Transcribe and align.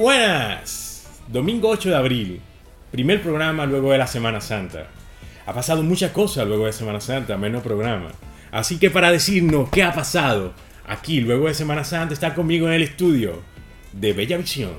Buenas. 0.00 1.06
Domingo 1.28 1.68
8 1.68 1.90
de 1.90 1.94
abril. 1.94 2.40
Primer 2.90 3.20
programa 3.20 3.66
luego 3.66 3.92
de 3.92 3.98
la 3.98 4.06
Semana 4.06 4.40
Santa. 4.40 4.86
Ha 5.44 5.52
pasado 5.52 5.82
muchas 5.82 6.10
cosas 6.10 6.46
luego 6.46 6.64
de 6.64 6.72
Semana 6.72 7.02
Santa, 7.02 7.36
menos 7.36 7.62
programa. 7.62 8.10
Así 8.50 8.78
que 8.78 8.88
para 8.88 9.12
decirnos 9.12 9.68
qué 9.68 9.82
ha 9.82 9.92
pasado 9.92 10.54
aquí 10.86 11.20
luego 11.20 11.48
de 11.48 11.54
Semana 11.54 11.84
Santa 11.84 12.14
está 12.14 12.34
conmigo 12.34 12.66
en 12.66 12.72
el 12.72 12.82
estudio 12.82 13.42
de 13.92 14.14
Bella 14.14 14.38
Visión, 14.38 14.72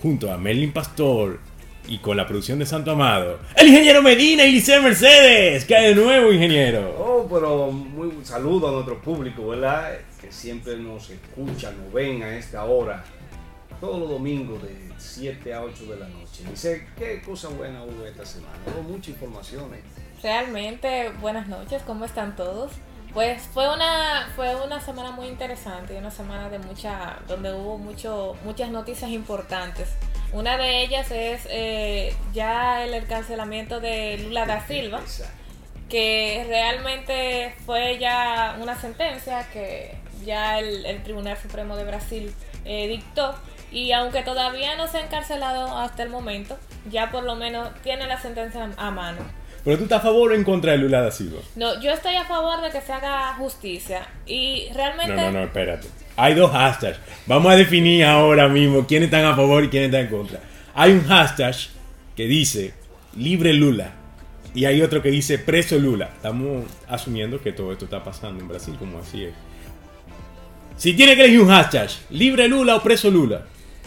junto 0.00 0.32
a 0.32 0.38
Merlin 0.38 0.72
Pastor 0.72 1.40
y 1.88 1.98
con 1.98 2.16
la 2.16 2.28
producción 2.28 2.60
de 2.60 2.66
Santo 2.66 2.92
Amado, 2.92 3.40
el 3.56 3.66
ingeniero 3.66 4.00
Medina 4.00 4.44
y 4.44 4.52
Licea 4.52 4.80
Mercedes. 4.80 5.64
¿Qué 5.64 5.74
hay 5.74 5.92
de 5.92 6.00
nuevo, 6.00 6.32
ingeniero? 6.32 6.94
Oh, 7.00 7.26
pero 7.28 7.72
muy 7.72 8.12
saludo 8.22 8.68
a 8.68 8.70
nuestro 8.70 9.02
público, 9.02 9.48
¿verdad? 9.48 9.98
Que 10.20 10.30
siempre 10.30 10.76
nos 10.76 11.10
escuchan, 11.10 11.74
nos 11.82 11.92
ven 11.92 12.22
a 12.22 12.36
esta 12.38 12.62
hora, 12.62 13.02
todos 13.82 13.98
los 13.98 14.08
domingos 14.08 14.62
de 14.62 14.76
7 14.96 15.52
a 15.52 15.60
8 15.60 15.86
de 15.86 15.96
la 15.96 16.06
noche. 16.06 16.44
Dice, 16.48 16.86
qué 16.96 17.20
cosa 17.20 17.48
buena 17.48 17.82
hubo 17.82 18.06
esta 18.06 18.24
semana. 18.24 18.54
Hubo 18.64 18.80
muchas 18.84 19.08
informaciones. 19.08 19.80
Realmente, 20.22 21.10
buenas 21.20 21.48
noches, 21.48 21.82
¿cómo 21.84 22.04
están 22.04 22.36
todos? 22.36 22.70
Pues 23.12 23.42
fue 23.52 23.68
una 23.74 24.30
fue 24.36 24.54
una 24.54 24.80
semana 24.80 25.10
muy 25.10 25.26
interesante, 25.26 25.98
una 25.98 26.12
semana 26.12 26.48
de 26.48 26.60
mucha 26.60 27.18
donde 27.26 27.52
hubo 27.52 27.76
mucho 27.76 28.36
muchas 28.44 28.70
noticias 28.70 29.10
importantes. 29.10 29.88
Una 30.32 30.56
de 30.56 30.84
ellas 30.84 31.10
es 31.10 31.40
eh, 31.50 32.14
ya 32.32 32.84
el 32.84 32.94
encarcelamiento 32.94 33.80
de 33.80 34.18
Lula 34.18 34.46
da 34.46 34.64
Silva, 34.64 35.00
que 35.88 36.44
realmente 36.46 37.52
fue 37.66 37.98
ya 37.98 38.56
una 38.62 38.80
sentencia 38.80 39.44
que 39.52 39.96
ya 40.24 40.60
el, 40.60 40.86
el 40.86 41.02
Tribunal 41.02 41.36
Supremo 41.36 41.76
de 41.76 41.82
Brasil 41.84 42.32
eh, 42.64 42.86
dictó 42.86 43.34
y 43.72 43.92
aunque 43.92 44.22
todavía 44.22 44.76
no 44.76 44.86
se 44.86 44.98
ha 44.98 45.04
encarcelado 45.04 45.78
hasta 45.78 46.02
el 46.02 46.10
momento, 46.10 46.58
ya 46.90 47.10
por 47.10 47.24
lo 47.24 47.36
menos 47.36 47.68
tiene 47.82 48.06
la 48.06 48.20
sentencia 48.20 48.68
a 48.76 48.90
mano. 48.90 49.18
¿Pero 49.64 49.78
tú 49.78 49.84
estás 49.84 50.00
a 50.00 50.02
favor 50.02 50.32
o 50.32 50.34
en 50.34 50.42
contra 50.42 50.72
de 50.72 50.78
Lula 50.78 51.02
da 51.02 51.10
Silva? 51.10 51.40
No, 51.54 51.80
yo 51.80 51.92
estoy 51.92 52.16
a 52.16 52.24
favor 52.24 52.60
de 52.60 52.70
que 52.70 52.80
se 52.80 52.92
haga 52.92 53.34
justicia 53.34 54.06
y 54.26 54.68
realmente 54.74 55.14
No, 55.14 55.22
no, 55.22 55.32
no, 55.32 55.44
espérate. 55.44 55.86
Hay 56.16 56.34
dos 56.34 56.50
hashtags. 56.50 56.98
Vamos 57.26 57.52
a 57.52 57.56
definir 57.56 58.04
ahora 58.04 58.48
mismo 58.48 58.86
quiénes 58.86 59.06
están 59.06 59.24
a 59.24 59.36
favor 59.36 59.62
y 59.64 59.68
quiénes 59.68 59.88
están 59.88 60.02
en 60.02 60.08
contra. 60.08 60.40
Hay 60.74 60.92
un 60.92 61.04
hashtag 61.04 61.54
que 62.16 62.26
dice 62.26 62.74
libre 63.16 63.52
Lula 63.52 63.92
y 64.54 64.64
hay 64.64 64.82
otro 64.82 65.00
que 65.00 65.10
dice 65.10 65.38
preso 65.38 65.78
Lula. 65.78 66.10
Estamos 66.16 66.64
asumiendo 66.88 67.40
que 67.40 67.52
todo 67.52 67.72
esto 67.72 67.84
está 67.84 68.02
pasando 68.02 68.40
en 68.40 68.48
Brasil, 68.48 68.74
como 68.78 68.98
así 68.98 69.24
es. 69.24 69.34
Si 70.76 70.94
tiene 70.94 71.14
que 71.14 71.22
elegir 71.22 71.40
un 71.40 71.48
hashtag, 71.48 71.88
libre 72.10 72.48
Lula 72.48 72.76
o 72.76 72.82
preso 72.82 73.10
Lula. 73.10 73.44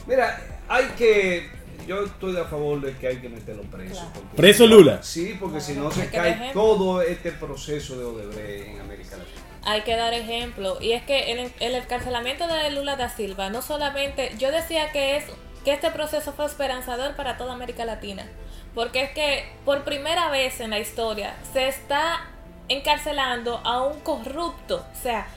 Mira, 0.08 0.40
hay 0.68 0.86
que. 0.98 1.50
Yo 1.88 2.04
estoy 2.04 2.36
a 2.38 2.46
favor 2.46 2.82
de 2.82 2.96
que 2.98 3.08
hay 3.08 3.18
que 3.18 3.30
meterlo 3.30 3.62
preso. 3.64 3.94
Claro. 3.94 4.10
porque- 4.14 4.38
¿Preso 4.38 4.66
Lula? 4.66 5.04
Sí, 5.04 5.38
porque 5.40 5.62
si 5.62 5.74
no 5.74 5.92
se 5.92 6.10
cae 6.10 6.52
todo 6.54 7.02
este 7.04 7.32
proceso 7.32 7.98
de 8.00 8.06
Odebrecht 8.06 8.68
en 8.70 8.80
América 8.82 9.18
Latina. 9.18 9.42
hay 9.64 9.82
que 9.82 9.96
dar 9.96 10.14
ejemplo. 10.14 10.78
Y 10.82 10.94
es 10.94 11.04
que 11.04 11.32
el, 11.32 11.52
el 11.60 11.76
encarcelamiento 11.76 12.48
de 12.48 12.72
Lula 12.72 12.96
da 12.96 13.10
Silva, 13.10 13.50
no 13.52 13.62
solamente, 13.62 14.32
yo 14.40 14.52
decía 14.52 14.92
que 14.92 15.18
es 15.18 15.26
que 15.64 15.74
este 15.74 15.92
proceso 15.92 16.34
fue 16.34 16.46
esperanzador 16.46 17.16
para 17.16 17.38
toda 17.38 17.54
América 17.54 17.86
Latina. 17.86 18.26
Porque 18.74 19.04
es 19.04 19.12
que 19.12 19.46
por 19.64 19.84
primera 19.84 20.30
vez 20.30 20.60
en 20.62 20.72
la 20.72 20.80
historia 20.80 21.36
se 21.54 21.68
está 21.68 22.30
encarcelando 22.68 23.58
a 23.64 23.84
un 23.84 24.00
corrupto. 24.02 24.86
O 24.92 25.02
sea, 25.04 25.28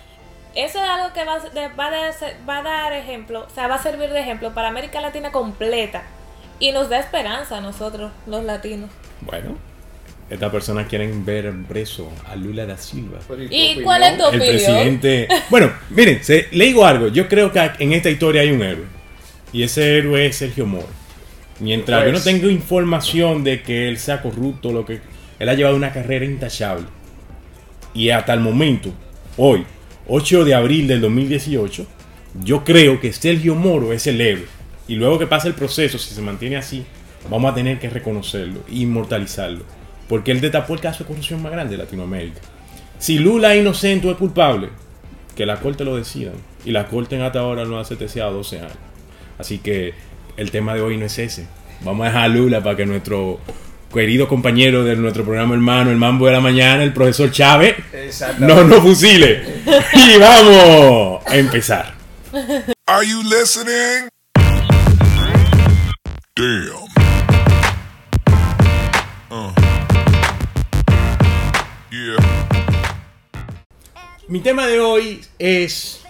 eso 0.65 0.79
es 0.83 0.89
algo 0.89 1.13
que 1.13 1.25
va, 1.25 1.39
va, 1.79 1.87
a 1.87 1.91
dar, 1.91 2.15
va 2.49 2.59
a 2.59 2.63
dar 2.63 2.93
ejemplo, 2.93 3.47
o 3.49 3.55
sea, 3.55 3.69
va 3.69 3.77
a 3.77 3.83
servir 3.83 4.11
de 4.11 4.21
ejemplo 4.21 4.53
para 4.55 4.69
América 4.69 5.01
Latina 5.01 5.31
completa. 5.33 6.03
Y 6.61 6.73
nos 6.73 6.89
da 6.89 6.99
esperanza 6.99 7.59
a 7.59 7.61
nosotros, 7.61 8.11
los 8.27 8.43
latinos. 8.45 8.91
Bueno, 9.21 9.57
estas 10.29 10.51
personas 10.51 10.89
quieren 10.89 11.25
ver 11.25 11.53
preso 11.69 12.11
a 12.29 12.35
Lula 12.35 12.67
da 12.67 12.77
Silva. 12.77 13.19
¿Y 13.49 13.81
cuál 13.83 14.03
es 14.03 14.17
tu 14.19 14.25
El 14.25 14.29
opinión? 14.29 14.49
presidente. 14.57 15.29
Bueno, 15.51 15.71
miren, 15.91 16.23
se- 16.25 16.49
le 16.51 16.65
digo 16.65 16.85
algo. 16.85 17.09
Yo 17.09 17.29
creo 17.29 17.53
que 17.53 17.71
en 17.79 17.93
esta 17.93 18.11
historia 18.11 18.43
hay 18.43 18.51
un 18.51 18.63
héroe. 18.63 18.87
Y 19.53 19.63
ese 19.63 19.99
héroe 19.99 20.27
es 20.27 20.37
Sergio 20.37 20.67
Moro. 20.67 20.89
Mientras 21.61 22.01
yo 22.01 22.07
no 22.09 22.13
Pues. 22.15 22.25
tengo 22.25 22.49
información 22.51 23.45
de 23.45 23.63
que 23.63 23.89
él 23.89 23.99
sea 23.99 24.21
corrupto, 24.21 24.73
lo 24.73 24.85
que 24.85 25.01
él 25.39 25.49
ha 25.49 25.55
llevado 25.55 25.77
una 25.77 25.93
carrera 25.93 26.25
intachable. 26.25 26.87
Y 27.95 28.11
hasta 28.11 28.33
el 28.35 28.41
momento, 28.41 28.91
hoy, 29.37 29.65
8 30.09 30.45
de 30.45 30.55
abril 30.55 30.89
del 30.89 31.03
2018, 31.03 31.87
yo 32.43 32.65
creo 32.65 32.99
que 32.99 33.13
Sergio 33.13 33.55
Moro 33.55 33.93
es 33.93 34.07
el 34.07 34.21
héroe. 34.21 34.47
Y 34.89 34.95
luego 34.95 35.19
que 35.19 35.27
pase 35.27 35.49
el 35.49 35.55
proceso, 35.55 35.99
si 35.99 36.15
se 36.15 36.23
mantiene 36.23 36.57
así, 36.57 36.85
vamos 37.31 37.53
a 37.53 37.55
tener 37.55 37.79
que 37.79 37.91
reconocerlo 37.91 38.61
e 38.71 38.77
inmortalizarlo. 38.77 39.65
Porque 40.09 40.31
él 40.31 40.41
destapó 40.41 40.73
el 40.73 40.81
caso 40.81 41.01
de 41.01 41.09
corrupción 41.09 41.43
más 41.43 41.53
grande 41.53 41.77
de 41.77 41.85
Latinoamérica. 41.85 42.41
Si 42.99 43.19
Lula 43.19 43.55
es 43.55 43.61
inocente 43.61 44.09
o 44.09 44.11
es 44.11 44.17
culpable, 44.17 44.71
que 45.37 45.45
la 45.45 45.61
corte 45.61 45.85
lo 45.85 45.97
decidan. 45.97 46.35
Y 46.65 46.73
la 46.73 46.87
corte 46.87 47.23
hasta 47.23 47.41
ahora 47.41 47.67
no 47.67 47.79
ha 47.79 47.85
sentenciado 47.85 48.33
12 48.33 48.61
años. 48.61 48.73
Así 49.39 49.59
que 49.59 49.93
el 50.39 50.51
tema 50.51 50.75
de 50.75 50.81
hoy 50.81 50.97
no 50.97 51.05
es 51.05 51.19
ese. 51.19 51.47
Vamos 51.83 52.05
a 52.05 52.09
dejar 52.09 52.25
a 52.25 52.29
Lula 52.29 52.63
para 52.63 52.77
que 52.77 52.87
nuestro 52.87 53.39
querido 53.93 54.29
compañero 54.29 54.85
de 54.85 54.97
nuestro 54.97 55.25
programa 55.25 55.55
hermano, 55.55 55.91
el 55.91 55.97
Mambo 55.97 56.27
de 56.27 56.33
la 56.33 56.41
Mañana, 56.41 56.83
el 56.83 56.93
profesor 56.93 57.31
Chávez, 57.31 57.77
Exactamente. 57.93 58.55
no 58.55 58.65
nos 58.65 58.81
fusile. 58.81 59.43
Y 59.95 60.19
vamos 60.19 61.23
a 61.27 61.37
empezar. 61.37 61.95
Are 62.87 63.07
you 63.07 63.23
listening? 63.23 64.09
Damn. 66.37 66.89
Uh. 69.31 69.53
Yeah. 71.91 72.17
Mi 74.29 74.41
tema 74.41 74.67
de 74.67 74.81
hoy 74.81 75.21
es 75.39 76.05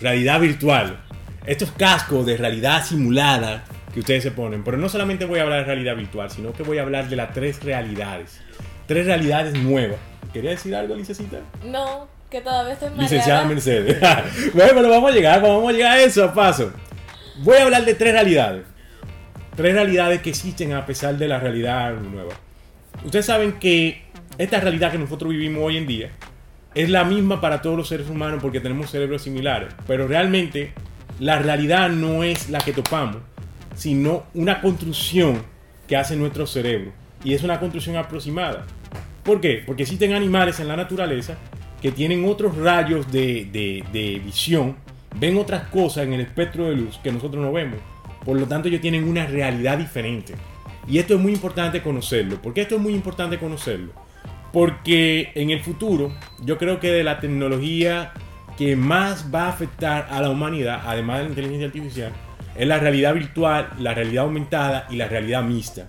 realidad 0.00 0.40
virtual. 0.40 1.00
Estos 1.46 1.70
cascos 1.70 2.26
de 2.26 2.36
realidad 2.36 2.84
simulada 2.84 3.64
que 3.96 4.00
ustedes 4.00 4.22
se 4.22 4.30
ponen. 4.30 4.62
Pero 4.62 4.76
no 4.76 4.90
solamente 4.90 5.24
voy 5.24 5.38
a 5.38 5.44
hablar 5.44 5.60
de 5.60 5.64
realidad 5.64 5.96
virtual, 5.96 6.30
sino 6.30 6.52
que 6.52 6.62
voy 6.62 6.76
a 6.76 6.82
hablar 6.82 7.08
de 7.08 7.16
las 7.16 7.32
tres 7.32 7.64
realidades. 7.64 8.42
Tres 8.86 9.06
realidades 9.06 9.54
nuevas. 9.54 9.96
¿Quería 10.34 10.50
decir 10.50 10.76
algo, 10.76 10.94
licencita? 10.94 11.38
No, 11.64 12.06
que 12.30 12.42
todavía 12.42 12.74
estoy 12.74 12.90
mareada. 12.90 13.04
Licenciada 13.04 13.44
Mercedes. 13.46 13.98
bueno, 14.54 14.72
pero 14.74 14.90
vamos 14.90 15.10
a 15.10 15.14
llegar, 15.14 15.40
vamos 15.40 15.70
a 15.70 15.72
llegar 15.72 15.92
a 15.92 16.02
eso 16.02 16.24
a 16.24 16.34
paso. 16.34 16.74
Voy 17.38 17.56
a 17.56 17.62
hablar 17.62 17.86
de 17.86 17.94
tres 17.94 18.12
realidades. 18.12 18.64
Tres 19.56 19.72
realidades 19.72 20.20
que 20.20 20.28
existen 20.28 20.74
a 20.74 20.84
pesar 20.84 21.16
de 21.16 21.26
la 21.26 21.40
realidad 21.40 21.94
nueva. 21.94 22.34
Ustedes 23.02 23.24
saben 23.24 23.52
que 23.52 24.02
esta 24.36 24.60
realidad 24.60 24.92
que 24.92 24.98
nosotros 24.98 25.30
vivimos 25.30 25.62
hoy 25.64 25.78
en 25.78 25.86
día 25.86 26.10
es 26.74 26.90
la 26.90 27.04
misma 27.04 27.40
para 27.40 27.62
todos 27.62 27.78
los 27.78 27.88
seres 27.88 28.10
humanos 28.10 28.40
porque 28.42 28.60
tenemos 28.60 28.90
cerebros 28.90 29.22
similares. 29.22 29.72
Pero 29.86 30.06
realmente 30.06 30.74
la 31.18 31.38
realidad 31.38 31.88
no 31.88 32.24
es 32.24 32.50
la 32.50 32.58
que 32.58 32.74
topamos, 32.74 33.22
sino 33.76 34.24
una 34.34 34.60
construcción 34.60 35.42
que 35.86 35.96
hace 35.96 36.16
nuestro 36.16 36.46
cerebro. 36.46 36.92
Y 37.22 37.34
es 37.34 37.42
una 37.44 37.60
construcción 37.60 37.96
aproximada. 37.96 38.66
¿Por 39.22 39.40
qué? 39.40 39.62
Porque 39.64 39.84
existen 39.84 40.12
animales 40.12 40.58
en 40.60 40.68
la 40.68 40.76
naturaleza 40.76 41.36
que 41.80 41.92
tienen 41.92 42.24
otros 42.28 42.56
rayos 42.56 43.10
de, 43.12 43.48
de- 43.92 44.20
visión, 44.24 44.76
ven 45.18 45.36
otras 45.36 45.68
cosas 45.68 46.04
en 46.04 46.14
el 46.14 46.20
espectro 46.20 46.68
de 46.68 46.76
luz 46.76 46.98
que 47.02 47.12
nosotros 47.12 47.44
no 47.44 47.52
vemos. 47.52 47.78
Por 48.24 48.40
lo 48.40 48.46
tanto, 48.46 48.68
ellos 48.68 48.80
tienen 48.80 49.04
una 49.08 49.26
realidad 49.26 49.78
diferente. 49.78 50.34
Y 50.88 50.98
esto 50.98 51.14
es 51.14 51.20
muy 51.20 51.32
importante 51.32 51.82
conocerlo. 51.82 52.40
¿Por 52.40 52.54
qué 52.54 52.62
esto 52.62 52.76
es 52.76 52.80
muy 52.80 52.94
importante 52.94 53.38
conocerlo? 53.38 53.92
Porque 54.52 55.32
en 55.34 55.50
el 55.50 55.60
futuro, 55.60 56.12
yo 56.42 56.58
creo 56.58 56.80
que 56.80 56.90
de 56.90 57.04
la 57.04 57.20
tecnología 57.20 58.12
que 58.56 58.74
más 58.74 59.26
va 59.34 59.44
a 59.46 59.48
afectar 59.50 60.08
a 60.10 60.20
la 60.22 60.30
humanidad, 60.30 60.82
además 60.86 61.18
de 61.18 61.24
la 61.24 61.28
inteligencia 61.30 61.66
artificial, 61.66 62.12
es 62.58 62.66
la 62.66 62.78
realidad 62.78 63.14
virtual, 63.14 63.70
la 63.78 63.94
realidad 63.94 64.24
aumentada 64.24 64.86
y 64.90 64.96
la 64.96 65.08
realidad 65.08 65.42
mixta. 65.42 65.88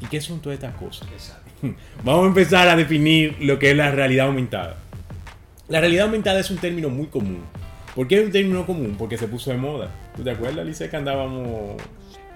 ¿Y 0.00 0.06
qué 0.06 0.20
son 0.20 0.40
todas 0.40 0.58
estas 0.58 0.74
cosas? 0.76 1.08
Exacto. 1.12 1.50
Vamos 2.04 2.24
a 2.24 2.28
empezar 2.28 2.68
a 2.68 2.76
definir 2.76 3.36
lo 3.40 3.58
que 3.58 3.70
es 3.70 3.76
la 3.76 3.90
realidad 3.90 4.26
aumentada. 4.26 4.76
La 5.68 5.80
realidad 5.80 6.06
aumentada 6.06 6.38
es 6.38 6.50
un 6.50 6.58
término 6.58 6.88
muy 6.90 7.06
común. 7.06 7.42
¿Por 7.94 8.06
qué 8.06 8.18
es 8.18 8.26
un 8.26 8.32
término 8.32 8.66
común? 8.66 8.94
Porque 8.98 9.16
se 9.16 9.26
puso 9.26 9.50
de 9.50 9.56
moda. 9.56 9.90
¿Tú 10.14 10.22
te 10.22 10.30
acuerdas, 10.30 10.66
Lice, 10.66 10.90
que 10.90 10.96
andábamos 10.96 11.80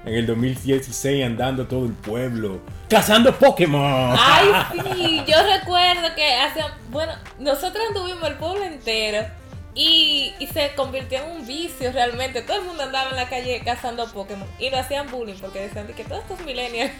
en 0.07 0.15
el 0.15 0.27
2016 0.27 1.25
andando 1.25 1.67
todo 1.67 1.85
el 1.85 1.93
pueblo 1.93 2.61
cazando 2.89 3.35
Pokémon? 3.35 4.17
Ay, 4.19 4.49
sí, 4.95 5.23
yo 5.29 5.37
recuerdo 5.59 6.15
que 6.17 6.35
hace, 6.35 6.61
bueno, 6.91 7.13
nosotros 7.39 7.85
anduvimos 7.89 8.27
el 8.31 8.37
pueblo 8.37 8.65
entero 8.65 9.27
y, 9.75 10.33
y 10.39 10.47
se 10.49 10.73
convirtió 10.75 11.19
en 11.19 11.39
un 11.39 11.47
vicio 11.47 11.93
realmente. 11.93 12.43
Todo 12.43 12.59
el 12.59 12.65
mundo 12.65 12.83
andaba 12.83 13.11
en 13.11 13.17
la 13.17 13.29
calle 13.29 13.61
cazando 13.65 14.07
Pokémon 14.13 14.49
y 14.59 14.71
lo 14.71 14.79
hacían 14.79 15.11
bullying 15.11 15.37
porque 15.41 15.61
decían 15.61 15.87
de 15.87 15.93
que 15.95 16.05
todos 16.05 16.23
estos 16.23 16.45
millennials 16.45 16.93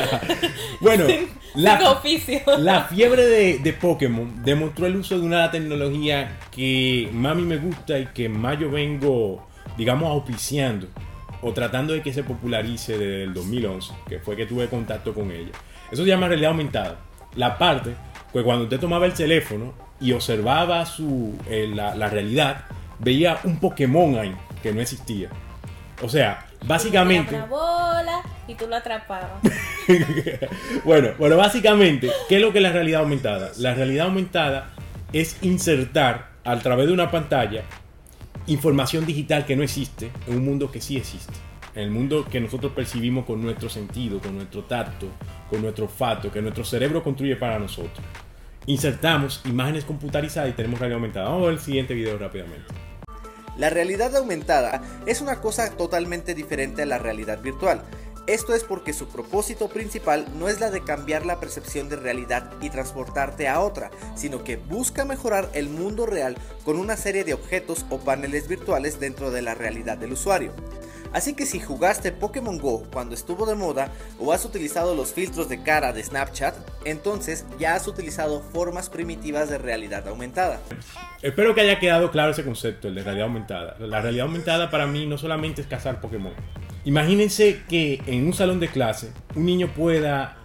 bueno, 0.80 1.06
sin 1.06 1.28
la, 1.54 1.90
oficio. 1.90 2.40
la 2.58 2.84
fiebre 2.84 3.26
de, 3.26 3.58
de 3.58 3.72
Pokémon 3.72 4.42
demostró 4.44 4.86
el 4.86 4.96
uso 4.96 5.18
de 5.18 5.26
una 5.26 5.50
tecnología 5.50 6.38
que 6.50 7.08
más 7.12 7.32
a 7.32 7.34
mí 7.34 7.42
me 7.42 7.56
gusta 7.56 7.98
y 7.98 8.06
que 8.06 8.28
más 8.28 8.58
yo 8.58 8.70
vengo 8.70 9.50
digamos, 9.76 10.10
auspiciando 10.10 10.88
o 11.42 11.52
tratando 11.52 11.94
de 11.94 12.02
que 12.02 12.12
se 12.12 12.22
popularice 12.22 12.98
desde 12.98 13.22
el 13.24 13.34
2011, 13.34 13.92
que 14.06 14.18
fue 14.18 14.36
que 14.36 14.46
tuve 14.46 14.68
contacto 14.68 15.14
con 15.14 15.30
ella. 15.30 15.52
Eso 15.90 16.02
se 16.02 16.08
llama 16.08 16.28
realidad 16.28 16.50
aumentada. 16.50 16.98
La 17.34 17.56
parte 17.56 17.94
que 18.32 18.42
cuando 18.42 18.64
usted 18.64 18.78
tomaba 18.78 19.06
el 19.06 19.14
teléfono 19.14 19.72
y 20.00 20.12
observaba 20.12 20.86
su, 20.86 21.36
eh, 21.48 21.70
la, 21.72 21.94
la 21.94 22.08
realidad, 22.08 22.64
veía 22.98 23.38
un 23.44 23.58
Pokémon 23.58 24.18
ahí 24.18 24.34
que 24.62 24.72
no 24.72 24.80
existía. 24.80 25.28
O 26.02 26.08
sea, 26.08 26.46
básicamente... 26.66 27.34
Una 27.34 27.46
bola 27.46 28.22
y 28.48 28.54
tú 28.54 28.66
lo 28.66 28.76
atrapabas. 28.76 29.42
bueno, 30.84 31.10
bueno, 31.18 31.36
básicamente, 31.36 32.10
¿qué 32.28 32.36
es 32.36 32.42
lo 32.42 32.52
que 32.52 32.58
es 32.58 32.62
la 32.62 32.72
realidad 32.72 33.00
aumentada? 33.00 33.52
La 33.58 33.74
realidad 33.74 34.06
aumentada 34.06 34.70
es 35.12 35.36
insertar 35.42 36.30
a 36.44 36.58
través 36.58 36.86
de 36.86 36.92
una 36.92 37.10
pantalla 37.10 37.64
información 38.46 39.04
digital 39.06 39.44
que 39.44 39.56
no 39.56 39.62
existe 39.62 40.10
en 40.26 40.36
un 40.36 40.44
mundo 40.44 40.70
que 40.70 40.80
sí 40.80 40.96
existe. 40.96 41.34
En 41.74 41.84
el 41.84 41.90
mundo 41.90 42.26
que 42.28 42.40
nosotros 42.40 42.72
percibimos 42.72 43.24
con 43.24 43.40
nuestro 43.40 43.68
sentido, 43.68 44.18
con 44.18 44.34
nuestro 44.34 44.64
tacto, 44.64 45.06
con 45.48 45.62
nuestro 45.62 45.84
olfato, 45.84 46.30
que 46.32 46.42
nuestro 46.42 46.64
cerebro 46.64 47.02
construye 47.02 47.36
para 47.36 47.58
nosotros. 47.58 48.04
Insertamos 48.66 49.40
imágenes 49.46 49.84
computarizadas 49.84 50.50
y 50.50 50.52
tenemos 50.52 50.78
realidad 50.78 50.96
aumentada. 50.96 51.28
Vamos 51.30 51.48
a 51.48 51.50
el 51.50 51.60
siguiente 51.60 51.94
video 51.94 52.18
rápidamente. 52.18 52.66
La 53.56 53.70
realidad 53.70 54.14
aumentada 54.16 54.82
es 55.06 55.20
una 55.20 55.40
cosa 55.40 55.76
totalmente 55.76 56.34
diferente 56.34 56.82
a 56.82 56.86
la 56.86 56.98
realidad 56.98 57.40
virtual. 57.40 57.82
Esto 58.26 58.54
es 58.54 58.62
porque 58.62 58.92
su 58.92 59.08
propósito 59.08 59.68
principal 59.68 60.26
no 60.38 60.48
es 60.48 60.60
la 60.60 60.70
de 60.70 60.84
cambiar 60.84 61.26
la 61.26 61.40
percepción 61.40 61.88
de 61.88 61.96
realidad 61.96 62.52
y 62.60 62.70
transportarte 62.70 63.48
a 63.48 63.60
otra, 63.60 63.90
sino 64.14 64.44
que 64.44 64.56
busca 64.56 65.04
mejorar 65.04 65.50
el 65.54 65.68
mundo 65.68 66.06
real 66.06 66.36
con 66.64 66.78
una 66.78 66.96
serie 66.96 67.24
de 67.24 67.34
objetos 67.34 67.86
o 67.90 67.98
paneles 67.98 68.46
virtuales 68.46 69.00
dentro 69.00 69.30
de 69.30 69.42
la 69.42 69.54
realidad 69.54 69.98
del 69.98 70.12
usuario. 70.12 70.52
Así 71.12 71.34
que 71.34 71.46
si 71.46 71.60
jugaste 71.60 72.12
Pokémon 72.12 72.58
Go 72.58 72.84
cuando 72.92 73.14
estuvo 73.14 73.46
de 73.46 73.54
moda 73.54 73.90
o 74.18 74.32
has 74.32 74.44
utilizado 74.44 74.94
los 74.94 75.12
filtros 75.12 75.48
de 75.48 75.62
cara 75.62 75.92
de 75.92 76.02
Snapchat, 76.02 76.54
entonces 76.84 77.46
ya 77.58 77.74
has 77.74 77.86
utilizado 77.88 78.40
formas 78.40 78.88
primitivas 78.88 79.50
de 79.50 79.58
realidad 79.58 80.06
aumentada. 80.08 80.60
Espero 81.22 81.54
que 81.54 81.62
haya 81.62 81.78
quedado 81.78 82.10
claro 82.10 82.30
ese 82.30 82.44
concepto, 82.44 82.88
el 82.88 82.94
de 82.94 83.02
realidad 83.02 83.26
aumentada. 83.26 83.76
La 83.78 84.00
realidad 84.00 84.26
aumentada 84.26 84.70
para 84.70 84.86
mí 84.86 85.06
no 85.06 85.18
solamente 85.18 85.62
es 85.62 85.66
cazar 85.66 86.00
Pokémon. 86.00 86.32
Imagínense 86.84 87.62
que 87.68 88.02
en 88.06 88.26
un 88.26 88.32
salón 88.32 88.60
de 88.60 88.68
clase 88.68 89.12
un 89.34 89.44
niño 89.44 89.72
pueda 89.74 90.36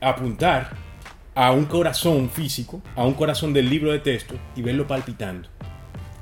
apuntar 0.00 0.70
a 1.34 1.52
un 1.52 1.66
corazón 1.66 2.30
físico, 2.30 2.82
a 2.96 3.04
un 3.04 3.14
corazón 3.14 3.52
del 3.52 3.68
libro 3.68 3.92
de 3.92 3.98
texto 3.98 4.34
y 4.56 4.62
verlo 4.62 4.86
palpitando. 4.86 5.48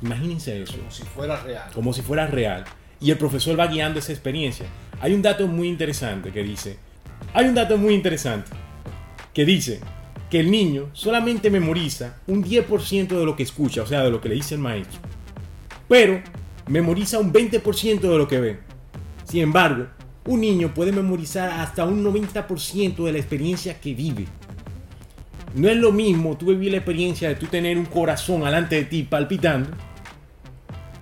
Imagínense 0.03 0.63
eso. 0.63 0.77
Como 0.77 0.91
si 0.91 1.03
fuera 1.05 1.37
real. 1.37 1.71
Como 1.73 1.93
si 1.93 2.03
fuera 2.03 2.27
real. 2.27 2.65
Y 3.01 3.11
el 3.11 3.19
profesor 3.19 3.59
va 3.59 3.67
guiando 3.67 3.99
esa 3.99 4.13
experiencia. 4.13 4.67
Hay 5.01 5.13
un 5.13 5.23
dato 5.23 5.47
muy 5.47 5.69
interesante 5.69 6.33
que 6.33 6.43
dice, 6.43 6.79
hay 7.35 7.47
un 7.47 7.55
dato 7.55 7.77
muy 7.77 7.95
interesante 7.95 8.51
que 9.35 9.45
dice 9.45 9.81
que 10.31 10.41
el 10.41 10.51
niño 10.51 10.89
solamente 10.93 11.51
memoriza 11.51 12.17
un 12.27 12.43
10% 12.43 13.09
de 13.09 13.25
lo 13.25 13.37
que 13.37 13.43
escucha, 13.43 13.83
o 13.83 13.87
sea, 13.87 14.03
de 14.03 14.11
lo 14.11 14.21
que 14.21 14.29
le 14.29 14.37
dice 14.37 14.55
el 14.55 14.61
maestro. 14.61 14.99
Pero 15.89 16.23
memoriza 16.67 17.19
un 17.19 17.33
20% 17.33 18.01
de 18.01 18.19
lo 18.19 18.27
que 18.27 18.41
ve. 18.41 18.59
Sin 19.25 19.43
embargo, 19.43 19.87
un 20.27 20.41
niño 20.41 20.75
puede 20.75 20.93
memorizar 20.93 21.51
hasta 21.61 21.85
un 21.85 22.03
90% 22.05 23.05
de 23.05 23.13
la 23.13 23.19
experiencia 23.19 23.79
que 23.81 23.95
vive. 23.95 24.25
No 25.55 25.69
es 25.69 25.77
lo 25.77 25.93
mismo 25.93 26.37
tú 26.37 26.47
vivir 26.47 26.73
la 26.73 26.79
experiencia 26.79 27.29
de 27.29 27.37
tú 27.37 27.47
tener 27.47 27.79
un 27.79 27.87
corazón 27.87 28.43
delante 28.43 28.77
de 28.77 28.85
ti 28.85 29.05
palpitando 29.05 29.71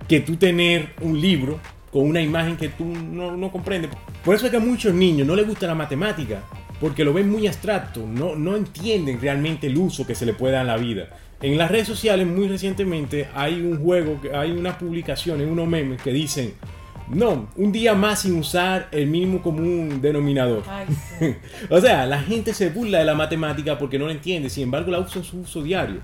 que 0.07 0.21
tú 0.21 0.37
tener 0.37 0.93
un 1.01 1.21
libro 1.21 1.59
con 1.95 2.09
una 2.09 2.21
imagen 2.21 2.57
que 2.57 2.71
tú 2.71 2.85
no, 2.85 3.37
no 3.37 3.53
comprendes. 3.53 3.89
Por 4.25 4.35
eso 4.35 4.47
es 4.47 4.51
que 4.51 4.57
a 4.57 4.61
muchos 4.61 4.93
niños 4.93 5.29
no 5.29 5.37
les 5.37 5.47
gusta 5.47 5.69
la 5.69 5.77
matemática, 5.77 6.43
porque 6.81 7.05
lo 7.05 7.13
ven 7.13 7.31
muy 7.31 7.47
abstracto, 7.47 8.05
no, 8.05 8.35
no 8.35 8.57
entienden 8.57 9.21
realmente 9.21 9.69
el 9.69 9.79
uso 9.79 10.05
que 10.05 10.17
se 10.17 10.27
le 10.27 10.35
puede 10.35 10.55
dar 10.55 10.63
en 10.63 10.67
la 10.67 10.77
vida. 10.77 11.07
En 11.41 11.57
las 11.57 11.71
redes 11.71 11.87
sociales 11.87 12.27
muy 12.27 12.49
recientemente 12.49 13.29
hay 13.33 13.61
un 13.61 13.79
juego, 13.79 14.21
hay 14.35 14.51
unas 14.51 14.75
publicaciones, 14.75 15.49
unos 15.49 15.69
memes 15.69 16.03
que 16.03 16.11
dicen, 16.11 16.55
no, 17.09 17.49
un 17.55 17.71
día 17.71 17.95
más 17.95 18.23
sin 18.23 18.41
usar 18.41 18.89
el 18.91 19.07
mínimo 19.07 19.41
común 19.41 20.01
denominador. 20.03 20.65
Ay, 20.67 20.87
sí. 21.21 21.37
o 21.71 21.81
sea, 21.81 22.07
la 22.07 22.21
gente 22.21 22.55
se 22.55 22.71
burla 22.71 22.99
de 22.99 23.05
la 23.05 23.15
matemática 23.15 23.79
porque 23.79 24.01
no 24.01 24.07
la 24.09 24.15
entiende, 24.15 24.51
sin 24.51 24.65
embargo 24.65 24.91
la 24.91 24.99
usa 24.99 25.21
en 25.21 25.25
su 25.25 25.39
uso 25.43 25.63
diario. 25.63 26.01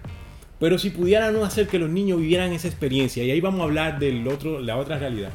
Pero 0.60 0.78
si 0.78 0.90
pudiera 0.90 1.32
no 1.32 1.44
hacer 1.44 1.66
que 1.66 1.81
los 1.81 1.90
niños 1.90 2.20
vivieran 2.20 2.52
esa 2.52 2.69
experiencia, 2.69 3.25
y 3.25 3.32
ahí 3.32 3.40
vamos 3.40 3.62
a 3.62 3.64
hablar 3.64 3.98
de 3.98 4.25
otro, 4.28 4.60
la 4.60 4.76
otra 4.76 4.96
realidad. 4.96 5.32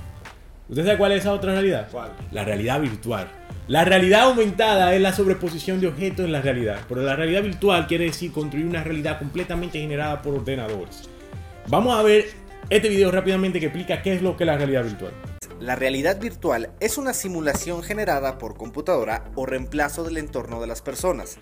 ¿Usted 0.67 0.83
sabe 0.83 0.97
cuál 0.97 1.11
es 1.11 1.21
esa 1.21 1.31
otra 1.31 1.51
realidad? 1.51 1.87
¿Cuál? 1.91 2.11
La 2.31 2.43
realidad 2.43 2.81
virtual. 2.81 3.27
La 3.67 3.85
realidad 3.85 4.21
aumentada 4.21 4.95
es 4.95 5.01
la 5.01 5.13
sobreposición 5.13 5.79
de 5.79 5.87
objetos 5.87 6.25
en 6.25 6.31
la 6.31 6.41
realidad, 6.41 6.79
pero 6.89 7.01
la 7.01 7.15
realidad 7.15 7.43
virtual 7.43 7.85
quiere 7.85 8.05
decir 8.05 8.31
construir 8.31 8.65
una 8.65 8.83
realidad 8.83 9.19
completamente 9.19 9.79
generada 9.79 10.23
por 10.23 10.33
ordenadores. 10.33 11.07
Vamos 11.67 11.95
a 11.95 12.01
ver 12.01 12.25
este 12.71 12.89
video 12.89 13.11
rápidamente 13.11 13.59
que 13.59 13.67
explica 13.67 14.01
qué 14.01 14.15
es 14.15 14.23
lo 14.23 14.35
que 14.35 14.43
es 14.43 14.47
la 14.47 14.57
realidad 14.57 14.83
virtual. 14.85 15.11
La 15.59 15.75
realidad 15.75 16.19
virtual 16.19 16.71
es 16.79 16.97
una 16.97 17.13
simulación 17.13 17.83
generada 17.83 18.39
por 18.39 18.57
computadora 18.57 19.25
o 19.35 19.45
reemplazo 19.45 20.03
del 20.03 20.17
entorno 20.17 20.59
de 20.61 20.67
las 20.67 20.81
personas. 20.81 21.37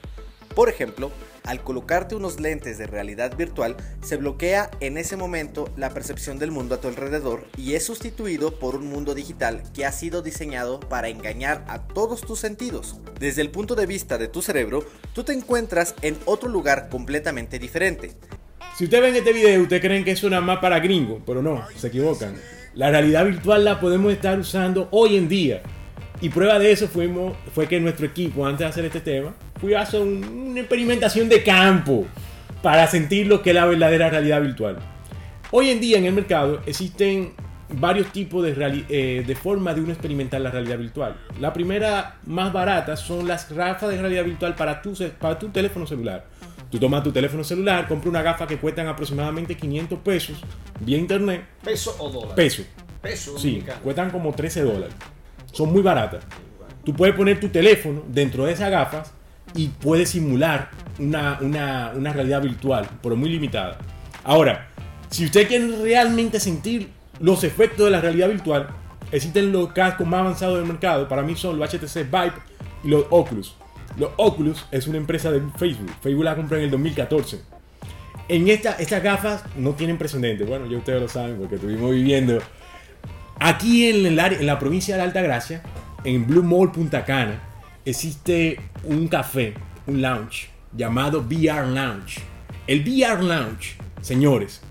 Por 0.55 0.69
ejemplo, 0.69 1.11
al 1.43 1.63
colocarte 1.63 2.15
unos 2.15 2.39
lentes 2.39 2.77
de 2.77 2.85
realidad 2.87 3.35
virtual, 3.35 3.75
se 4.01 4.17
bloquea 4.17 4.69
en 4.79 4.97
ese 4.97 5.17
momento 5.17 5.69
la 5.75 5.89
percepción 5.89 6.37
del 6.37 6.51
mundo 6.51 6.75
a 6.75 6.81
tu 6.81 6.87
alrededor 6.87 7.45
y 7.57 7.73
es 7.73 7.85
sustituido 7.85 8.59
por 8.59 8.75
un 8.75 8.87
mundo 8.87 9.15
digital 9.15 9.63
que 9.73 9.85
ha 9.85 9.91
sido 9.91 10.21
diseñado 10.21 10.79
para 10.79 11.09
engañar 11.09 11.65
a 11.67 11.87
todos 11.87 12.21
tus 12.21 12.39
sentidos. 12.39 12.97
Desde 13.19 13.41
el 13.41 13.49
punto 13.49 13.75
de 13.75 13.87
vista 13.87 14.17
de 14.17 14.27
tu 14.27 14.41
cerebro, 14.41 14.85
tú 15.13 15.23
te 15.23 15.33
encuentras 15.33 15.95
en 16.01 16.17
otro 16.25 16.49
lugar 16.49 16.87
completamente 16.89 17.57
diferente. 17.57 18.11
Si 18.77 18.85
ustedes 18.85 19.03
ven 19.03 19.15
este 19.15 19.33
video, 19.33 19.61
ustedes 19.61 19.81
creen 19.81 20.03
que 20.03 20.11
eso 20.11 20.29
nada 20.29 20.41
más 20.41 20.59
para 20.59 20.79
gringos, 20.79 21.21
pero 21.25 21.41
no, 21.41 21.63
se 21.75 21.87
equivocan. 21.87 22.35
La 22.75 22.89
realidad 22.89 23.25
virtual 23.25 23.65
la 23.65 23.79
podemos 23.79 24.11
estar 24.13 24.39
usando 24.39 24.87
hoy 24.91 25.15
en 25.17 25.27
día. 25.27 25.61
Y 26.23 26.29
prueba 26.29 26.57
de 26.57 26.71
eso 26.71 26.87
fuimos, 26.87 27.35
fue 27.53 27.67
que 27.67 27.79
nuestro 27.81 28.05
equipo, 28.05 28.45
antes 28.45 28.59
de 28.59 28.65
hacer 28.65 28.85
este 28.85 29.01
tema, 29.01 29.33
fue 29.59 29.75
a 29.75 29.81
hacer 29.81 29.99
un- 29.99 30.23
una 30.51 30.59
experimentación 30.61 31.27
de 31.27 31.43
campo 31.43 32.05
para 32.61 32.87
sentir 32.87 33.27
lo 33.27 33.41
que 33.41 33.49
es 33.49 33.55
la 33.55 33.65
verdadera 33.65 34.09
realidad 34.09 34.41
virtual. 34.41 34.77
Hoy 35.51 35.69
en 35.69 35.81
día 35.81 35.97
en 35.97 36.05
el 36.05 36.13
mercado 36.13 36.61
existen 36.65 37.33
varios 37.69 38.07
tipos 38.13 38.41
de, 38.43 38.85
eh, 38.89 39.23
de 39.27 39.35
formas 39.35 39.75
de 39.75 39.81
uno 39.81 39.91
experimentar 39.91 40.39
la 40.39 40.49
realidad 40.49 40.77
virtual. 40.77 41.17
La 41.41 41.51
primera, 41.51 42.15
más 42.25 42.53
barata, 42.53 42.95
son 42.95 43.27
las 43.27 43.51
gafas 43.51 43.89
de 43.89 43.99
realidad 43.99 44.23
virtual 44.23 44.55
para 44.55 44.81
tu, 44.81 44.93
para 45.19 45.37
tu 45.37 45.49
teléfono 45.49 45.85
celular. 45.85 46.25
Tú 46.71 46.79
tomas 46.79 47.03
tu 47.03 47.11
teléfono 47.11 47.43
celular, 47.43 47.85
compras 47.89 48.09
una 48.09 48.21
gafa 48.21 48.47
que 48.47 48.55
cuestan 48.57 48.87
aproximadamente 48.87 49.57
500 49.57 49.99
pesos 49.99 50.37
vía 50.79 50.97
internet. 50.97 51.43
¿Peso 51.63 51.95
o 51.99 52.09
dólar? 52.09 52.35
Peso. 52.35 52.63
Peso 53.01 53.37
Sí, 53.37 53.61
cuestan 53.83 54.09
como 54.09 54.31
13 54.33 54.61
dólares. 54.61 54.95
Son 55.53 55.71
muy 55.71 55.81
baratas. 55.81 56.25
Tú 56.83 56.93
puedes 56.93 57.15
poner 57.15 57.39
tu 57.39 57.47
teléfono 57.47 58.03
dentro 58.09 58.43
de 58.45 58.51
esas 58.51 58.69
gafas 58.69 59.13
y 59.55 59.67
puedes 59.69 60.09
simular 60.09 60.69
una, 60.99 61.37
una- 61.39 61.91
una 61.95 62.11
realidad 62.11 62.41
virtual, 62.41 62.85
pero 63.01 63.15
muy 63.15 63.29
limitada. 63.29 63.77
Ahora, 64.25 64.67
si 65.09 65.23
usted 65.25 65.47
quiere 65.47 65.67
realmente 65.81 66.39
sentir 66.41 66.89
los 67.21 67.43
efectos 67.45 67.85
de 67.85 67.91
la 67.91 68.01
realidad 68.01 68.27
virtual, 68.27 68.67
existen 69.11 69.51
los 69.53 69.71
cascos 69.71 70.05
más 70.07 70.19
avanzados 70.21 70.57
del 70.57 70.65
mercado. 70.67 71.07
Para 71.07 71.21
mí 71.21 71.35
son 71.37 71.57
los 71.57 71.69
HTC 71.73 72.03
Vive 72.11 72.33
y 72.83 72.89
los 72.89 73.05
Oculus. 73.11 73.55
Los 73.97 74.09
Oculus 74.17 74.65
es 74.71 74.87
una 74.87 74.97
empresa 74.97 75.31
de 75.31 75.39
Facebook. 75.57 75.91
Facebook 76.01 76.23
la 76.25 76.35
compró 76.35 76.57
en 76.57 76.63
el 76.63 76.71
2014. 76.71 77.41
En 78.27 78.47
esta, 78.49 78.71
estas 78.73 79.03
gafas 79.03 79.43
no 79.55 79.71
tienen 79.73 79.97
precedentes. 79.97 80.47
Bueno, 80.47 80.65
ya 80.65 80.77
ustedes 80.77 81.01
lo 81.01 81.07
saben 81.07 81.35
porque 81.37 81.55
estuvimos 81.55 81.91
viviendo 81.91 82.39
Aquí 83.39 83.87
en, 83.87 84.05
el 84.05 84.19
área- 84.19 84.39
en 84.39 84.45
la 84.45 84.59
provincia 84.59 84.95
de 84.95 84.99
la 84.99 85.05
Altagracia, 85.05 85.61
en 86.03 86.25
Blue 86.27 86.43
Mall 86.43 86.71
Punta 86.71 87.03
Cana, 87.05 87.39
existe 87.85 88.59
un 88.83 89.07
café, 89.07 89.53
un 89.87 90.01
lounge, 90.01 90.49
llamado 90.75 91.21
VR 91.21 91.67
Lounge. 91.67 92.21
El 92.67 92.81
VR 92.81 93.21
Lounge, 93.23 93.75
señores, 94.01 94.61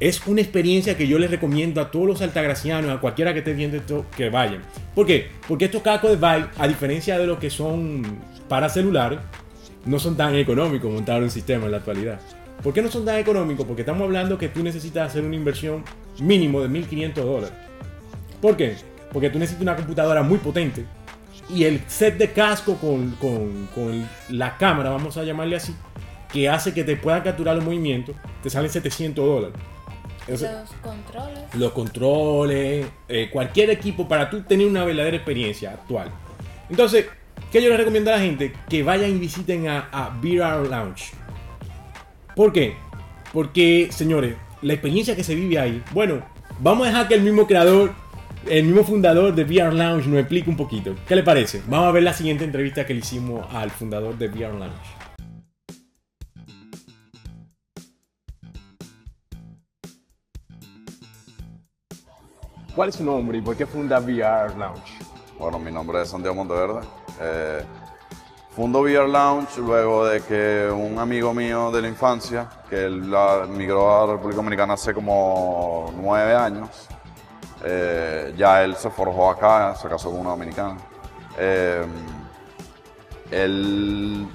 es 0.00 0.26
una 0.26 0.40
experiencia 0.40 0.96
que 0.96 1.06
yo 1.06 1.18
les 1.18 1.30
recomiendo 1.30 1.80
a 1.80 1.90
todos 1.90 2.06
los 2.06 2.22
altagracianos, 2.22 2.90
a 2.90 3.00
cualquiera 3.00 3.32
que 3.32 3.40
esté 3.40 3.52
viendo 3.54 3.76
esto, 3.76 4.06
que 4.16 4.30
vayan. 4.30 4.62
¿Por 4.94 5.06
qué? 5.06 5.28
Porque 5.46 5.66
estos 5.66 5.82
cascos 5.82 6.10
de 6.10 6.16
Vive, 6.16 6.48
a 6.58 6.66
diferencia 6.68 7.18
de 7.18 7.26
lo 7.26 7.38
que 7.38 7.50
son 7.50 8.02
para 8.48 8.68
celulares, 8.68 9.18
no 9.86 9.98
son 9.98 10.16
tan 10.16 10.34
económicos 10.34 10.92
montar 10.92 11.22
un 11.22 11.30
sistema 11.30 11.66
en 11.66 11.72
la 11.72 11.78
actualidad. 11.78 12.20
¿Por 12.62 12.74
qué 12.74 12.82
no 12.82 12.90
son 12.90 13.04
tan 13.06 13.16
económicos? 13.16 13.64
Porque 13.66 13.82
estamos 13.82 14.02
hablando 14.02 14.36
que 14.36 14.48
tú 14.48 14.62
necesitas 14.62 15.08
hacer 15.10 15.24
una 15.24 15.36
inversión 15.36 15.82
mínimo 16.18 16.60
de 16.60 16.68
1.500 16.68 17.14
dólares. 17.14 17.52
¿Por 18.40 18.56
qué? 18.56 18.76
Porque 19.12 19.30
tú 19.30 19.38
necesitas 19.38 19.62
una 19.62 19.76
computadora 19.76 20.22
muy 20.22 20.38
potente 20.38 20.84
y 21.48 21.64
el 21.64 21.82
set 21.88 22.16
de 22.16 22.30
casco 22.32 22.76
con, 22.76 23.10
con- 23.20 23.68
con 23.74 24.08
la 24.28 24.56
cámara, 24.56 24.90
vamos 24.90 25.16
a 25.16 25.24
llamarle 25.24 25.56
así, 25.56 25.74
que 26.32 26.48
hace 26.48 26.72
que 26.72 26.84
te 26.84 26.96
puedan 26.96 27.22
capturar 27.22 27.56
los 27.56 27.64
movimientos, 27.64 28.14
te 28.42 28.50
salen 28.50 28.70
700 28.70 29.24
dólares. 29.26 29.56
Los 30.28 30.40
controles. 30.80 31.54
los 31.56 31.72
controles, 31.72 32.86
eh, 33.08 33.28
cualquier 33.32 33.70
equipo 33.70 34.06
para 34.06 34.30
tú 34.30 34.42
tener 34.42 34.66
una 34.66 34.84
verdadera 34.84 35.16
experiencia 35.16 35.70
actual. 35.72 36.08
Entonces, 36.68 37.06
¿qué 37.50 37.60
yo 37.60 37.68
les 37.68 37.78
recomiendo 37.78 38.12
a 38.12 38.16
la 38.16 38.20
gente? 38.20 38.52
Que 38.68 38.84
vayan 38.84 39.10
y 39.10 39.18
visiten 39.18 39.66
a, 39.66 39.88
a 39.90 40.16
VR 40.22 40.68
Lounge. 40.68 41.14
¿Por 42.36 42.52
qué? 42.52 42.76
Porque, 43.32 43.88
señores, 43.90 44.36
la 44.62 44.74
experiencia 44.74 45.16
que 45.16 45.24
se 45.24 45.34
vive 45.34 45.58
ahí, 45.58 45.82
bueno, 45.92 46.20
vamos 46.60 46.86
a 46.86 46.90
dejar 46.90 47.08
que 47.08 47.14
el 47.14 47.22
mismo 47.22 47.46
creador, 47.48 47.92
el 48.48 48.64
mismo 48.64 48.84
fundador 48.84 49.34
de 49.34 49.44
VR 49.44 49.72
Lounge 49.74 50.06
nos 50.08 50.18
explique 50.20 50.48
un 50.50 50.56
poquito. 50.56 50.94
¿Qué 51.06 51.14
le 51.16 51.22
parece? 51.22 51.62
Vamos 51.68 51.88
a 51.88 51.92
ver 51.92 52.02
la 52.02 52.12
siguiente 52.14 52.44
entrevista 52.44 52.86
que 52.86 52.94
le 52.94 53.00
hicimos 53.00 53.46
al 53.54 53.70
fundador 53.70 54.16
de 54.18 54.28
VR 54.28 54.58
Lounge. 54.58 54.90
¿Cuál 62.74 62.88
es 62.90 62.94
su 62.96 63.04
nombre 63.04 63.38
y 63.38 63.40
por 63.42 63.56
qué 63.56 63.66
funda 63.66 63.98
VR 63.98 64.56
Lounge? 64.56 64.98
Bueno, 65.38 65.58
mi 65.58 65.72
nombre 65.72 66.02
es 66.02 66.08
Santiago 66.08 66.34
Monteverde. 66.36 66.80
Eh, 67.20 67.62
fundo 68.54 68.80
VR 68.80 69.08
Lounge 69.08 69.58
luego 69.60 70.06
de 70.06 70.20
que 70.22 70.70
un 70.70 70.98
amigo 70.98 71.34
mío 71.34 71.70
de 71.70 71.82
la 71.82 71.88
infancia, 71.88 72.48
que 72.68 72.84
él 72.84 73.10
la- 73.10 73.46
migró 73.48 74.02
a 74.02 74.06
la 74.06 74.12
República 74.14 74.36
Dominicana 74.36 74.74
hace 74.74 74.94
como 74.94 75.92
nueve 76.00 76.34
años, 76.34 76.88
eh, 77.64 78.34
ya 78.36 78.62
él 78.62 78.76
se 78.76 78.90
forjó 78.90 79.30
acá, 79.30 79.74
se 79.74 79.88
casó 79.88 80.10
con 80.10 80.20
una 80.20 80.30
dominicana. 80.30 80.76
Eh, 81.38 81.84
él 83.30 84.26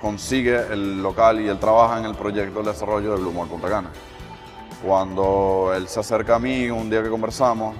consigue 0.00 0.56
el 0.72 1.02
local 1.02 1.40
y 1.40 1.48
él 1.48 1.58
trabaja 1.58 1.98
en 1.98 2.06
el 2.06 2.14
proyecto 2.14 2.62
de 2.62 2.70
desarrollo 2.70 3.16
de 3.16 3.20
Blue 3.20 3.46
Punta 3.46 3.68
Cana. 3.68 3.90
Cuando 4.84 5.72
él 5.74 5.88
se 5.88 6.00
acerca 6.00 6.36
a 6.36 6.38
mí, 6.38 6.70
un 6.70 6.88
día 6.88 7.02
que 7.02 7.10
conversamos, 7.10 7.76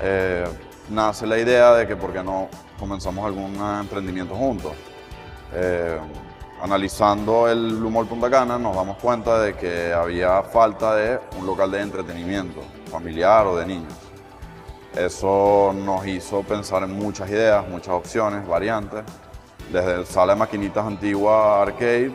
eh, 0.00 0.46
nace 0.90 1.26
la 1.26 1.38
idea 1.38 1.74
de 1.74 1.86
que 1.86 1.96
por 1.96 2.12
qué 2.12 2.22
no 2.22 2.48
comenzamos 2.78 3.24
algún 3.26 3.56
emprendimiento 3.80 4.34
juntos. 4.34 4.72
Eh, 5.52 5.98
analizando 6.62 7.48
el 7.48 7.76
Blue 7.76 8.06
Punta 8.06 8.30
Cana 8.30 8.58
nos 8.58 8.74
damos 8.74 8.98
cuenta 8.98 9.40
de 9.40 9.54
que 9.54 9.92
había 9.92 10.42
falta 10.42 10.94
de 10.94 11.20
un 11.38 11.46
local 11.46 11.70
de 11.70 11.80
entretenimiento 11.80 12.60
familiar 12.88 13.46
o 13.46 13.56
de 13.56 13.66
niños. 13.66 13.92
Eso 14.94 15.72
nos 15.74 16.06
hizo 16.06 16.42
pensar 16.42 16.82
en 16.82 16.92
muchas 16.92 17.28
ideas, 17.30 17.66
muchas 17.68 17.94
opciones, 17.94 18.46
variantes, 18.46 19.04
desde 19.72 19.94
el 19.94 20.06
sala 20.06 20.32
de 20.32 20.38
maquinitas 20.40 20.84
antigua 20.84 21.62
arcade 21.62 22.12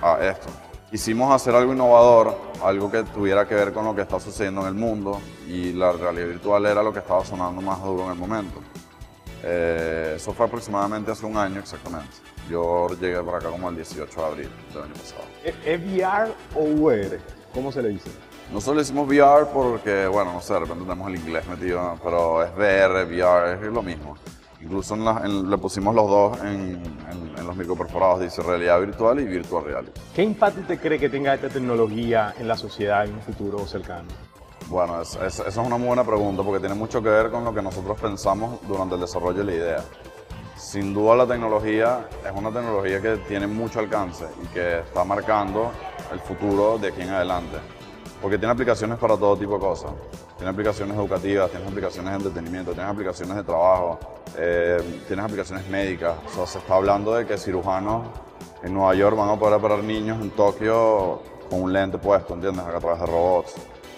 a 0.00 0.18
esto. 0.24 0.48
Quisimos 0.90 1.34
hacer 1.34 1.54
algo 1.54 1.72
innovador, 1.72 2.38
algo 2.62 2.90
que 2.90 3.02
tuviera 3.02 3.48
que 3.48 3.54
ver 3.54 3.72
con 3.72 3.84
lo 3.84 3.94
que 3.94 4.02
está 4.02 4.20
sucediendo 4.20 4.60
en 4.62 4.68
el 4.68 4.74
mundo 4.74 5.20
y 5.46 5.72
la 5.72 5.92
realidad 5.92 6.28
virtual 6.28 6.66
era 6.66 6.82
lo 6.82 6.92
que 6.92 7.00
estaba 7.00 7.24
sonando 7.24 7.60
más 7.60 7.82
duro 7.82 8.04
en 8.04 8.12
el 8.12 8.18
momento. 8.18 8.60
Eh, 9.42 10.14
eso 10.16 10.32
fue 10.32 10.46
aproximadamente 10.46 11.10
hace 11.10 11.26
un 11.26 11.36
año 11.36 11.58
exactamente. 11.58 12.14
Yo 12.48 12.88
llegué 13.00 13.20
para 13.22 13.38
acá 13.38 13.50
como 13.50 13.68
el 13.68 13.76
18 13.76 14.20
de 14.20 14.26
abril 14.26 14.50
del 14.72 14.82
año 14.84 14.94
pasado. 14.94 15.24
¿Es, 15.42 15.54
es 15.64 15.80
VR 15.80 16.32
o 16.54 16.62
VR? 16.62 17.18
¿Cómo 17.52 17.72
se 17.72 17.82
le 17.82 17.88
dice? 17.88 18.10
Nosotros 18.52 18.76
le 18.76 18.82
hicimos 18.82 19.08
VR 19.08 19.46
porque, 19.52 20.06
bueno, 20.06 20.32
no 20.34 20.40
sé, 20.40 20.54
de 20.54 20.60
repente 20.60 20.84
tenemos 20.84 21.08
el 21.08 21.16
inglés 21.16 21.46
metido, 21.48 21.98
pero 22.02 22.42
es 22.42 22.50
VR, 22.56 23.04
VR, 23.04 23.54
es 23.54 23.72
lo 23.72 23.82
mismo. 23.82 24.16
Incluso 24.60 24.94
en 24.94 25.04
la- 25.04 25.20
en- 25.24 25.50
le 25.50 25.58
pusimos 25.58 25.94
los 25.94 26.08
dos 26.08 26.38
en, 26.42 26.82
en- 27.10 27.34
en 27.38 27.46
los 27.46 27.56
microperforados, 27.56 28.20
dice 28.20 28.42
realidad 28.42 28.80
virtual 28.80 29.20
y 29.20 29.24
virtual 29.24 29.64
reality. 29.64 30.00
¿Qué 30.14 30.22
impacto 30.22 30.60
usted 30.60 30.80
cree 30.80 30.98
que 30.98 31.08
tenga 31.08 31.34
esta 31.34 31.48
tecnología 31.48 32.34
en 32.38 32.46
la 32.48 32.56
sociedad 32.56 33.04
en 33.04 33.14
un 33.14 33.20
futuro 33.20 33.66
cercano? 33.66 34.08
Bueno, 34.68 35.02
es- 35.02 35.16
es- 35.16 35.40
esa 35.40 35.48
es 35.48 35.56
una 35.56 35.76
muy 35.76 35.88
buena 35.88 36.04
pregunta 36.04 36.42
porque 36.42 36.60
tiene 36.60 36.74
mucho 36.74 37.02
que 37.02 37.08
ver 37.10 37.30
con 37.30 37.44
lo 37.44 37.52
que 37.52 37.60
nosotros 37.60 38.00
pensamos 38.00 38.60
durante 38.66 38.94
el 38.94 39.00
desarrollo 39.00 39.38
de 39.38 39.44
la 39.44 39.52
idea. 39.52 39.84
Sin 40.56 40.94
duda 40.94 41.16
la 41.16 41.26
tecnología 41.26 42.06
es 42.24 42.32
una 42.34 42.50
tecnología 42.50 43.00
que 43.02 43.16
tiene 43.28 43.46
mucho 43.46 43.80
alcance 43.80 44.24
y 44.42 44.46
que 44.46 44.78
está 44.78 45.04
marcando 45.04 45.72
el 46.12 46.20
futuro 46.20 46.78
de 46.78 46.88
aquí 46.88 47.02
en 47.02 47.10
adelante. 47.10 47.58
Porque 48.24 48.38
tiene 48.38 48.52
aplicaciones 48.52 48.98
para 48.98 49.18
todo 49.18 49.36
tipo 49.36 49.52
de 49.52 49.60
cosas. 49.60 49.90
Tiene 50.38 50.50
aplicaciones 50.50 50.96
educativas, 50.96 51.50
tiene 51.50 51.66
aplicaciones 51.66 52.10
de 52.10 52.16
entretenimiento, 52.16 52.72
tiene 52.72 52.88
aplicaciones 52.88 53.36
de 53.36 53.44
trabajo, 53.44 53.98
eh, 54.38 55.02
tiene 55.06 55.20
aplicaciones 55.20 55.68
médicas. 55.68 56.14
O 56.28 56.30
sea, 56.30 56.46
se 56.46 56.56
está 56.56 56.76
hablando 56.76 57.14
de 57.14 57.26
que 57.26 57.36
cirujanos 57.36 58.06
en 58.62 58.72
Nueva 58.72 58.94
York 58.94 59.14
van 59.14 59.28
a 59.28 59.38
poder 59.38 59.56
operar 59.56 59.84
niños 59.84 60.22
en 60.22 60.30
Tokio 60.30 61.20
con 61.50 61.64
un 61.64 61.72
lente 61.74 61.98
puesto, 61.98 62.32
¿entiendes? 62.32 62.64
A 62.64 62.78
través 62.78 63.00
de 63.00 63.06
robots. 63.06 63.54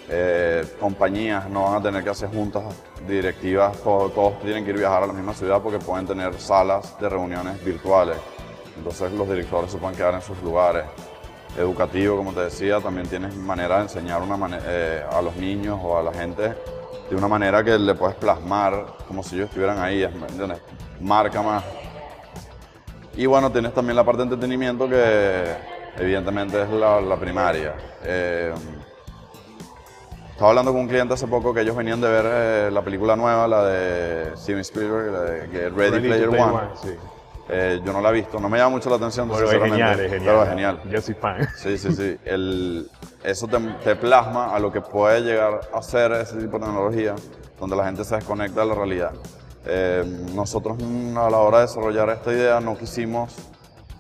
Eh, 0.09 0.75
compañías 0.81 1.49
no 1.49 1.63
van 1.63 1.75
a 1.77 1.83
tener 1.83 2.03
que 2.03 2.11
hacer 2.11 2.29
juntas 2.29 2.65
directivas, 3.07 3.77
todos, 3.79 4.13
todos 4.13 4.41
tienen 4.41 4.65
que 4.65 4.71
ir 4.71 4.79
viajar 4.79 5.05
a 5.05 5.07
la 5.07 5.13
misma 5.13 5.35
ciudad 5.35 5.63
porque 5.63 5.79
pueden 5.79 6.05
tener 6.05 6.35
salas 6.41 6.99
de 6.99 7.09
reuniones 7.09 7.65
virtuales. 7.65 8.17
Entonces 8.77 9.13
los 9.13 9.29
directores 9.29 9.71
se 9.71 9.79
pueden 9.79 9.97
quedar 9.97 10.15
en 10.15 10.23
sus 10.23 10.43
lugares. 10.43 10.83
Educativo, 11.57 12.17
como 12.17 12.33
te 12.33 12.41
decía, 12.41 12.81
también 12.81 13.07
tienes 13.09 13.35
manera 13.35 13.77
de 13.77 13.83
enseñar 13.83 14.23
una 14.23 14.59
eh, 14.67 15.05
a 15.11 15.23
los 15.23 15.37
niños 15.37 15.79
o 15.83 15.99
a 15.99 16.03
la 16.03 16.13
gente 16.13 16.55
de 17.09 17.17
una 17.17 17.29
manera 17.29 17.63
que 17.63 17.79
le 17.79 17.95
puedes 17.95 18.17
plasmar 18.17 18.87
como 19.07 19.23
si 19.23 19.37
ellos 19.37 19.49
estuvieran 19.49 19.79
ahí, 19.79 20.07
¿me 20.19 20.27
entiendes? 20.27 20.61
Marca 21.01 21.41
más. 21.43 21.65
Y 23.17 23.27
bueno, 23.27 23.51
tienes 23.51 23.73
también 23.73 23.97
la 23.97 24.05
parte 24.05 24.19
de 24.19 24.25
entretenimiento 24.25 24.89
que 24.89 25.55
evidentemente 25.99 26.63
es 26.63 26.71
la, 26.71 27.01
la 27.01 27.17
primaria. 27.17 27.75
Eh, 28.03 28.53
estaba 30.31 30.51
hablando 30.51 30.73
con 30.73 30.83
un 30.83 30.89
cliente 30.89 31.15
hace 31.15 31.27
poco 31.27 31.55
que 31.55 31.63
ellos 31.63 31.75
venían 31.75 31.99
de 31.99 32.09
ver 32.11 32.25
eh, 32.29 32.71
la 32.71 32.83
película 32.83 33.17
nueva, 33.17 33.49
la 33.49 33.65
de 33.65 34.37
Steven 34.37 34.61
Spielberg, 34.61 35.11
la 35.11 35.21
de 35.23 35.49
que 35.49 35.71
Ready, 35.71 36.01
Player 36.01 36.29
One. 36.29 36.69
sí. 36.83 36.91
Eh, 37.49 37.81
yo 37.85 37.93
no 37.93 38.01
la 38.01 38.11
he 38.11 38.13
visto, 38.13 38.41
no 38.41 38.49
me 38.49 38.59
llama 38.59 38.71
mucho 38.71 38.91
la 38.91 38.97
atención, 38.97 39.29
Pero 39.31 39.45
es 39.51 39.63
genial, 39.63 40.01
es 40.01 40.11
genial. 40.11 40.23
pero 40.25 40.43
es 40.43 40.49
genial. 40.49 40.81
Yo 40.91 41.01
soy 41.01 41.15
fan. 41.15 41.49
Sí, 41.57 41.79
sí, 41.79 41.93
sí. 41.95 42.19
El- 42.25 42.91
eso 43.23 43.47
te, 43.47 43.59
te 43.85 43.95
plasma 43.97 44.55
a 44.55 44.59
lo 44.59 44.73
que 44.73 44.81
puede 44.81 45.21
llegar 45.21 45.61
a 45.73 45.83
ser 45.83 46.13
ese 46.13 46.37
tipo 46.37 46.59
de 46.59 46.65
tecnología, 46.67 47.15
donde 47.59 47.77
la 47.77 47.85
gente 47.85 48.05
se 48.05 48.17
desconecta 48.17 48.61
de 48.61 48.67
la 48.67 48.75
realidad. 48.75 49.13
Eh, 49.65 50.05
nosotros 50.35 50.77
mm, 50.81 51.17
a 51.19 51.31
la 51.31 51.39
hora 51.39 51.59
de 51.59 51.67
desarrollar 51.67 52.09
esta 52.11 52.33
idea 52.33 52.61
no 52.61 52.77
quisimos, 52.77 53.35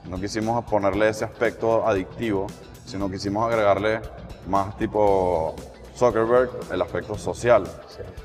no 0.09 0.17
quisimos 0.21 0.65
ponerle 0.65 1.09
ese 1.09 1.25
aspecto 1.25 1.87
adictivo, 1.87 2.47
sino 2.85 3.11
quisimos 3.11 3.49
agregarle 3.50 4.00
más 4.49 4.76
tipo 4.76 5.55
Zuckerberg, 5.97 6.50
el 6.73 6.83
aspecto 6.83 7.17
social. 7.17 7.65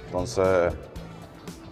Entonces, 0.06 0.74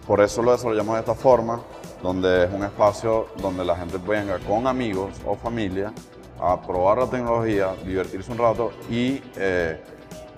por 0.06 0.20
eso 0.20 0.42
lo 0.42 0.52
desarrollamos 0.52 0.94
de 0.94 1.00
esta 1.00 1.14
forma, 1.14 1.60
donde 2.02 2.44
es 2.44 2.52
un 2.52 2.64
espacio 2.64 3.28
donde 3.40 3.64
la 3.64 3.76
gente 3.76 3.98
venga 3.98 4.38
con 4.38 4.66
amigos 4.66 5.14
o 5.26 5.36
familia 5.36 5.92
a 6.40 6.60
probar 6.60 6.98
la 6.98 7.06
tecnología, 7.06 7.74
divertirse 7.84 8.32
un 8.32 8.38
rato 8.38 8.72
y 8.90 9.22
eh, 9.36 9.82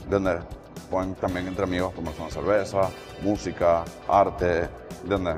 donde 0.08 0.40
pueden 0.90 1.14
también 1.14 1.46
entre 1.46 1.64
amigos 1.64 1.94
tomarse 1.94 2.20
una 2.20 2.30
cerveza, 2.30 2.90
música, 3.22 3.84
arte, 4.08 4.68
¿entiendes? 5.02 5.36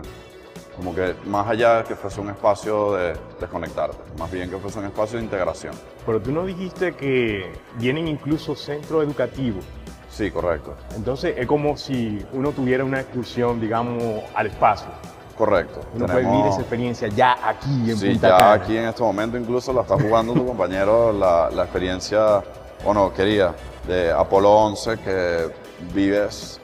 Como 0.76 0.92
que 0.92 1.14
más 1.26 1.46
allá 1.46 1.78
de 1.78 1.84
que 1.84 1.94
fuese 1.94 2.20
un 2.20 2.30
espacio 2.30 2.94
de 2.94 3.14
desconectarte, 3.38 3.98
más 4.18 4.30
bien 4.32 4.50
que 4.50 4.56
fuese 4.56 4.80
un 4.80 4.86
espacio 4.86 5.18
de 5.18 5.24
integración. 5.24 5.74
Pero 6.04 6.20
tú 6.20 6.32
no 6.32 6.44
dijiste 6.44 6.94
que 6.94 7.52
vienen 7.76 8.08
incluso 8.08 8.56
centros 8.56 9.04
educativos. 9.04 9.64
Sí, 10.10 10.30
correcto. 10.30 10.74
Entonces 10.96 11.34
es 11.36 11.46
como 11.46 11.76
si 11.76 12.24
uno 12.32 12.50
tuviera 12.50 12.84
una 12.84 13.00
excursión, 13.00 13.60
digamos, 13.60 14.22
al 14.34 14.46
espacio. 14.46 14.88
Correcto. 15.36 15.80
Uno 15.94 16.06
puede 16.06 16.24
vivir 16.24 16.46
esa 16.46 16.60
experiencia 16.60 17.08
ya 17.08 17.36
aquí 17.42 17.90
en 17.90 17.96
Sí, 17.98 18.10
Punta 18.10 18.28
ya 18.28 18.36
Cana. 18.36 18.52
aquí 18.52 18.76
en 18.76 18.84
este 18.84 19.02
momento 19.02 19.36
incluso 19.36 19.72
la 19.72 19.82
está 19.82 19.96
jugando 19.98 20.32
tu 20.32 20.46
compañero 20.46 21.12
la, 21.12 21.50
la 21.50 21.64
experiencia, 21.64 22.42
o 22.84 22.94
no, 22.94 23.12
quería, 23.12 23.54
de 23.86 24.12
Apolo 24.12 24.50
11, 24.50 24.98
que 24.98 25.50
vives 25.92 26.60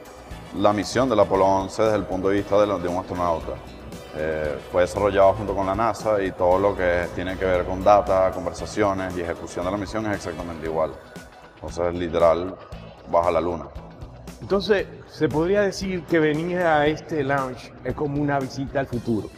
la 0.57 0.73
misión 0.73 1.09
del 1.09 1.19
Apolo 1.19 1.45
11 1.45 1.83
desde 1.83 1.97
el 1.97 2.03
punto 2.03 2.29
de 2.29 2.35
vista 2.35 2.57
de, 2.65 2.87
un 2.87 2.97
astronauta. 2.97 3.53
Eh, 4.15 4.59
fue 4.71 4.81
desarrollado 4.81 5.33
junto 5.33 5.55
con 5.55 5.65
la 5.65 5.73
NASA 5.73 6.21
y 6.21 6.31
todo 6.31 6.59
lo 6.59 6.75
que 6.75 7.07
tiene 7.15 7.37
que 7.37 7.45
ver 7.45 7.65
con 7.65 7.83
data, 7.83 8.29
conversaciones 8.31 9.15
y 9.15 9.21
ejecución 9.21 9.65
de 9.65 9.71
la 9.71 9.77
misión 9.77 10.05
es 10.07 10.17
exactamente 10.17 10.67
igual. 10.67 10.91
Entonces, 11.55 11.93
literal, 11.93 12.55
baja 13.09 13.29
a 13.29 13.31
la 13.31 13.41
luna. 13.41 13.65
Entonces, 14.41 14.87
se 15.07 15.29
podría 15.29 15.61
decir 15.61 16.03
que 16.03 16.19
venir 16.19 16.57
a 16.57 16.87
este 16.87 17.23
lounge 17.23 17.71
es 17.83 17.93
como 17.93 18.21
una 18.21 18.39
visita 18.39 18.79
al 18.79 18.87
futuro. 18.87 19.29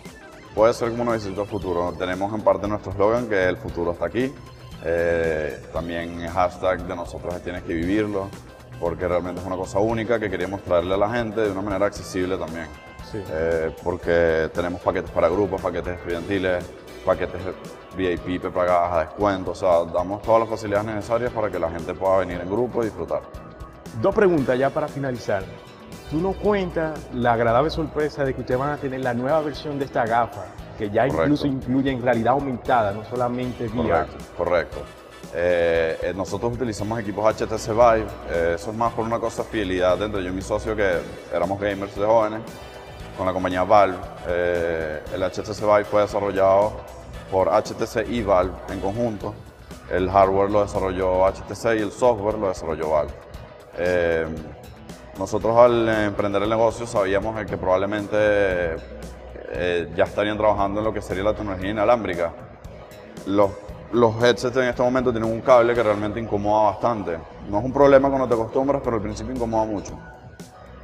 Puede 0.56 0.74
ser 0.74 0.92
como 0.92 1.04
una 1.04 1.14
visita 1.14 1.42
al 1.42 1.48
futuro. 1.48 1.94
Tenemos 1.98 2.34
en 2.34 2.42
parte 2.42 2.68
nuestro 2.68 2.92
eslogan 2.92 3.28
que 3.28 3.44
el 3.48 3.58
futuro 3.58 3.92
está 3.92 4.06
aquí. 4.06 4.34
Eh, 4.86 5.62
también 5.72 6.22
el 6.22 6.30
hashtag 6.30 6.86
de 6.88 6.96
nosotros 6.96 7.36
es 7.36 7.44
tienes 7.44 7.64
que 7.64 7.74
vivirlo, 7.74 8.30
porque 8.80 9.08
realmente 9.08 9.42
es 9.42 9.48
una 9.48 9.56
cosa 9.56 9.80
única 9.80 10.20
que 10.20 10.30
queríamos 10.30 10.62
traerle 10.62 10.94
a 10.94 10.98
la 10.98 11.10
gente 11.10 11.42
de 11.42 11.52
una 11.52 11.62
manera 11.62 11.86
accesible 11.86 12.38
también. 12.38 12.68
Sí. 13.12 13.22
Eh, 13.30 13.76
porque 13.84 14.50
tenemos 14.54 14.82
paquetes 14.82 15.12
para 15.12 15.30
grupos, 15.30 15.62
paquetes 15.62 15.98
estudiantiles, 15.98 16.66
paquetes 17.06 17.42
VIP 17.96 18.42
prepagadas 18.42 18.94
a 18.94 19.00
descuento, 19.02 19.52
o 19.52 19.56
sea, 19.56 19.84
damos 19.86 20.22
todas 20.22 20.42
las 20.42 20.50
facilidades 20.50 20.88
necesarias 20.88 21.32
para 21.32 21.50
que 21.50 21.60
la 21.60 21.70
gente 21.70 21.94
pueda 21.94 22.20
venir 22.20 22.40
en 22.42 22.50
grupo 22.50 22.82
y 22.82 22.86
disfrutar. 22.86 23.43
Dos 24.02 24.14
preguntas 24.14 24.58
ya 24.58 24.70
para 24.70 24.88
finalizar. 24.88 25.44
Tú 26.10 26.20
nos 26.20 26.36
cuentas 26.36 27.00
la 27.14 27.34
agradable 27.34 27.70
sorpresa 27.70 28.24
de 28.24 28.34
que 28.34 28.42
ustedes 28.42 28.60
van 28.60 28.72
a 28.72 28.78
tener 28.78 29.02
la 29.02 29.14
nueva 29.14 29.42
versión 29.42 29.80
de 29.80 29.86
esta 29.86 30.06
gafa, 30.06 30.46
que 30.78 30.90
ya 30.90 31.04
Correcto. 31.04 31.24
incluso 31.24 31.48
incluye 31.48 31.92
en 31.92 32.02
realidad 32.02 32.34
aumentada, 32.34 32.92
no 32.92 33.04
solamente 33.06 33.66
VR. 33.66 34.06
Correcto, 34.08 34.18
correcto. 34.38 34.78
Eh, 35.36 35.98
eh, 36.04 36.14
nosotros 36.16 36.54
utilizamos 36.54 37.00
equipos 37.00 37.26
HTC 37.36 37.70
Vive, 37.70 38.06
eh, 38.30 38.54
eso 38.56 38.70
es 38.70 38.78
más 38.78 38.94
por 38.94 39.04
una 39.04 39.18
cosa 39.20 39.42
de 39.42 39.50
fidelidad 39.50 39.98
dentro 39.98 40.20
yo 40.20 40.30
y 40.30 40.32
mi 40.32 40.44
socio 40.44 40.76
que 40.76 41.00
éramos 41.34 41.60
gamers 41.60 41.96
de 41.96 42.06
jóvenes 42.06 42.42
con 43.18 43.26
la 43.26 43.34
compañía 43.34 43.64
Valve. 43.64 43.98
El 44.28 45.24
HTC 45.24 45.62
Vive 45.62 45.86
fue 45.86 46.02
desarrollado 46.02 46.74
por 47.32 47.50
HTC 47.50 48.08
y 48.10 48.22
Valve 48.22 48.54
en 48.70 48.80
conjunto. 48.80 49.34
El 49.90 50.10
hardware 50.10 50.52
lo 50.52 50.62
desarrolló 50.62 51.26
HTC 51.26 51.66
y 51.78 51.82
el 51.82 51.92
software 51.92 52.38
lo 52.38 52.50
desarrolló 52.50 52.92
Valve. 52.92 53.14
Eh, 53.78 54.26
nosotros 55.18 55.56
al 55.58 55.88
emprender 55.90 56.44
el 56.44 56.50
negocio 56.50 56.88
sabíamos 56.88 57.44
que 57.46 57.58
probablemente 57.58 58.18
eh, 59.52 59.92
ya 59.96 60.04
estarían 60.04 60.38
trabajando 60.38 60.80
en 60.80 60.86
lo 60.86 60.94
que 60.94 61.02
sería 61.02 61.24
la 61.24 61.34
tecnología 61.34 61.70
inalámbrica 61.70 62.34
los, 63.26 63.52
los 63.92 64.22
headsets 64.22 64.58
en 64.58 64.64
este 64.66 64.82
momento 64.82 65.12
tienen 65.12 65.32
un 65.32 65.42
cable 65.42 65.74
que 65.74 65.84
realmente 65.84 66.20
incomoda 66.20 66.72
bastante. 66.72 67.18
No 67.50 67.60
es 67.60 67.66
un 67.66 67.74
problema 67.74 68.10
cuando 68.10 68.28
te 68.28 68.34
acostumbras, 68.34 68.82
pero 68.84 68.98
al 68.98 69.02
principio 69.02 69.34
incomoda 69.34 69.66
mucho. 69.66 69.98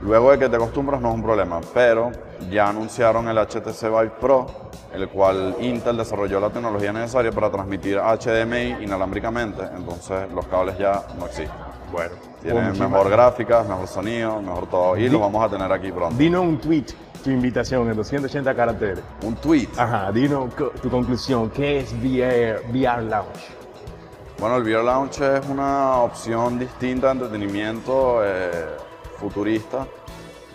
Luego 0.01 0.31
de 0.31 0.39
que 0.39 0.47
te 0.47 0.55
acostumbras 0.55 1.01
no 1.01 1.09
es 1.09 1.15
un 1.15 1.23
problema, 1.23 1.59
pero 1.73 2.11
ya 2.49 2.69
anunciaron 2.69 3.27
el 3.27 3.37
HTC 3.37 3.83
Vive 3.83 4.11
Pro, 4.21 4.47
el 4.93 5.09
cual 5.09 5.57
Intel 5.59 5.97
desarrolló 5.97 6.39
la 6.39 6.49
tecnología 6.49 6.93
necesaria 6.93 7.31
para 7.33 7.51
transmitir 7.51 7.99
HDMI 7.99 8.81
inalámbricamente, 8.81 9.63
entonces 9.75 10.31
los 10.31 10.47
cables 10.47 10.77
ya 10.77 11.03
no 11.19 11.25
existen. 11.25 11.68
Bueno, 11.91 12.15
muchísimas- 12.43 12.91
mejor 12.91 13.09
gráficas, 13.09 13.67
mejor 13.67 13.87
sonido, 13.87 14.41
mejor 14.41 14.69
todo, 14.69 14.97
y 14.97 15.09
lo 15.09 15.19
vamos 15.19 15.43
a 15.45 15.49
tener 15.49 15.71
aquí 15.71 15.91
pronto. 15.91 16.15
Dinos 16.17 16.43
un 16.43 16.59
tweet, 16.59 16.85
tu 17.23 17.29
invitación 17.31 17.89
en 17.89 17.95
280 17.95 18.55
caracteres. 18.55 18.99
Un 19.23 19.35
tweet. 19.35 19.67
Ajá, 19.77 20.11
dinos 20.11 20.53
co- 20.53 20.69
tu 20.81 20.89
conclusión. 20.89 21.49
¿Qué 21.49 21.79
es 21.79 21.93
VR, 21.93 22.61
VR 22.71 23.01
Lounge? 23.03 23.47
Bueno, 24.39 24.55
el 24.57 24.63
VR 24.63 24.83
Lounge 24.83 25.37
es 25.37 25.45
una 25.47 25.97
opción 25.97 26.57
distinta 26.59 27.07
de 27.07 27.13
entretenimiento 27.13 28.21
eh, 28.23 28.67
futurista, 29.17 29.85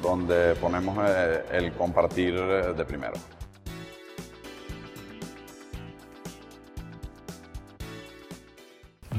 donde 0.01 0.55
ponemos 0.55 0.97
eh, 1.07 1.45
el 1.53 1.73
compartir 1.73 2.35
eh, 2.35 2.73
de 2.75 2.85
primero. 2.85 3.13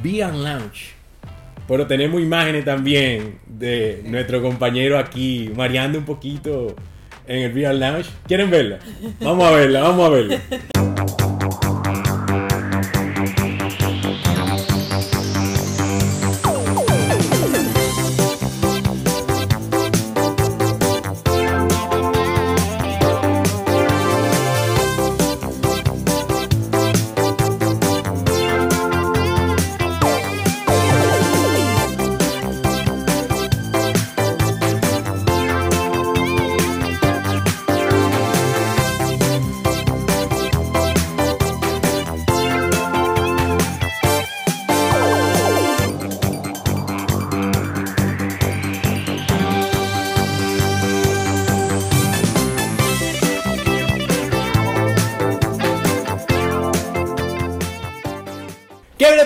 VR 0.03 0.31
Lounge. 0.33 0.94
Pero 1.67 1.87
tenemos 1.87 2.21
imágenes 2.21 2.63
también 2.65 3.39
de 3.47 4.01
nuestro 4.05 4.41
compañero 4.41 4.99
aquí 4.99 5.49
mareando 5.55 5.97
un 5.97 6.05
poquito 6.05 6.75
en 7.27 7.43
el 7.43 7.51
VR 7.53 7.75
Lounge. 7.75 8.09
¿Quieren 8.27 8.49
verla? 8.51 8.79
Vamos 9.19 9.45
a 9.45 9.51
verla, 9.51 9.81
vamos 9.81 10.05
a 10.05 10.09
verla. 10.09 10.41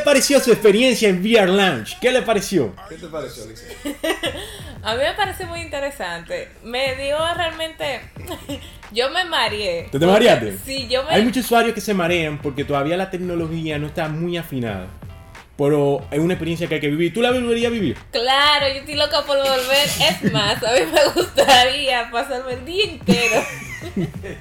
Pareció 0.10 0.40
su 0.40 0.52
experiencia 0.52 1.08
en 1.08 1.22
VR 1.22 1.52
Lounge? 1.52 1.96
¿Qué 2.02 2.12
le 2.12 2.24
pareció? 2.24 2.74
¿Qué 2.90 2.96
te 2.96 3.06
pareció, 3.06 3.44
Alicia? 3.44 3.68
A 4.82 4.96
mí 4.96 5.02
me 5.04 5.14
parece 5.14 5.46
muy 5.46 5.62
interesante. 5.62 6.50
Me 6.64 6.96
dio 6.96 7.16
realmente. 7.36 8.02
yo 8.92 9.12
me 9.12 9.24
mareé. 9.26 9.88
¿Tú 9.92 10.00
te 10.00 10.08
mareaste? 10.08 10.58
Sí, 10.66 10.88
yo 10.90 11.04
me. 11.04 11.12
Hay 11.12 11.22
muchos 11.22 11.46
usuarios 11.46 11.76
que 11.76 11.82
se 11.82 11.94
marean 11.94 12.42
porque 12.42 12.64
todavía 12.64 12.98
la 12.98 13.12
tecnología 13.12 13.78
no 13.78 13.86
está 13.86 14.10
muy 14.10 14.36
afinada. 14.36 14.88
Pero 15.56 16.04
es 16.10 16.20
una 16.20 16.34
experiencia 16.34 16.68
que 16.68 16.76
hay 16.76 16.82
que 16.82 16.88
vivir. 16.88 17.14
¿Tú 17.14 17.22
la 17.22 17.30
volverías 17.30 17.70
a 17.70 17.74
vivir? 17.74 17.96
Claro, 18.12 18.68
yo 18.68 18.80
estoy 18.80 18.96
loca 18.96 19.24
por 19.28 19.38
volver. 19.38 19.90
Es 20.10 20.34
más, 20.34 20.64
a 20.64 20.72
mí 20.72 20.80
me 20.92 21.06
gustaría 21.14 22.10
pasarme 22.10 22.54
el 22.54 22.66
día 22.66 22.86
entero. 22.86 23.44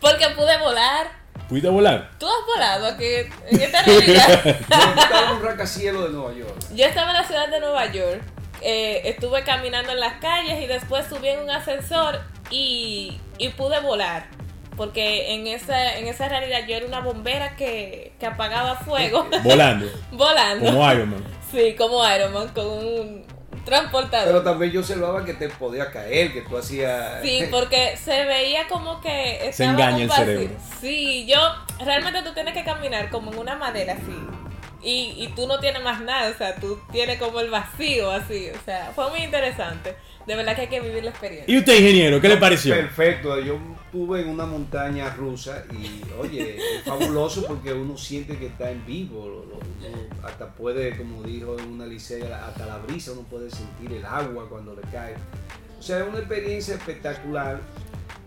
Porque 0.00 0.28
pude 0.36 0.58
volar. 0.58 1.21
¿Pudiste 1.48 1.68
volar? 1.68 2.10
¿Tú 2.18 2.26
has 2.26 2.46
volado 2.46 2.86
aquí 2.86 3.04
en 3.50 3.60
esta 3.60 3.82
realidad? 3.82 4.42
Yo 4.44 5.02
estaba 5.02 5.30
en 5.30 5.36
un 5.36 5.42
rascacielos 5.42 6.04
de 6.04 6.10
Nueva 6.10 6.32
York. 6.32 6.54
Yo 6.74 6.86
estaba 6.86 7.10
en 7.10 7.16
la 7.16 7.24
ciudad 7.24 7.48
de 7.48 7.60
Nueva 7.60 7.86
York. 7.92 8.22
eh, 8.62 9.02
estuve 9.10 9.42
caminando 9.44 9.92
en 9.92 10.00
las 10.00 10.14
calles 10.20 10.62
y 10.62 10.66
después 10.66 11.04
subí 11.08 11.28
en 11.28 11.40
un 11.40 11.50
ascensor 11.50 12.20
y, 12.50 13.18
y 13.38 13.48
pude 13.50 13.80
volar. 13.80 14.26
Porque 14.76 15.34
en 15.34 15.46
esa, 15.46 15.98
en 15.98 16.06
esa 16.06 16.28
realidad 16.28 16.60
yo 16.66 16.76
era 16.76 16.86
una 16.86 17.00
bombera 17.00 17.56
que, 17.56 18.14
que 18.18 18.24
apagaba 18.26 18.76
fuego 18.76 19.28
Volando. 19.42 19.86
volando. 20.12 20.64
Como 20.64 20.92
Iron 20.92 21.10
Man. 21.10 21.24
Sí, 21.50 21.74
como 21.76 22.08
Iron 22.10 22.32
Man, 22.32 22.48
con 22.54 22.66
un 22.66 23.26
transportador. 23.64 24.26
Pero 24.26 24.42
también 24.42 24.72
yo 24.72 24.80
observaba 24.80 25.24
que 25.24 25.34
te 25.34 25.48
podía 25.48 25.90
caer, 25.90 26.32
que 26.32 26.42
tú 26.42 26.56
hacías. 26.56 27.22
Sí, 27.22 27.44
porque 27.50 27.96
se 27.96 28.24
veía 28.24 28.66
como 28.68 29.00
que 29.00 29.50
Se 29.52 29.64
engaña 29.64 30.04
el 30.04 30.10
cerebro. 30.10 30.56
Sí, 30.80 31.26
yo 31.26 31.38
realmente 31.84 32.22
tú 32.22 32.32
tienes 32.34 32.54
que 32.54 32.64
caminar 32.64 33.10
como 33.10 33.32
en 33.32 33.38
una 33.38 33.56
madera 33.56 33.94
así. 33.94 34.51
Y, 34.82 35.14
y 35.16 35.32
tú 35.36 35.46
no 35.46 35.60
tienes 35.60 35.82
más 35.82 36.00
nada, 36.00 36.30
o 36.30 36.34
sea, 36.36 36.56
tú 36.56 36.78
tienes 36.90 37.18
como 37.18 37.40
el 37.40 37.50
vacío 37.50 38.10
así, 38.10 38.48
o 38.50 38.64
sea, 38.64 38.92
fue 38.94 39.08
muy 39.10 39.20
interesante. 39.20 39.94
De 40.26 40.36
verdad 40.36 40.54
que 40.54 40.62
hay 40.62 40.68
que 40.68 40.80
vivir 40.80 41.02
la 41.02 41.10
experiencia. 41.10 41.52
¿Y 41.52 41.58
usted, 41.58 41.74
ingeniero, 41.74 42.20
qué 42.20 42.28
le 42.28 42.36
pareció? 42.36 42.74
Perfecto, 42.74 43.40
yo 43.40 43.58
estuve 43.84 44.22
en 44.22 44.28
una 44.28 44.46
montaña 44.46 45.10
rusa 45.10 45.64
y 45.72 46.00
oye, 46.18 46.56
es 46.56 46.84
fabuloso 46.84 47.44
porque 47.46 47.72
uno 47.72 47.96
siente 47.96 48.36
que 48.38 48.46
está 48.46 48.70
en 48.70 48.84
vivo, 48.86 49.24
uno 49.24 49.58
hasta 50.22 50.48
puede, 50.54 50.96
como 50.96 51.22
dijo 51.22 51.58
en 51.58 51.66
una 51.66 51.86
licea, 51.86 52.46
hasta 52.46 52.66
la 52.66 52.78
brisa 52.78 53.12
uno 53.12 53.22
puede 53.22 53.50
sentir 53.50 53.92
el 53.92 54.04
agua 54.04 54.48
cuando 54.48 54.74
le 54.76 54.82
cae. 54.92 55.14
O 55.78 55.82
sea, 55.82 55.98
es 55.98 56.08
una 56.08 56.18
experiencia 56.18 56.74
espectacular 56.74 57.60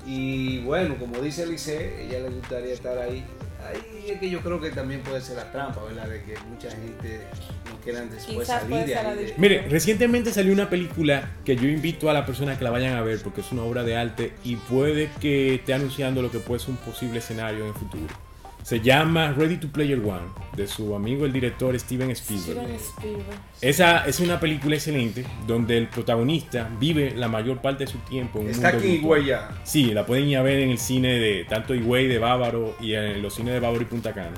y 0.06 0.60
bueno, 0.60 0.98
como 1.00 1.20
dice 1.20 1.48
Lice, 1.48 2.06
ella 2.06 2.20
le 2.20 2.30
gustaría 2.30 2.74
estar 2.74 2.98
ahí. 2.98 3.26
Ahí 3.68 4.06
es 4.10 4.20
que 4.20 4.30
yo 4.30 4.42
creo 4.42 4.62
que 4.62 4.70
también 4.72 5.02
puede 5.02 5.22
ser 5.22 5.38
la 5.38 5.52
trampa, 5.52 5.84
¿verdad? 5.84 6.08
De 6.08 6.24
que 6.24 6.38
mucha 6.50 6.70
gente 6.70 7.22
no 7.70 7.80
quieran 7.84 8.10
después 8.10 8.38
Quizás 8.40 8.62
salir 8.62 8.86
de 8.86 8.96
ahí. 8.96 9.18
de-. 9.18 9.34
Mire, 9.38 9.68
recientemente 9.68 10.32
salió 10.32 10.54
una 10.54 10.70
película 10.70 11.32
que 11.44 11.56
yo 11.56 11.68
invito 11.68 12.10
a 12.10 12.14
las 12.14 12.26
personas 12.26 12.58
que 12.58 12.64
la 12.64 12.72
vayan 12.72 12.96
a 12.96 13.02
ver 13.02 13.20
porque 13.22 13.42
es 13.42 13.52
una 13.52 13.64
obra 13.64 13.84
de 13.84 13.96
arte 13.96 14.34
y 14.44 14.56
puede 14.56 15.10
que 15.20 15.56
esté 15.56 15.74
anunciando 15.74 16.22
lo 16.22 16.32
que 16.32 16.40
puede 16.40 16.60
ser 16.60 16.72
un 16.72 16.78
posible 16.78 17.20
escenario 17.20 17.62
en 17.62 17.68
el 17.68 17.74
futuro. 17.74 18.25
Se 18.66 18.82
llama 18.82 19.32
Ready 19.32 19.58
to 19.58 19.68
Player 19.68 20.00
One, 20.00 20.26
de 20.58 20.66
su 20.66 20.96
amigo 20.96 21.28
el 21.28 21.32
director 21.32 21.80
Steven 21.80 22.10
Spielberg. 22.10 22.58
Steven 22.58 22.76
Spielberg. 22.80 23.40
Esa 23.62 24.08
es 24.08 24.20
una 24.20 24.40
película 24.40 24.74
excelente 24.74 25.24
donde 25.46 25.78
el 25.78 25.88
protagonista 25.88 26.68
vive 26.80 27.14
la 27.16 27.28
mayor 27.28 27.62
parte 27.62 27.86
de 27.86 27.92
su 27.92 28.00
tiempo 28.00 28.40
en 28.40 28.46
un 28.46 28.52
Está 28.52 28.72
mundo 28.72 28.78
aquí 28.80 28.88
en 28.88 28.94
virtual. 28.94 29.20
Higüey 29.20 29.30
ya. 29.30 29.62
Sí, 29.64 29.94
la 29.94 30.04
pueden 30.08 30.30
ir 30.30 30.38
a 30.38 30.42
ver 30.42 30.62
en 30.62 30.72
el 30.72 30.80
cine 30.80 31.10
de 31.20 31.46
tanto 31.46 31.76
Higüey 31.76 32.08
de 32.08 32.18
Bávaro 32.18 32.76
y 32.82 32.96
en 32.96 33.22
los 33.22 33.36
cines 33.36 33.54
de 33.54 33.60
Bávaro 33.60 33.84
y 33.84 33.86
Punta 33.86 34.14
Cana. 34.14 34.38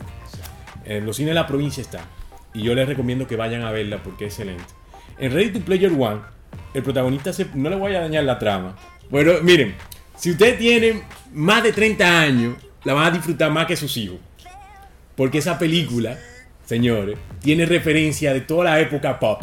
En 0.84 1.06
los 1.06 1.16
cines 1.16 1.30
de 1.30 1.36
la 1.36 1.48
provincia 1.48 1.80
está. 1.80 2.04
Y 2.54 2.64
yo 2.64 2.76
les 2.76 2.86
recomiendo 2.86 3.28
que 3.28 3.38
vayan 3.38 3.62
a 3.62 3.72
verla 3.72 4.04
porque 4.04 4.26
es 4.26 4.34
excelente. 4.34 4.74
En 5.20 5.32
Ready 5.32 5.52
to 5.52 5.60
Player 5.62 5.94
One, 5.98 6.20
el 6.74 6.84
protagonista 6.84 7.32
se, 7.32 7.48
no 7.54 7.70
le 7.70 7.78
voy 7.78 7.96
a 7.96 8.02
dañar 8.02 8.26
la 8.26 8.38
trama. 8.38 8.76
Bueno, 9.10 9.36
miren, 9.42 9.74
si 10.18 10.32
ustedes 10.32 10.58
tienen 10.58 11.04
más 11.32 11.64
de 11.64 11.72
30 11.72 12.20
años, 12.20 12.56
la 12.84 12.94
van 12.94 13.06
a 13.08 13.12
disfrutar 13.12 13.52
más 13.52 13.66
que 13.68 13.76
sus 13.76 13.96
hijos. 13.98 14.18
Porque 15.16 15.40
esa 15.40 15.58
película, 15.58 16.18
señores, 16.66 17.18
tiene 17.42 17.66
referencia 17.66 18.34
de 18.34 18.42
toda 18.42 18.66
la 18.66 18.80
época 18.80 19.20
pop. 19.20 19.42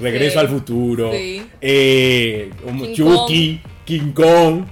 Regreso 0.00 0.34
Sí. 0.34 0.38
al 0.38 0.48
futuro, 0.48 1.10
Sí. 1.12 1.42
eh, 1.60 2.50
King 2.64 2.94
Chucky, 2.94 3.60
King 3.84 4.12
Kong. 4.12 4.64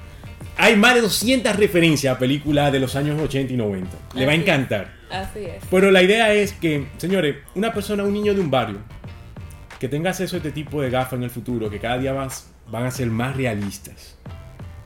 Hay 0.57 0.77
más 0.77 0.95
de 0.95 1.01
200 1.03 1.57
referencias 1.57 2.15
a 2.15 2.19
películas 2.19 2.73
de 2.73 2.81
los 2.81 2.95
años 2.97 3.21
80 3.21 3.53
y 3.53 3.57
90. 3.57 3.97
Le 4.15 4.25
va 4.25 4.33
a 4.33 4.35
es. 4.35 4.41
encantar. 4.41 4.93
Así 5.11 5.41
es. 5.41 5.63
Pero 5.71 5.91
la 5.91 6.03
idea 6.03 6.33
es 6.33 6.53
que, 6.53 6.87
señores, 6.97 7.37
una 7.55 7.73
persona, 7.75 8.05
un 8.05 8.13
niño 8.13 8.33
de 8.35 8.41
un 8.41 8.51
barrio, 8.51 8.79
que 9.79 9.89
tenga 9.89 10.11
acceso 10.11 10.37
a 10.37 10.39
este 10.39 10.53
tipo 10.53 10.81
de 10.81 10.89
gafas 10.91 11.15
en 11.15 11.25
el 11.25 11.31
futuro, 11.31 11.69
que 11.69 11.79
cada 11.79 11.99
día 11.99 12.15
más 12.15 12.51
van 12.71 12.85
a 12.87 12.91
ser 12.91 13.09
más 13.09 13.37
realistas. 13.37 14.17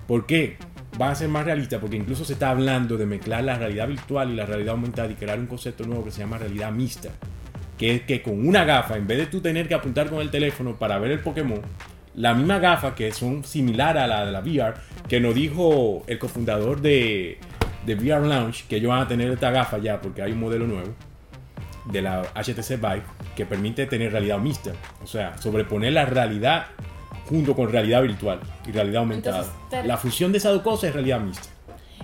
¿Por 0.09 0.27
qué? 0.27 0.57
Van 1.01 1.13
a 1.13 1.15
ser 1.15 1.31
más 1.31 1.47
realistas 1.47 1.81
porque 1.81 1.97
incluso 1.97 2.27
se 2.27 2.35
está 2.35 2.51
hablando 2.51 2.99
de 2.99 3.07
mezclar 3.07 3.43
la 3.43 3.57
realidad 3.57 3.89
virtual 3.89 4.33
y 4.33 4.37
la 4.37 4.45
realidad 4.45 4.73
aumentada 4.73 5.11
y 5.11 5.15
crear 5.15 5.39
un 5.39 5.47
concepto 5.47 5.87
nuevo 5.87 6.05
que 6.05 6.11
se 6.11 6.19
llama 6.19 6.37
realidad 6.37 6.71
mixta. 6.73 7.09
Que 7.79 7.95
es 7.95 8.03
que 8.03 8.21
con 8.21 8.47
una 8.47 8.67
gafa, 8.67 8.99
en 8.99 9.07
vez 9.07 9.17
de 9.17 9.25
tú 9.25 9.41
tener 9.41 9.67
que 9.67 9.73
apuntar 9.73 10.11
con 10.11 10.21
el 10.21 10.31
teléfono 10.31 10.77
para 10.77 10.99
ver 10.99 11.13
el 11.13 11.21
Pokémon, 11.21 11.63
la 12.17 12.35
misma 12.35 12.59
gafa 12.59 12.95
que 12.95 13.13
son 13.13 13.45
similar 13.45 13.97
a 13.97 14.07
la 14.07 14.27
de 14.27 14.33
la 14.33 14.41
VR, 14.41 14.75
que 15.09 15.21
nos 15.21 15.35
dijo 15.35 16.05
el 16.07 16.19
cofundador 16.19 16.83
de, 16.83 17.39
de 17.87 17.95
VR 17.95 18.27
Lounge, 18.27 18.67
que 18.69 18.77
ellos 18.77 18.91
van 18.91 19.01
a 19.01 19.09
tener 19.09 19.31
esta 19.31 19.51
gafa 19.51 19.79
ya 19.79 20.03
porque 20.03 20.21
hay 20.21 20.33
un 20.33 20.41
modelo 20.41 20.67
nuevo 20.67 20.95
de 21.87 22.03
la 22.03 22.25
HTC 22.35 22.77
Vive 22.77 23.05
que 23.35 23.47
permite 23.47 23.87
tener 23.87 24.13
realidad 24.13 24.39
mixta, 24.39 24.73
o 25.03 25.07
sea, 25.07 25.39
sobreponer 25.39 25.95
la 25.95 26.05
realidad 26.05 26.67
junto 27.31 27.55
con 27.57 27.73
realidad 27.73 28.03
virtual 28.03 28.41
y 28.67 28.73
realidad 28.73 28.99
aumentada. 29.01 29.39
Entonces, 29.39 29.55
te- 29.71 29.85
La 29.85 29.97
fusión 29.97 30.33
de 30.33 30.39
esas 30.39 30.53
dos 30.53 30.63
cosas 30.63 30.85
es 30.91 30.93
realidad 30.95 31.21
mixta. 31.21 31.49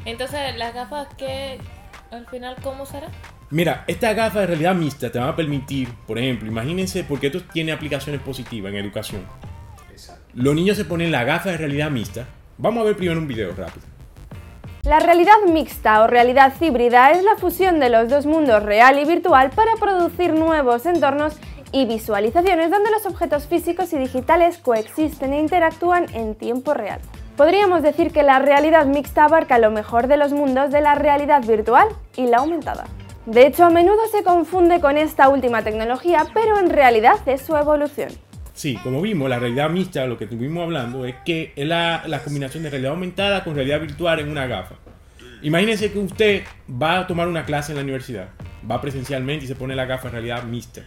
Entonces, 0.06 0.56
las 0.56 0.72
gafas 0.72 1.08
que 1.18 1.58
al 2.10 2.26
final, 2.28 2.56
¿cómo 2.62 2.86
será? 2.86 3.08
Mira, 3.50 3.84
esta 3.86 4.12
gafa 4.14 4.40
de 4.40 4.46
realidad 4.46 4.74
mixta 4.74 5.10
te 5.10 5.18
van 5.18 5.28
a 5.28 5.36
permitir, 5.36 5.88
por 6.06 6.18
ejemplo, 6.18 6.48
imagínense, 6.48 7.04
porque 7.04 7.26
esto 7.26 7.42
tiene 7.52 7.72
aplicaciones 7.72 8.22
positivas 8.22 8.72
en 8.72 8.78
educación. 8.78 9.22
Exacto. 9.90 10.22
Los 10.34 10.54
niños 10.54 10.76
se 10.76 10.84
ponen 10.84 11.10
la 11.12 11.24
gafa 11.24 11.50
de 11.50 11.56
realidad 11.58 11.90
mixta. 11.90 12.24
Vamos 12.58 12.82
a 12.82 12.84
ver 12.86 12.96
primero 12.96 13.20
un 13.20 13.26
video 13.28 13.50
rápido. 13.54 13.84
La 14.84 15.00
realidad 15.00 15.34
mixta 15.52 16.00
o 16.02 16.06
realidad 16.06 16.52
híbrida 16.60 17.10
es 17.10 17.24
la 17.24 17.34
fusión 17.36 17.80
de 17.80 17.90
los 17.90 18.08
dos 18.08 18.24
mundos 18.24 18.62
real 18.62 18.98
y 19.00 19.04
virtual 19.04 19.50
para 19.50 19.74
producir 19.74 20.32
nuevos 20.32 20.86
entornos 20.86 21.34
y 21.76 21.84
visualizaciones 21.84 22.70
donde 22.70 22.90
los 22.90 23.04
objetos 23.04 23.46
físicos 23.46 23.92
y 23.92 23.98
digitales 23.98 24.56
coexisten 24.56 25.34
e 25.34 25.40
interactúan 25.40 26.06
en 26.14 26.34
tiempo 26.34 26.72
real. 26.72 27.00
Podríamos 27.36 27.82
decir 27.82 28.12
que 28.12 28.22
la 28.22 28.38
realidad 28.38 28.86
mixta 28.86 29.24
abarca 29.24 29.58
lo 29.58 29.70
mejor 29.70 30.06
de 30.06 30.16
los 30.16 30.32
mundos 30.32 30.70
de 30.70 30.80
la 30.80 30.94
realidad 30.94 31.46
virtual 31.46 31.88
y 32.16 32.28
la 32.28 32.38
aumentada. 32.38 32.86
De 33.26 33.46
hecho, 33.46 33.66
a 33.66 33.70
menudo 33.70 33.98
se 34.10 34.22
confunde 34.22 34.80
con 34.80 34.96
esta 34.96 35.28
última 35.28 35.62
tecnología, 35.64 36.24
pero 36.32 36.58
en 36.58 36.70
realidad 36.70 37.16
es 37.26 37.42
su 37.42 37.54
evolución. 37.54 38.08
Sí, 38.54 38.78
como 38.82 39.02
vimos, 39.02 39.28
la 39.28 39.38
realidad 39.38 39.68
mixta, 39.68 40.06
lo 40.06 40.16
que 40.16 40.24
estuvimos 40.24 40.62
hablando, 40.62 41.04
es 41.04 41.16
que 41.26 41.52
es 41.56 41.66
la, 41.66 42.04
la 42.06 42.20
combinación 42.20 42.62
de 42.62 42.70
realidad 42.70 42.92
aumentada 42.92 43.44
con 43.44 43.54
realidad 43.54 43.82
virtual 43.82 44.20
en 44.20 44.30
una 44.30 44.46
gafa. 44.46 44.76
Imagínense 45.42 45.92
que 45.92 45.98
usted 45.98 46.44
va 46.70 47.00
a 47.00 47.06
tomar 47.06 47.28
una 47.28 47.44
clase 47.44 47.72
en 47.72 47.76
la 47.76 47.82
universidad, 47.82 48.28
va 48.68 48.80
presencialmente 48.80 49.44
y 49.44 49.48
se 49.48 49.56
pone 49.56 49.76
la 49.76 49.84
gafa 49.84 50.08
de 50.08 50.12
realidad 50.12 50.42
mixta. 50.44 50.80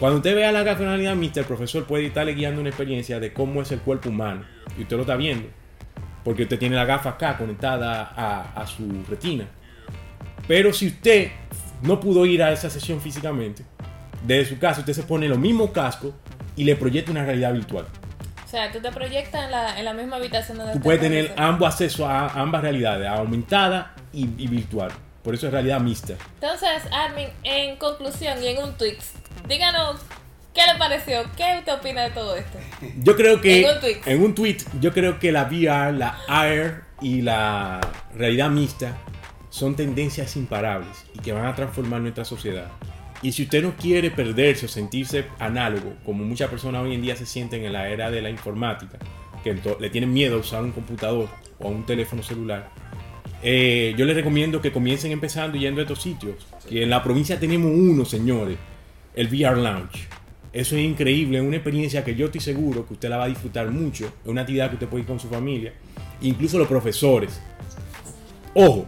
Cuando 0.00 0.16
usted 0.16 0.34
vea 0.34 0.50
la 0.50 1.14
mixta, 1.14 1.40
el 1.40 1.46
profesor 1.46 1.84
puede 1.84 2.06
estarle 2.06 2.32
guiando 2.32 2.58
una 2.62 2.70
experiencia 2.70 3.20
de 3.20 3.34
cómo 3.34 3.60
es 3.60 3.70
el 3.70 3.80
cuerpo 3.80 4.08
humano. 4.08 4.46
Y 4.78 4.82
usted 4.82 4.96
lo 4.96 5.02
está 5.02 5.14
viendo. 5.14 5.46
Porque 6.24 6.44
usted 6.44 6.58
tiene 6.58 6.74
la 6.74 6.86
gafa 6.86 7.10
acá 7.10 7.36
conectada 7.36 8.10
a, 8.16 8.62
a 8.62 8.66
su 8.66 9.04
retina. 9.10 9.44
Pero 10.48 10.72
si 10.72 10.86
usted 10.86 11.28
no 11.82 12.00
pudo 12.00 12.24
ir 12.24 12.42
a 12.42 12.50
esa 12.50 12.70
sesión 12.70 12.98
físicamente, 12.98 13.62
desde 14.26 14.54
su 14.54 14.58
casa 14.58 14.80
usted 14.80 14.94
se 14.94 15.02
pone 15.02 15.28
los 15.28 15.38
mismos 15.38 15.70
cascos 15.70 16.14
y 16.56 16.64
le 16.64 16.76
proyecta 16.76 17.10
una 17.10 17.26
realidad 17.26 17.52
virtual. 17.52 17.84
O 18.42 18.48
sea, 18.48 18.72
tú 18.72 18.80
te 18.80 18.90
proyectas 18.90 19.44
en 19.44 19.50
la, 19.50 19.78
en 19.78 19.84
la 19.84 19.92
misma 19.92 20.16
habitación 20.16 20.56
donde 20.56 20.72
Tú 20.72 20.80
puedes 20.80 21.02
tener 21.02 21.34
ambos 21.36 21.68
accesos 21.68 22.08
a, 22.08 22.26
a 22.26 22.40
ambas 22.40 22.62
realidades, 22.62 23.06
a 23.06 23.16
aumentada 23.16 23.94
y, 24.14 24.22
y 24.38 24.46
virtual. 24.48 24.90
Por 25.22 25.34
eso 25.34 25.46
es 25.46 25.52
realidad 25.52 25.80
mixta. 25.80 26.14
Entonces, 26.40 26.82
Armin, 26.92 27.28
en 27.44 27.76
conclusión 27.76 28.42
y 28.42 28.48
en 28.48 28.64
un 28.64 28.72
tweet, 28.74 28.98
díganos 29.48 30.00
qué 30.54 30.62
le 30.72 30.78
pareció, 30.78 31.22
qué 31.36 31.56
usted 31.58 31.74
opina 31.74 32.02
de 32.02 32.10
todo 32.10 32.36
esto. 32.36 32.58
Yo 33.04 33.16
creo 33.16 33.40
que 33.40 33.60
En 33.60 33.74
un 33.74 33.80
tweet. 33.80 34.00
en 34.06 34.22
un 34.22 34.34
tweet, 34.34 34.56
yo 34.80 34.92
creo 34.92 35.18
que 35.18 35.30
la 35.32 35.44
VR, 35.44 35.92
la 35.92 36.18
AR 36.26 36.84
y 37.02 37.22
la 37.22 37.80
realidad 38.14 38.50
mixta 38.50 38.96
son 39.50 39.74
tendencias 39.76 40.36
imparables 40.36 41.04
y 41.14 41.18
que 41.18 41.32
van 41.32 41.46
a 41.46 41.54
transformar 41.54 42.00
nuestra 42.00 42.24
sociedad. 42.24 42.68
Y 43.22 43.32
si 43.32 43.42
usted 43.42 43.62
no 43.62 43.76
quiere 43.76 44.10
perderse 44.10 44.64
o 44.66 44.68
sentirse 44.68 45.26
análogo, 45.38 45.94
como 46.06 46.24
muchas 46.24 46.48
personas 46.48 46.82
hoy 46.82 46.94
en 46.94 47.02
día 47.02 47.16
se 47.16 47.26
sienten 47.26 47.64
en 47.64 47.74
la 47.74 47.88
era 47.88 48.10
de 48.10 48.22
la 48.22 48.30
informática, 48.30 48.98
que 49.44 49.54
le 49.78 49.90
tienen 49.90 50.12
miedo 50.12 50.36
a 50.36 50.40
usar 50.40 50.62
un 50.62 50.72
computador 50.72 51.28
o 51.58 51.68
un 51.68 51.84
teléfono 51.84 52.22
celular, 52.22 52.70
eh, 53.42 53.94
yo 53.96 54.04
les 54.04 54.16
recomiendo 54.16 54.60
que 54.60 54.72
comiencen 54.72 55.12
empezando 55.12 55.56
yendo 55.56 55.80
a 55.80 55.84
estos 55.84 56.02
sitios. 56.02 56.34
En 56.70 56.90
la 56.90 57.02
provincia 57.02 57.38
tenemos 57.38 57.72
uno, 57.74 58.04
señores, 58.04 58.58
el 59.14 59.28
VR 59.28 59.56
Lounge. 59.56 60.08
Eso 60.52 60.76
es 60.76 60.84
increíble, 60.84 61.38
es 61.38 61.44
una 61.44 61.56
experiencia 61.56 62.04
que 62.04 62.16
yo 62.16 62.26
estoy 62.26 62.40
seguro 62.40 62.86
que 62.86 62.94
usted 62.94 63.08
la 63.08 63.16
va 63.16 63.24
a 63.24 63.28
disfrutar 63.28 63.70
mucho. 63.70 64.06
Es 64.06 64.28
una 64.28 64.42
actividad 64.42 64.68
que 64.68 64.74
usted 64.74 64.88
puede 64.88 65.02
ir 65.02 65.06
con 65.06 65.20
su 65.20 65.28
familia, 65.28 65.72
incluso 66.20 66.58
los 66.58 66.66
profesores. 66.66 67.40
Ojo, 68.54 68.86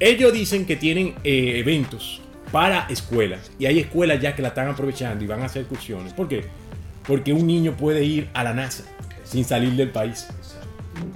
ellos 0.00 0.32
dicen 0.32 0.64
que 0.64 0.76
tienen 0.76 1.14
eh, 1.22 1.58
eventos 1.58 2.22
para 2.50 2.86
escuelas 2.88 3.50
y 3.58 3.66
hay 3.66 3.78
escuelas 3.78 4.20
ya 4.20 4.34
que 4.34 4.40
la 4.40 4.48
están 4.48 4.68
aprovechando 4.68 5.22
y 5.22 5.26
van 5.26 5.42
a 5.42 5.46
hacer 5.46 5.62
excursiones. 5.62 6.14
¿Por 6.14 6.28
qué? 6.28 6.44
Porque 7.06 7.32
un 7.32 7.46
niño 7.46 7.76
puede 7.76 8.04
ir 8.04 8.28
a 8.32 8.42
la 8.42 8.54
NASA 8.54 8.84
sin 9.24 9.44
salir 9.44 9.72
del 9.72 9.90
país. 9.90 10.28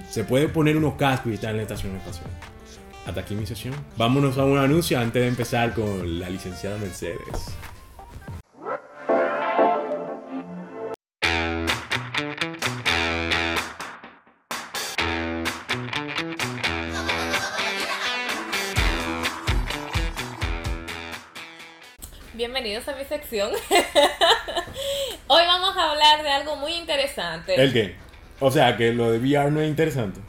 Se 0.09 0.23
puede 0.23 0.47
poner 0.47 0.77
unos 0.77 0.95
cascos 0.95 1.31
y 1.31 1.35
estar 1.35 1.51
en 1.51 1.57
la 1.57 1.63
estación 1.63 1.95
espacial. 1.95 2.29
Hasta 3.05 3.21
aquí 3.21 3.35
mi 3.35 3.45
sesión. 3.45 3.73
Vámonos 3.97 4.37
a 4.37 4.45
un 4.45 4.57
anuncio 4.57 4.99
antes 4.99 5.21
de 5.21 5.27
empezar 5.27 5.73
con 5.73 6.19
la 6.19 6.29
licenciada 6.29 6.77
Mercedes. 6.77 7.53
Bienvenidos 22.33 22.87
a 22.87 22.95
mi 22.95 23.05
sección. 23.05 23.51
Hoy 25.27 25.45
vamos 25.45 25.77
a 25.77 25.91
hablar 25.91 26.23
de 26.23 26.29
algo 26.29 26.55
muy 26.55 26.73
interesante. 26.73 27.55
¿El 27.55 27.71
qué? 27.71 28.02
O 28.39 28.51
sea, 28.51 28.75
que 28.77 28.93
lo 28.93 29.11
de 29.11 29.19
VR 29.19 29.51
no 29.51 29.61
es 29.61 29.67
interesante. 29.69 30.19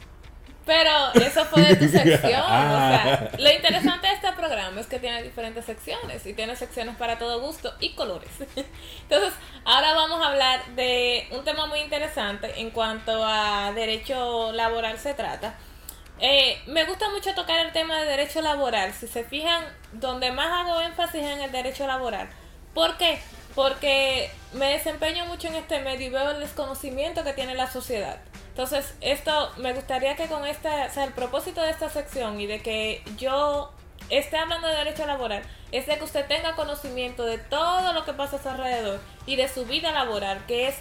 Pero 0.65 1.13
eso 1.13 1.45
fue 1.45 1.61
de 1.61 1.75
tu 1.75 1.87
sección. 1.89 2.41
Ah. 2.43 3.01
O 3.03 3.07
sea, 3.07 3.31
lo 3.37 3.51
interesante 3.51 4.07
de 4.07 4.13
este 4.13 4.31
programa 4.33 4.81
es 4.81 4.87
que 4.87 4.99
tiene 4.99 5.21
diferentes 5.21 5.65
secciones 5.65 6.25
y 6.25 6.33
tiene 6.33 6.55
secciones 6.55 6.95
para 6.95 7.19
todo 7.19 7.39
gusto 7.39 7.73
y 7.79 7.93
colores. 7.93 8.31
Entonces, 9.03 9.33
ahora 9.63 9.93
vamos 9.93 10.21
a 10.21 10.29
hablar 10.29 10.65
de 10.75 11.27
un 11.31 11.43
tema 11.43 11.67
muy 11.67 11.79
interesante 11.79 12.59
en 12.59 12.71
cuanto 12.71 13.23
a 13.23 13.71
derecho 13.75 14.51
laboral 14.53 14.97
se 14.97 15.13
trata. 15.13 15.55
Eh, 16.19 16.57
me 16.67 16.85
gusta 16.85 17.09
mucho 17.09 17.33
tocar 17.35 17.59
el 17.65 17.71
tema 17.71 17.99
de 17.99 18.05
derecho 18.05 18.41
laboral. 18.41 18.93
Si 18.93 19.07
se 19.07 19.23
fijan, 19.23 19.63
donde 19.91 20.31
más 20.31 20.47
hago 20.47 20.81
énfasis 20.81 21.21
es 21.21 21.31
en 21.31 21.41
el 21.41 21.51
derecho 21.51 21.85
laboral. 21.85 22.27
¿Por 22.73 22.97
qué? 22.97 23.19
Porque 23.55 24.29
me 24.53 24.69
desempeño 24.71 25.25
mucho 25.25 25.47
en 25.47 25.55
este 25.55 25.79
medio 25.79 26.07
y 26.07 26.09
veo 26.09 26.31
el 26.31 26.39
desconocimiento 26.41 27.23
que 27.23 27.33
tiene 27.33 27.55
la 27.55 27.71
sociedad. 27.71 28.17
Entonces, 28.49 28.93
esto 29.01 29.51
me 29.57 29.73
gustaría 29.73 30.15
que 30.15 30.27
con 30.27 30.45
esta, 30.45 30.85
o 30.85 30.93
sea, 30.93 31.03
el 31.05 31.13
propósito 31.13 31.61
de 31.61 31.71
esta 31.71 31.89
sección 31.89 32.39
y 32.39 32.47
de 32.47 32.61
que 32.61 33.01
yo 33.17 33.71
esté 34.09 34.37
hablando 34.37 34.67
de 34.67 34.75
derecho 34.75 35.05
laboral 35.05 35.41
es 35.71 35.87
de 35.87 35.97
que 35.97 36.03
usted 36.03 36.25
tenga 36.27 36.55
conocimiento 36.55 37.25
de 37.25 37.37
todo 37.37 37.91
lo 37.93 38.05
que 38.05 38.13
pasa 38.13 38.37
a 38.37 38.41
su 38.41 38.49
alrededor 38.49 39.01
y 39.25 39.35
de 39.35 39.47
su 39.47 39.65
vida 39.65 39.91
laboral, 39.91 40.45
que 40.47 40.67
es 40.67 40.75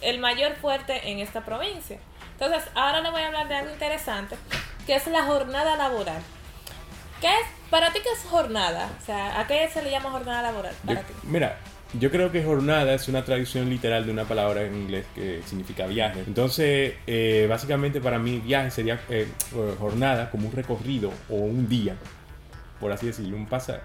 el 0.00 0.18
mayor 0.18 0.54
fuerte 0.56 1.10
en 1.10 1.18
esta 1.18 1.42
provincia. 1.44 1.98
Entonces, 2.32 2.62
ahora 2.74 3.00
le 3.00 3.10
voy 3.10 3.22
a 3.22 3.26
hablar 3.26 3.48
de 3.48 3.56
algo 3.56 3.72
interesante, 3.72 4.36
que 4.86 4.94
es 4.94 5.06
la 5.08 5.24
jornada 5.24 5.76
laboral. 5.76 6.22
¿Qué 7.20 7.28
es? 7.28 7.46
¿Para 7.68 7.92
ti 7.92 8.00
qué 8.02 8.08
es 8.10 8.24
jornada? 8.30 8.88
O 9.00 9.04
sea, 9.04 9.38
¿a 9.38 9.46
qué 9.46 9.68
se 9.68 9.82
le 9.82 9.90
llama 9.90 10.10
jornada 10.10 10.42
laboral? 10.42 10.72
Yo- 10.84 10.94
Para 10.94 11.02
ti. 11.06 11.12
mira, 11.24 11.58
yo 11.98 12.10
creo 12.10 12.30
que 12.30 12.44
jornada 12.44 12.94
es 12.94 13.08
una 13.08 13.24
traducción 13.24 13.68
literal 13.68 14.06
de 14.06 14.12
una 14.12 14.24
palabra 14.24 14.62
en 14.62 14.74
inglés 14.76 15.06
que 15.14 15.40
significa 15.46 15.86
viaje. 15.86 16.22
Entonces, 16.26 16.94
eh, 17.06 17.46
básicamente 17.48 18.00
para 18.00 18.18
mí 18.18 18.38
viaje 18.38 18.70
sería 18.70 19.00
eh, 19.08 19.26
jornada 19.78 20.30
como 20.30 20.48
un 20.48 20.52
recorrido 20.54 21.12
o 21.28 21.34
un 21.36 21.68
día, 21.68 21.96
por 22.78 22.92
así 22.92 23.06
decirlo, 23.06 23.36
un 23.36 23.46
pasa, 23.46 23.80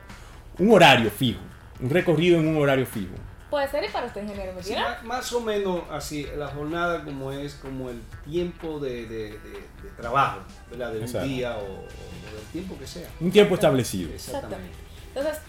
un 0.60 0.72
horario 0.72 1.10
fijo, 1.10 1.40
un 1.80 1.90
recorrido 1.90 2.40
en 2.40 2.48
un 2.48 2.58
horario 2.62 2.86
fijo. 2.86 3.14
Puede 3.50 3.68
ser 3.70 3.86
y 3.86 3.90
para 3.90 4.08
usted, 4.08 4.24
ingeniero 4.24 4.52
Sí, 4.62 4.74
ma- 4.74 5.00
más 5.04 5.32
o 5.32 5.40
menos 5.40 5.84
así, 5.92 6.28
la 6.38 6.48
jornada 6.48 7.04
como 7.04 7.32
es 7.32 7.54
como 7.56 7.90
el 7.90 8.02
tiempo 8.26 8.80
de, 8.80 9.06
de- 9.08 9.30
de- 9.40 9.40
de 9.84 9.90
trabajo, 9.96 10.40
¿verdad? 10.70 10.92
De 10.92 11.00
un 11.00 11.30
día 11.30 11.56
o, 11.58 11.62
o 11.64 12.36
del 12.36 12.46
tiempo 12.52 12.78
que 12.78 12.86
sea. 12.88 13.08
Un 13.20 13.32
tiempo 13.32 13.54
establecido. 13.56 14.12
Exactamente. 14.14 14.76
Entonces, 15.14 15.42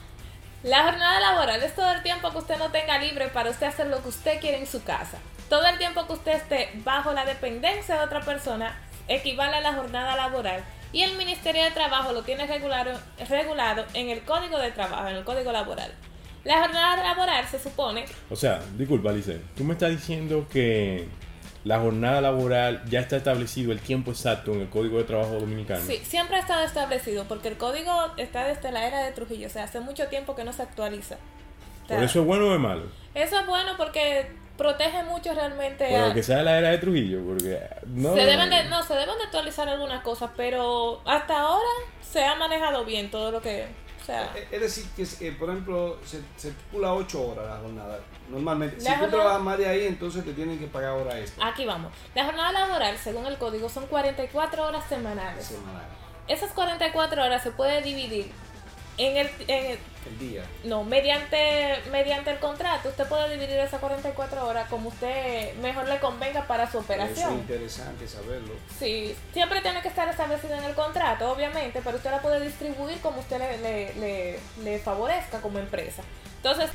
la 0.67 0.83
jornada 0.83 1.21
laboral 1.21 1.63
es 1.63 1.75
todo 1.77 1.93
el 1.93 2.03
tiempo 2.03 2.33
que 2.33 2.39
usted 2.39 2.59
no 2.59 2.73
tenga 2.73 2.99
libre 2.99 3.29
para 3.29 3.51
usted 3.51 3.69
hacer 3.69 3.87
lo 3.87 4.03
que 4.03 4.09
usted 4.09 4.41
quiere 4.41 4.59
en 4.59 4.67
su 4.67 4.83
casa. 4.83 5.19
Todo 5.49 5.65
el 5.67 5.79
tiempo 5.79 6.05
que 6.09 6.15
usted 6.15 6.33
esté 6.33 6.71
bajo 6.85 7.13
la 7.13 7.25
dependencia 7.25 7.95
de 7.95 8.05
otra 8.05 8.21
persona 8.23 8.77
equivale 9.07 9.57
a 9.57 9.61
la 9.61 9.75
jornada 9.75 10.17
laboral. 10.17 10.65
Y 10.93 11.03
el 11.03 11.17
Ministerio 11.17 11.63
de 11.63 11.71
Trabajo 11.71 12.13
lo 12.13 12.23
tiene 12.23 12.49
regulado, 12.49 12.99
regulado 13.29 13.85
en 13.95 14.09
el 14.09 14.23
Código 14.23 14.59
de 14.59 14.73
Trabajo, 14.73 15.07
en 15.07 15.17
el 15.17 15.25
Código 15.25 15.53
Laboral. 15.53 15.93
La 16.43 16.61
jornada 16.61 16.97
laboral 16.97 17.47
se 17.47 17.61
supone, 17.61 18.05
O 18.29 18.35
sea, 18.35 18.61
disculpa, 18.77 19.11
Alice, 19.11 19.41
tú 19.57 19.63
me 19.63 19.75
estás 19.75 19.91
diciendo 19.91 20.49
que 20.51 21.07
la 21.67 21.81
jornada 21.81 22.21
laboral 22.21 22.81
ya 22.89 23.01
está 23.01 23.17
establecido 23.17 23.73
el 23.73 23.81
tiempo 23.81 24.13
exacto 24.13 24.53
en 24.53 24.61
el 24.61 24.69
Código 24.69 24.99
de 24.99 25.05
Trabajo 25.05 25.35
Dominicano. 25.35 25.81
sí, 25.85 26.01
siempre 26.05 26.37
ha 26.37 26.39
estado 26.39 26.65
establecido, 26.65 27.25
porque 27.25 27.49
el 27.49 27.57
código 27.57 27.91
está 28.17 28.47
desde 28.47 28.71
la 28.71 28.87
era 28.87 29.03
de 29.03 29.11
Trujillo, 29.11 29.49
o 29.49 29.51
sea, 29.51 29.65
hace 29.65 29.81
mucho 29.81 30.07
tiempo 30.07 30.37
que 30.37 30.45
no 30.45 30.53
se 30.53 30.63
actualiza. 30.63 31.17
O 31.85 31.89
sea, 31.89 31.97
¿Por 31.97 32.05
eso 32.05 32.21
es 32.21 32.27
bueno 32.27 32.47
o 32.47 32.55
es 32.55 32.61
malo? 32.61 32.85
eso 33.15 33.41
es 33.41 33.47
bueno 33.49 33.73
porque 33.77 34.31
protege 34.57 35.03
mucho 35.03 35.35
realmente 35.35 35.97
a... 35.97 36.09
lo 36.09 36.15
que 36.15 36.23
sea 36.23 36.39
de 36.39 36.45
la 36.45 36.57
era 36.57 36.71
de 36.71 36.79
Trujillo, 36.79 37.21
porque 37.27 37.61
no... 37.87 38.15
se 38.15 38.25
deben 38.25 38.49
de, 38.49 38.65
no, 38.69 38.85
se 38.85 38.95
deben 38.95 39.19
de 39.19 39.25
actualizar 39.25 39.69
algunas 39.69 40.03
cosas, 40.03 40.31
pero 40.37 41.01
hasta 41.05 41.41
ahora 41.41 41.69
se 42.01 42.25
ha 42.25 42.37
manejado 42.37 42.85
bien 42.85 43.11
todo 43.11 43.33
lo 43.33 43.43
que... 43.43 43.67
O 44.07 44.09
sea, 44.09 44.31
Eh, 44.37 44.47
Es 44.53 44.61
decir, 44.61 44.87
que 44.95 45.27
eh, 45.27 45.33
por 45.33 45.51
ejemplo, 45.51 45.99
se, 46.05 46.21
se 46.37 46.51
estipula 46.51 46.95
8 46.95 47.21
horas 47.29 47.45
la 47.47 47.57
jornada. 47.59 47.99
Normalmente, 48.29 48.79
si 48.79 48.85
La 48.85 48.95
tú 48.95 49.01
jornada- 49.01 49.23
trabajas 49.23 49.43
más 49.43 49.59
de 49.59 49.67
ahí, 49.69 49.87
entonces 49.87 50.25
te 50.25 50.33
tienen 50.33 50.61
que 50.61 50.67
pagar 50.69 50.93
hora 50.93 51.19
extra. 51.19 51.45
aquí 51.49 51.65
vamos. 51.65 51.93
La 52.15 52.25
jornada 52.25 52.53
laboral, 52.53 52.97
según 52.99 53.27
el 53.27 53.37
código, 53.37 53.69
son 53.69 53.87
44 53.89 54.65
horas 54.65 54.85
semanales. 54.89 55.45
semanal, 55.45 55.83
Esas 56.29 56.53
44 56.53 57.25
horas 57.25 57.43
se 57.43 57.51
puede 57.51 57.83
dividir 57.83 58.31
en 58.97 59.17
el, 59.17 59.31
en 59.49 59.71
el- 59.73 59.79
el 60.07 60.19
día. 60.19 60.43
no, 60.65 60.85
mediante 60.85 61.83
mediante 61.91 62.31
el 62.31 62.39
contrato, 62.39 62.89
usted 62.89 63.07
puede 63.09 63.31
dividir 63.37 63.59
esas 63.59 63.81
44 63.81 64.47
horas 64.47 64.69
como 64.69 64.89
usted 64.89 65.55
mejor 65.57 65.89
le 65.89 65.99
convenga 65.99 66.47
para 66.47 66.65
su 66.71 66.79
Eso 66.79 66.79
es 66.79 66.85
operación. 66.85 67.33
interesante 67.35 68.07
saberlo. 68.09 68.55
Sí, 68.79 69.15
siempre 69.33 69.61
tiene 69.61 69.83
que 69.83 69.89
estar 69.89 70.09
establecido 70.09 70.55
en 70.55 70.65
el 70.65 70.75
contrato, 70.75 71.31
obviamente, 71.31 71.81
pero 71.85 71.97
usted 71.97 72.11
la 72.11 72.21
puede 72.21 72.41
distribuir 72.41 72.99
como 73.01 73.21
usted 73.21 73.39
le, 73.39 73.59
le, 73.59 73.95
le- 73.95 74.41
le 74.63 74.79
favorezca 74.79 75.41
como 75.41 75.59
empresa. 75.59 76.03
Entonces, 76.37 76.71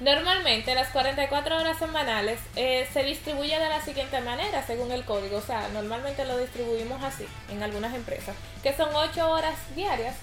normalmente 0.00 0.74
las 0.74 0.88
44 0.88 1.56
horas 1.56 1.78
semanales 1.78 2.38
eh, 2.54 2.86
se 2.92 3.02
distribuye 3.02 3.58
de 3.58 3.68
la 3.68 3.80
siguiente 3.82 4.20
manera, 4.20 4.64
según 4.66 4.92
el 4.92 5.04
código. 5.04 5.38
O 5.38 5.42
sea, 5.42 5.68
normalmente 5.68 6.24
lo 6.24 6.36
distribuimos 6.38 7.02
así 7.02 7.26
en 7.50 7.62
algunas 7.62 7.94
empresas, 7.94 8.36
que 8.62 8.74
son 8.74 8.94
8 8.94 9.30
horas 9.30 9.54
diarias 9.74 10.14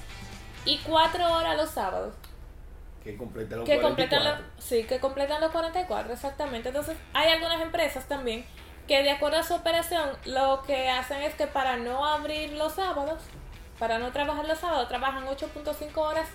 y 0.65 0.79
4 0.79 1.33
horas 1.33 1.57
los 1.57 1.69
sábados. 1.69 2.13
Que 3.03 3.17
completa 3.17 3.57
los 3.57 3.65
Que 3.65 3.81
completan, 3.81 4.21
44. 4.21 4.53
los, 4.55 4.63
sí, 4.63 4.83
que 4.83 4.99
completan 4.99 5.41
los 5.41 5.51
44, 5.51 6.13
exactamente. 6.13 6.69
Entonces, 6.69 6.95
hay 7.13 7.31
algunas 7.31 7.61
empresas 7.61 8.07
también 8.07 8.45
que 8.87 9.03
de 9.03 9.11
acuerdo 9.11 9.37
a 9.37 9.43
su 9.43 9.53
operación, 9.53 10.09
lo 10.25 10.63
que 10.65 10.89
hacen 10.89 11.21
es 11.21 11.33
que 11.35 11.47
para 11.47 11.77
no 11.77 12.05
abrir 12.05 12.53
los 12.53 12.73
sábados, 12.73 13.19
para 13.79 13.99
no 13.99 14.11
trabajar 14.11 14.45
los 14.45 14.59
sábados, 14.59 14.87
trabajan 14.87 15.25
8.5 15.25 15.97
horas 15.97 16.27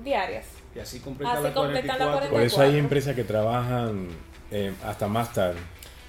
diarias. 0.00 0.46
Y 0.74 0.80
así 0.80 1.00
completan 1.00 1.36
Así 1.36 1.44
las 1.44 1.52
completan 1.52 1.98
las 1.98 2.08
44. 2.08 2.30
Por 2.30 2.42
eso 2.42 2.60
hay 2.60 2.72
44. 2.72 2.78
empresas 2.78 3.14
que 3.14 3.24
trabajan 3.24 4.08
eh, 4.50 4.74
hasta 4.84 5.06
más 5.06 5.32
tarde. 5.32 5.60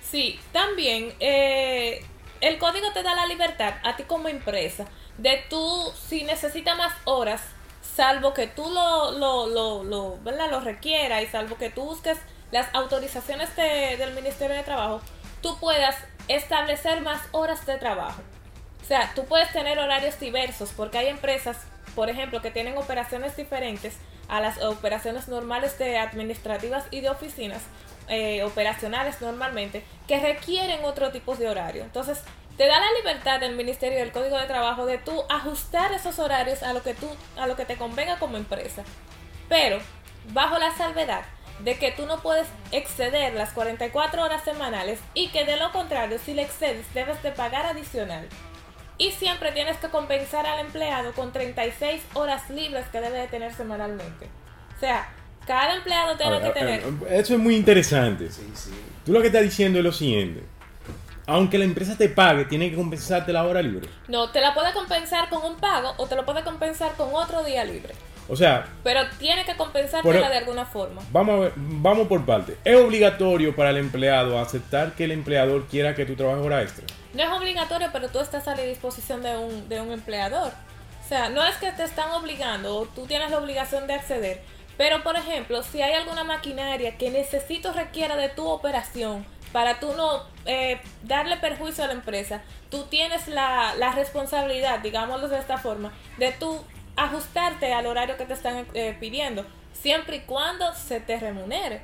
Sí, 0.01 0.39
también 0.51 1.13
eh, 1.19 2.03
el 2.41 2.57
código 2.57 2.91
te 2.93 3.03
da 3.03 3.15
la 3.15 3.25
libertad 3.25 3.75
a 3.83 3.95
ti 3.95 4.03
como 4.03 4.27
empresa 4.27 4.85
de 5.17 5.43
tú, 5.49 5.91
si 6.07 6.23
necesitas 6.23 6.77
más 6.77 6.93
horas, 7.05 7.41
salvo 7.95 8.33
que 8.33 8.47
tú 8.47 8.69
lo, 8.69 9.11
lo, 9.11 9.47
lo, 9.47 9.83
lo, 9.83 10.17
¿verdad? 10.23 10.49
lo 10.51 10.59
requieras 10.59 11.23
y 11.23 11.27
salvo 11.27 11.57
que 11.57 11.69
tú 11.69 11.83
busques 11.85 12.17
las 12.51 12.67
autorizaciones 12.73 13.55
de- 13.55 13.95
del 13.97 14.13
Ministerio 14.13 14.55
de 14.55 14.63
Trabajo, 14.63 15.01
tú 15.41 15.57
puedas 15.59 15.95
establecer 16.27 17.01
más 17.01 17.21
horas 17.31 17.65
de 17.65 17.77
trabajo. 17.77 18.21
O 18.81 18.85
sea, 18.87 19.11
tú 19.15 19.25
puedes 19.25 19.51
tener 19.51 19.79
horarios 19.79 20.19
diversos 20.19 20.71
porque 20.75 20.97
hay 20.97 21.07
empresas, 21.07 21.57
por 21.95 22.09
ejemplo, 22.09 22.41
que 22.41 22.51
tienen 22.51 22.77
operaciones 22.77 23.35
diferentes 23.35 23.95
a 24.27 24.39
las 24.41 24.61
operaciones 24.61 25.27
normales 25.27 25.77
de 25.79 25.97
administrativas 25.97 26.83
y 26.91 27.01
de 27.01 27.09
oficinas, 27.09 27.61
eh, 28.09 28.43
operacionales 28.43 29.21
normalmente, 29.21 29.83
que 30.07 30.19
requieren 30.19 30.83
otro 30.83 31.11
tipo 31.11 31.35
de 31.35 31.47
horario. 31.49 31.83
Entonces, 31.83 32.19
te 32.57 32.67
da 32.67 32.79
la 32.79 32.91
libertad 32.97 33.39
del 33.39 33.55
Ministerio 33.55 33.99
del 33.99 34.11
Código 34.11 34.37
de 34.37 34.47
Trabajo 34.47 34.85
de 34.85 34.97
tú 34.97 35.23
ajustar 35.29 35.91
esos 35.93 36.19
horarios 36.19 36.63
a 36.63 36.73
lo 36.73 36.83
que 36.83 36.93
tú, 36.93 37.07
a 37.37 37.47
lo 37.47 37.55
que 37.55 37.65
te 37.65 37.75
convenga 37.75 38.17
como 38.17 38.37
empresa. 38.37 38.83
Pero, 39.49 39.79
bajo 40.31 40.57
la 40.57 40.75
salvedad 40.75 41.25
de 41.59 41.77
que 41.77 41.91
tú 41.91 42.05
no 42.05 42.21
puedes 42.21 42.47
exceder 42.71 43.33
las 43.33 43.51
44 43.51 44.23
horas 44.23 44.43
semanales 44.43 44.99
y 45.13 45.29
que 45.29 45.45
de 45.45 45.57
lo 45.57 45.71
contrario, 45.71 46.17
si 46.23 46.33
le 46.33 46.43
excedes, 46.43 46.85
debes 46.93 47.21
de 47.23 47.31
pagar 47.31 47.65
adicional. 47.65 48.27
Y 48.97 49.11
siempre 49.11 49.51
tienes 49.51 49.77
que 49.77 49.89
compensar 49.89 50.45
al 50.45 50.59
empleado 50.59 51.11
con 51.13 51.33
36 51.33 52.01
horas 52.13 52.49
libres 52.49 52.85
que 52.87 53.01
debe 53.01 53.19
de 53.19 53.27
tener 53.27 53.53
semanalmente. 53.53 54.29
O 54.75 54.79
sea, 54.79 55.09
cada 55.45 55.75
empleado 55.75 56.15
tiene 56.15 56.39
ver, 56.39 56.53
que 56.53 56.59
tener... 56.59 56.83
Eso 57.09 57.33
es 57.33 57.39
muy 57.39 57.55
interesante. 57.57 58.31
Sí, 58.31 58.49
sí. 58.53 58.71
Tú 59.05 59.11
lo 59.11 59.19
que 59.19 59.27
estás 59.27 59.43
diciendo 59.43 59.79
es 59.79 59.85
lo 59.85 59.91
siguiente. 59.91 60.43
Aunque 61.27 61.57
la 61.57 61.65
empresa 61.65 61.97
te 61.97 62.07
pague, 62.09 62.45
tiene 62.45 62.69
que 62.69 62.75
compensarte 62.75 63.33
la 63.33 63.45
hora 63.45 63.61
libre. 63.61 63.89
No, 64.07 64.29
te 64.29 64.41
la 64.41 64.53
puede 64.53 64.73
compensar 64.73 65.27
con 65.29 65.43
un 65.43 65.55
pago 65.57 65.93
o 65.97 66.05
te 66.07 66.15
lo 66.15 66.25
puede 66.25 66.43
compensar 66.43 66.93
con 66.95 67.09
otro 67.13 67.43
día 67.43 67.63
libre. 67.63 67.93
O 68.27 68.35
sea, 68.35 68.65
Pero 68.83 69.01
tiene 69.19 69.45
que 69.45 69.55
compensártela 69.55 70.19
Por- 70.21 70.29
de 70.31 70.37
alguna 70.37 70.65
forma. 70.65 71.01
vamos, 71.11 71.35
a 71.35 71.39
ver- 71.41 71.53
vamos 71.57 72.07
por 72.07 72.25
parte. 72.25 72.57
¿Es 72.63 72.75
obligatorio 72.75 73.55
para 73.55 73.69
el 73.71 73.77
empleado 73.77 74.39
aceptar 74.39 74.93
que 74.93 75.03
el 75.03 75.11
empleador 75.11 75.65
quiera 75.67 75.93
que 75.95 76.05
tú 76.05 76.15
trabajes 76.15 76.43
hora 76.45 76.61
extra? 76.63 76.85
No 77.13 77.21
es 77.23 77.29
obligatorio, 77.29 77.89
pero 77.93 78.09
tú 78.09 78.19
estás 78.19 78.47
a 78.47 78.55
la 78.55 78.63
disposición 78.63 79.21
de 79.21 79.37
un, 79.37 79.69
de 79.69 79.79
un 79.81 79.91
empleador. 79.91 80.51
O 81.03 81.07
sea, 81.07 81.29
no 81.29 81.45
es 81.45 81.55
que 81.57 81.71
te 81.71 81.83
están 81.83 82.09
obligando 82.11 82.75
o 82.77 82.85
tú 82.87 83.05
tienes 83.05 83.29
la 83.29 83.37
obligación 83.37 83.85
de 83.85 83.93
acceder. 83.93 84.41
Pero, 84.75 85.03
por 85.03 85.15
ejemplo, 85.15 85.61
si 85.63 85.81
hay 85.83 85.93
alguna 85.93 86.23
maquinaria 86.23 86.97
que 86.97 87.11
necesito 87.11 87.71
requiera 87.73 88.15
de 88.17 88.29
tu 88.29 88.47
operación 88.47 89.23
para 89.55 89.79
tú 89.79 89.93
no 89.95 90.21
eh, 90.45 90.81
darle 91.03 91.37
perjuicio 91.37 91.85
a 91.85 91.87
la 91.87 91.93
empresa, 91.93 92.41
tú 92.69 92.87
tienes 92.89 93.29
la, 93.29 93.73
la 93.79 93.93
responsabilidad, 93.93 94.81
digámoslo 94.81 95.29
de 95.29 95.39
esta 95.39 95.57
forma, 95.57 95.93
de 96.17 96.33
tú 96.33 96.59
ajustarte 96.97 97.71
al 97.71 97.85
horario 97.85 98.17
que 98.17 98.25
te 98.25 98.33
están 98.33 98.65
eh, 98.73 98.97
pidiendo, 98.99 99.45
siempre 99.71 100.17
y 100.17 100.19
cuando 100.25 100.73
se 100.73 100.99
te 100.99 101.17
remunere. 101.21 101.83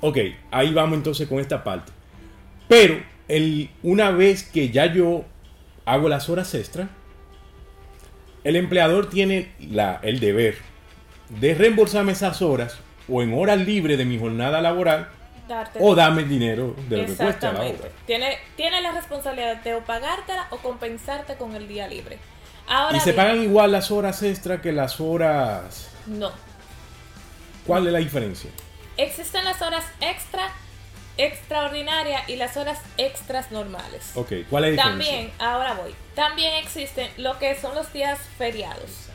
Ok, 0.00 0.18
ahí 0.50 0.74
vamos 0.74 0.96
entonces 0.96 1.28
con 1.28 1.38
esta 1.38 1.62
parte. 1.62 1.92
Pero 2.66 3.00
el, 3.28 3.70
una 3.84 4.10
vez 4.10 4.42
que 4.42 4.70
ya 4.70 4.86
yo 4.86 5.24
hago 5.84 6.08
las 6.08 6.28
horas 6.28 6.52
extras, 6.56 6.88
el 8.42 8.56
empleador 8.56 9.08
tiene 9.08 9.52
la, 9.60 10.00
el 10.02 10.18
deber 10.18 10.56
de 11.28 11.54
reembolsarme 11.54 12.10
esas 12.10 12.42
horas 12.42 12.76
o 13.08 13.22
en 13.22 13.34
horas 13.34 13.64
libres 13.64 13.98
de 13.98 14.04
mi 14.04 14.18
jornada 14.18 14.60
laboral 14.60 15.10
Darte 15.48 15.78
o 15.82 15.94
darme 15.94 16.22
el 16.22 16.28
dinero 16.28 16.74
de 16.88 16.96
lo 16.98 17.06
que 17.06 17.14
cuesta 17.14 17.52
la 17.52 17.60
hora. 17.60 17.90
Tiene, 18.06 18.38
tiene 18.56 18.80
la 18.80 18.92
responsabilidad 18.92 19.56
de 19.62 19.74
o 19.74 19.84
pagártela 19.84 20.46
o 20.50 20.56
compensarte 20.58 21.36
con 21.36 21.54
el 21.54 21.68
día 21.68 21.86
libre. 21.86 22.18
Ahora 22.66 22.96
Y 22.96 23.00
se 23.00 23.12
bien, 23.12 23.16
pagan 23.16 23.42
igual 23.42 23.72
las 23.72 23.90
horas 23.90 24.22
extras 24.22 24.60
que 24.60 24.72
las 24.72 25.00
horas... 25.00 25.90
No. 26.06 26.32
¿Cuál 27.66 27.86
es 27.86 27.92
la 27.92 27.98
diferencia? 27.98 28.50
Existen 28.96 29.44
las 29.44 29.60
horas 29.60 29.84
extra, 30.00 30.50
extraordinarias 31.16 32.28
y 32.28 32.36
las 32.36 32.56
horas 32.56 32.78
extras 32.96 33.50
normales. 33.50 34.12
Ok, 34.14 34.32
¿cuál 34.48 34.64
es 34.64 34.76
la 34.76 34.82
diferencia? 34.84 35.12
También, 35.12 35.32
ahora 35.38 35.74
voy. 35.74 35.94
También 36.14 36.54
existen 36.54 37.08
lo 37.16 37.38
que 37.38 37.54
son 37.56 37.74
los 37.74 37.92
días 37.92 38.18
feriados. 38.38 39.08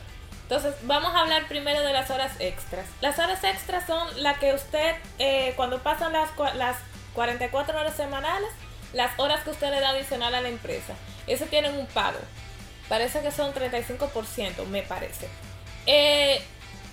Entonces, 0.50 0.74
vamos 0.82 1.14
a 1.14 1.20
hablar 1.20 1.46
primero 1.46 1.80
de 1.80 1.92
las 1.92 2.10
horas 2.10 2.32
extras. 2.40 2.84
Las 3.00 3.20
horas 3.20 3.44
extras 3.44 3.86
son 3.86 4.08
las 4.20 4.36
que 4.38 4.52
usted, 4.52 4.96
eh, 5.20 5.52
cuando 5.54 5.80
pasan 5.80 6.12
las, 6.12 6.30
las 6.56 6.76
44 7.14 7.78
horas 7.78 7.94
semanales, 7.94 8.50
las 8.92 9.16
horas 9.20 9.44
que 9.44 9.50
usted 9.50 9.70
le 9.70 9.78
da 9.78 9.90
adicional 9.90 10.34
a 10.34 10.40
la 10.40 10.48
empresa. 10.48 10.94
Eso 11.28 11.44
tienen 11.46 11.76
un 11.76 11.86
pago. 11.86 12.18
Parece 12.88 13.20
que 13.20 13.30
son 13.30 13.54
35%, 13.54 14.66
me 14.66 14.82
parece. 14.82 15.28
Eh, 15.86 16.42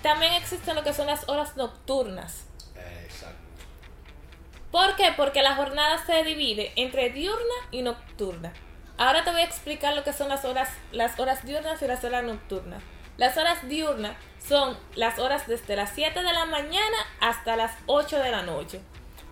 también 0.03 0.33
existen 0.33 0.75
lo 0.75 0.83
que 0.83 0.93
son 0.93 1.07
las 1.07 1.27
horas 1.27 1.57
nocturnas. 1.57 2.45
Exacto. 3.05 3.37
¿Por 4.69 4.95
qué? 4.95 5.13
Porque 5.17 5.41
la 5.41 5.55
jornada 5.55 6.05
se 6.05 6.23
divide 6.23 6.73
entre 6.75 7.09
diurna 7.09 7.55
y 7.71 7.81
nocturna. 7.81 8.53
Ahora 8.99 9.23
te 9.23 9.31
voy 9.31 9.41
a 9.41 9.45
explicar 9.45 9.95
lo 9.95 10.03
que 10.03 10.13
son 10.13 10.29
las 10.29 10.45
horas, 10.45 10.69
las 10.91 11.19
horas 11.19 11.43
diurnas 11.43 11.81
y 11.81 11.87
las 11.87 12.03
horas 12.03 12.23
nocturnas. 12.23 12.83
Las 13.17 13.37
horas 13.37 13.67
diurnas 13.67 14.15
son 14.47 14.77
las 14.95 15.19
horas 15.19 15.47
desde 15.47 15.75
las 15.75 15.91
7 15.93 16.21
de 16.23 16.33
la 16.33 16.45
mañana 16.45 16.97
hasta 17.19 17.55
las 17.55 17.71
8 17.87 18.19
de 18.19 18.31
la 18.31 18.43
noche. 18.43 18.81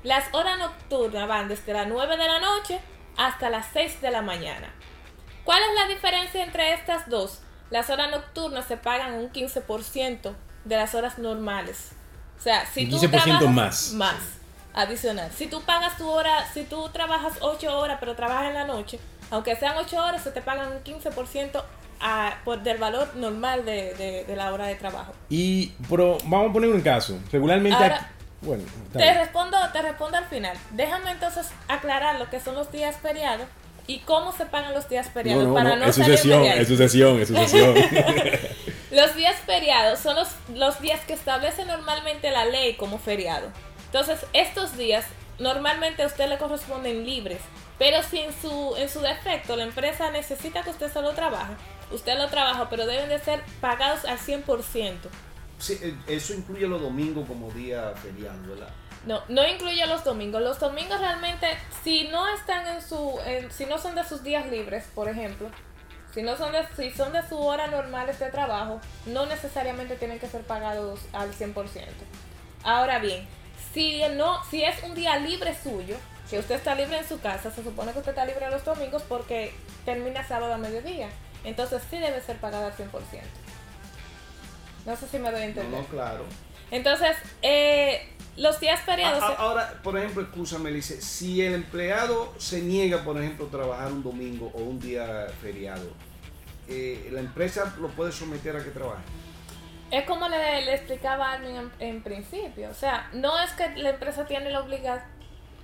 Las 0.04 0.34
horas 0.34 0.58
nocturnas 0.60 1.28
van 1.28 1.48
desde 1.48 1.74
las 1.74 1.88
9 1.88 2.18
de 2.18 2.28
la 2.28 2.40
noche 2.40 2.80
hasta 3.18 3.50
las 3.50 3.68
6 3.74 4.02
de 4.02 4.12
la 4.12 4.22
mañana. 4.22 4.74
¿Cuál 5.44 5.62
es 5.62 5.76
la 5.80 5.88
diferencia 5.88 6.44
entre 6.44 6.74
estas 6.74 7.08
dos? 7.10 7.42
Las 7.70 7.90
horas 7.90 8.10
nocturnas 8.12 8.66
se 8.66 8.78
pagan 8.78 9.14
un 9.14 9.32
15% 9.32 10.34
de 10.66 10.76
las 10.76 10.96
horas 10.96 11.18
normales. 11.20 11.92
O 12.38 12.42
sea, 12.42 12.66
si 12.66 12.86
Un 12.86 12.92
tú 12.92 12.98
15% 12.98 13.10
trabajas 13.10 13.48
más. 13.50 13.92
más 13.94 14.16
adicional. 14.74 15.32
Si 15.32 15.48
tú 15.48 15.62
pagas 15.62 15.98
tu 15.98 16.10
hora, 16.10 16.46
si 16.54 16.64
tú 16.66 16.90
trabajas 16.90 17.34
8 17.40 17.80
horas 17.80 17.98
pero 18.00 18.16
trabajas 18.16 18.48
en 18.48 18.56
la 18.56 18.66
noche, 18.66 19.00
aunque 19.32 19.56
sean 19.56 19.78
8 19.78 20.04
horas, 20.04 20.24
se 20.24 20.32
te 20.32 20.42
pagan 20.42 20.72
un 20.72 20.84
15% 20.84 21.64
a- 22.00 22.38
por, 22.44 22.62
del 22.64 22.78
valor 22.78 23.16
normal 23.16 23.66
de, 23.66 23.94
de- 23.96 24.24
de 24.26 24.36
la 24.36 24.54
hora 24.54 24.68
de 24.68 24.76
trabajo. 24.76 25.14
Y, 25.30 25.74
pero 25.90 26.18
vamos 26.26 26.50
a 26.50 26.54
poner 26.54 26.70
un 26.70 26.82
caso. 26.82 27.20
Regularmente. 27.32 27.76
Ahora, 27.82 27.96
aquí- 27.96 28.06
bueno, 28.42 28.64
Te 28.94 29.00
bien. 29.00 29.16
respondo, 29.16 29.58
te 29.74 29.82
respondo 29.82 30.18
al 30.18 30.26
final. 30.26 30.56
Déjame 30.72 31.12
entonces 31.12 31.48
aclarar 31.68 32.20
lo 32.20 32.30
que 32.30 32.40
son 32.40 32.56
los 32.56 32.72
días 32.72 32.96
feriados 33.02 33.48
y 33.88 34.00
cómo 34.00 34.32
se 34.34 34.46
pagan 34.46 34.74
los 34.74 34.88
días 34.90 35.10
feriados 35.10 35.44
No, 35.44 35.50
no, 35.50 35.56
para 35.56 35.70
no, 35.72 35.76
no 35.78 35.86
es 35.86 35.96
sucesión, 35.96 36.44
es 36.44 36.68
sucesión, 36.68 37.20
es 37.22 37.28
sucesión. 37.28 37.74
Los 38.92 39.16
días 39.16 39.36
feriados 39.46 40.00
son 40.00 40.16
los, 40.16 40.30
los 40.54 40.80
días 40.80 41.02
que 41.02 41.14
establece 41.14 41.66
normalmente 41.66 42.32
la 42.32 42.46
ley 42.46 42.76
como 42.76 42.98
feriado. 42.98 43.50
Entonces, 43.88 44.20
estos 44.34 44.78
días 44.78 45.06
normalmente 45.38 46.04
a 46.04 46.08
usted 46.08 46.30
le 46.30 46.38
corresponden 46.38 47.06
libres, 47.06 47.40
pero 47.78 48.02
si 48.04 48.20
en 48.22 48.32
su, 48.42 48.76
en 48.78 48.88
su 48.88 49.02
defecto 49.02 49.56
la 49.58 49.64
empresa 49.64 50.12
necesita 50.12 50.62
que 50.62 50.70
usted 50.70 50.92
solo 50.94 51.12
trabaje, 51.12 51.54
usted 51.92 52.18
lo 52.18 52.28
trabaja, 52.28 52.70
pero 52.70 52.86
deben 52.86 53.10
de 53.10 53.20
ser 53.20 53.42
pagados 53.62 54.06
al 54.06 54.18
100%. 54.20 55.10
Sí, 55.60 55.78
eh, 55.82 55.96
eso 56.08 56.34
incluye 56.34 56.68
los 56.68 56.82
domingos 56.82 57.28
como 57.28 57.50
día 57.52 57.94
feriado, 58.02 58.38
¿verdad? 58.48 58.70
No, 59.06 59.22
no 59.30 59.48
incluye 59.48 59.86
los 59.86 60.04
domingos. 60.04 60.42
Los 60.42 60.60
domingos 60.60 61.00
realmente, 61.00 61.48
si 61.84 62.08
no 62.10 62.28
están 62.36 62.68
en 62.68 62.82
su, 62.82 63.20
en- 63.26 63.52
si 63.52 63.66
no 63.66 63.78
son 63.78 63.96
de 63.96 64.04
sus 64.04 64.24
días 64.24 64.48
libres, 64.48 64.86
por 64.96 65.08
ejemplo, 65.08 65.50
si 66.14 66.24
no 66.24 66.36
son 66.38 66.52
de, 66.54 66.66
si 66.76 66.92
son 66.92 67.14
de 67.14 67.22
su 67.28 67.38
hora 67.38 67.68
normal 67.68 68.08
de 68.08 68.14
trabajo, 68.32 68.82
no 69.06 69.26
necesariamente 69.28 69.96
tienen 69.96 70.20
que 70.20 70.28
ser 70.28 70.42
pagados 70.44 71.00
al 71.14 71.32
100%. 71.34 71.54
Ahora 72.64 73.00
bien, 73.00 73.28
si 73.74 74.02
no, 74.16 74.44
si 74.46 74.64
es 74.64 74.82
un 74.84 74.96
día 74.96 75.18
libre 75.18 75.56
suyo, 75.62 75.98
que 76.30 76.40
usted 76.40 76.56
está 76.56 76.74
libre 76.74 76.98
en 76.98 77.08
su 77.08 77.20
casa, 77.20 77.52
se 77.52 77.64
supone 77.64 77.92
que 77.94 78.00
usted 78.00 78.12
está 78.12 78.26
libre 78.26 78.50
los 78.50 78.66
domingos 78.66 79.04
porque 79.04 79.54
termina 79.86 80.28
sábado 80.28 80.54
a 80.54 80.58
mediodía. 80.58 81.10
Entonces 81.46 81.82
sí 81.90 81.98
debe 81.98 82.22
ser 82.22 82.38
pagado 82.38 82.66
al 82.66 82.74
100%. 82.74 82.90
No 84.86 84.96
sé 84.96 85.08
si 85.08 85.18
me 85.20 85.32
doy 85.32 85.42
a 85.42 85.46
No, 85.46 85.50
entender. 85.50 85.80
no, 85.82 85.86
claro. 85.88 86.26
Entonces, 86.72 87.16
eh, 87.42 88.08
los 88.38 88.60
días 88.60 88.80
feriados... 88.82 89.24
A- 89.24 89.28
a- 89.28 89.36
ahora, 89.36 89.80
por 89.84 89.98
ejemplo, 89.98 90.22
escúchame, 90.24 90.72
dice, 90.72 91.02
si 91.02 91.42
el 91.42 91.54
empleado 91.54 92.34
se 92.38 92.62
niega, 92.62 93.04
por 93.04 93.18
ejemplo, 93.20 93.48
a 93.48 93.50
trabajar 93.50 93.92
un 93.92 94.04
domingo 94.04 94.52
o 94.54 94.60
un 94.60 94.80
día 94.80 95.28
feriado, 95.42 95.88
eh, 96.68 97.10
la 97.12 97.20
empresa 97.20 97.76
lo 97.80 97.90
puede 97.90 98.12
someter 98.12 98.56
a 98.58 98.64
que 98.64 98.72
trabaje. 98.72 99.04
Es 99.92 100.06
como 100.06 100.28
le, 100.28 100.66
le 100.66 100.74
explicaba 100.74 101.30
a 101.30 101.34
Armin 101.34 101.56
en, 101.56 101.72
en 101.80 102.04
principio. 102.04 102.70
O 102.70 102.74
sea, 102.74 103.08
no 103.14 103.40
es 103.40 103.52
que 103.52 103.70
la 103.78 103.92
empresa 103.92 104.26
tiene 104.26 104.50
la 104.50 104.62
obligación. 104.62 105.15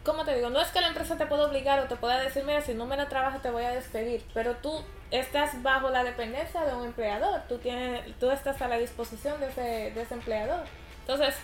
¿Cómo 0.04 0.26
te 0.26 0.34
digo? 0.34 0.50
No 0.50 0.60
es 0.60 0.70
que 0.70 0.82
la 0.82 0.88
empresa 0.88 1.16
te 1.16 1.28
pueda 1.28 1.46
obligar 1.46 1.80
o 1.80 1.88
te 1.88 1.96
pueda 1.96 2.20
decir, 2.20 2.44
mira, 2.44 2.62
si 2.62 2.74
no 2.74 2.88
me 2.88 2.98
la 2.98 3.08
trabajas 3.08 3.42
te 3.42 3.52
voy 3.52 3.64
a 3.64 3.70
despedir. 3.70 4.26
Pero 4.34 4.56
tú 4.56 4.84
estás 5.12 5.62
bajo 5.62 5.90
la 5.92 6.04
dependencia 6.04 6.62
de 6.66 6.74
un 6.74 6.86
empleador. 6.86 7.42
Tú, 7.48 7.60
tienes, 7.60 8.18
tú 8.20 8.32
estás 8.32 8.60
a 8.62 8.68
la 8.68 8.78
disposición 8.78 9.40
de 9.40 9.50
ese, 9.50 9.62
de 9.62 10.02
ese 10.02 10.16
empleador. 10.16 10.64
Entonces, 11.02 11.36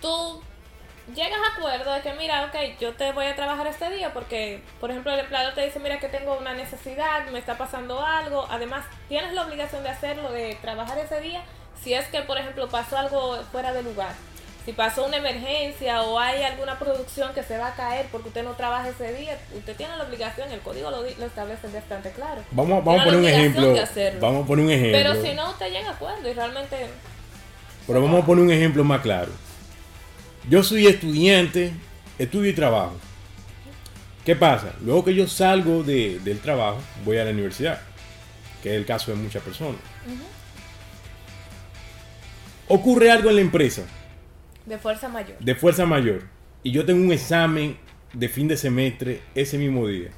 tú 0.00 0.42
llegas 1.14 1.38
a 1.38 1.56
acuerdo 1.56 1.92
de 1.92 2.00
que, 2.00 2.12
mira, 2.14 2.46
ok, 2.46 2.80
yo 2.80 2.94
te 2.94 3.12
voy 3.12 3.26
a 3.26 3.36
trabajar 3.36 3.68
este 3.68 3.88
día 3.90 4.12
porque, 4.12 4.62
por 4.80 4.90
ejemplo, 4.90 5.12
el 5.12 5.20
empleador 5.20 5.54
te 5.54 5.64
dice, 5.64 5.78
mira, 5.78 6.00
que 6.00 6.08
tengo 6.08 6.36
una 6.36 6.54
necesidad, 6.54 7.26
me 7.28 7.38
está 7.38 7.56
pasando 7.56 8.04
algo. 8.04 8.44
Además, 8.50 8.86
tienes 9.08 9.32
la 9.34 9.42
obligación 9.42 9.84
de 9.84 9.90
hacerlo, 9.90 10.32
de 10.32 10.56
trabajar 10.60 10.98
ese 10.98 11.20
día, 11.20 11.42
si 11.80 11.94
es 11.94 12.08
que, 12.08 12.22
por 12.22 12.38
ejemplo, 12.38 12.68
pasó 12.68 12.98
algo 12.98 13.36
fuera 13.52 13.72
de 13.72 13.84
lugar. 13.84 14.14
Si 14.64 14.72
pasó 14.72 15.06
una 15.06 15.16
emergencia 15.16 16.02
o 16.02 16.18
hay 16.18 16.42
alguna 16.42 16.78
producción 16.78 17.32
que 17.32 17.42
se 17.42 17.56
va 17.56 17.68
a 17.68 17.74
caer 17.74 18.06
porque 18.12 18.28
usted 18.28 18.44
no 18.44 18.52
trabaja 18.52 18.90
ese 18.90 19.14
día, 19.14 19.38
usted 19.56 19.74
tiene 19.74 19.96
la 19.96 20.04
obligación, 20.04 20.52
el 20.52 20.60
código 20.60 20.90
lo, 20.90 21.04
establece 21.04 21.68
bastante 21.68 22.10
claro. 22.10 22.42
Vamos, 22.50 22.84
vamos 22.84 23.00
a 23.00 23.04
poner 23.04 23.20
un 23.20 23.26
ejemplo. 23.28 23.74
Vamos 24.20 24.44
a 24.44 24.46
poner 24.46 24.64
un 24.66 24.70
ejemplo. 24.70 24.98
Pero 24.98 25.22
si 25.22 25.34
no, 25.34 25.50
usted 25.50 25.72
llega 25.72 25.88
a 25.88 25.92
acuerdo 25.92 26.28
y 26.28 26.34
realmente... 26.34 26.76
Pero 27.86 28.02
vamos 28.02 28.22
a 28.22 28.26
poner 28.26 28.44
un 28.44 28.50
ejemplo 28.50 28.84
más 28.84 29.00
claro. 29.00 29.32
Yo 30.48 30.62
soy 30.62 30.86
estudiante, 30.86 31.72
estudio 32.18 32.50
y 32.50 32.54
trabajo. 32.54 32.92
¿Qué 34.26 34.36
pasa? 34.36 34.74
Luego 34.82 35.04
que 35.06 35.14
yo 35.14 35.26
salgo 35.26 35.82
de- 35.82 36.18
del 36.20 36.38
trabajo, 36.40 36.78
voy 37.04 37.16
a 37.16 37.24
la 37.24 37.30
universidad, 37.30 37.80
que 38.62 38.70
es 38.70 38.76
el 38.76 38.84
caso 38.84 39.10
de 39.10 39.16
muchas 39.16 39.42
personas. 39.42 39.80
Ocurre 42.68 43.10
algo 43.10 43.30
en 43.30 43.36
la 43.36 43.40
empresa 43.40 43.82
De 44.70 44.78
fuerza 44.78 45.08
mayor. 45.08 45.38
de 45.38 45.54
fuerza 45.54 45.84
mayor 45.84 46.22
y 46.62 46.70
yo 46.72 46.84
tengo 46.86 47.04
un 47.04 47.12
examen 47.12 47.78
de 48.12 48.28
fin 48.28 48.48
de 48.48 48.56
semestre 48.56 49.20
ese 49.34 49.58
mismo 49.58 49.86
día. 49.86 50.10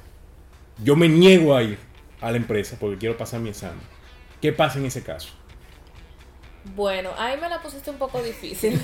Yo 0.83 0.95
me 0.95 1.07
niego 1.09 1.55
a 1.55 1.63
ir 1.63 1.77
a 2.21 2.31
la 2.31 2.37
empresa 2.37 2.77
porque 2.79 2.97
quiero 2.97 3.17
pasar 3.17 3.39
mi 3.41 3.49
examen. 3.49 3.81
¿Qué 4.41 4.51
pasa 4.53 4.79
en 4.79 4.85
ese 4.85 5.03
caso? 5.03 5.29
Bueno, 6.75 7.09
ahí 7.17 7.37
me 7.41 7.49
la 7.49 7.61
pusiste 7.61 7.89
un 7.89 7.97
poco 7.97 8.21
difícil. 8.23 8.79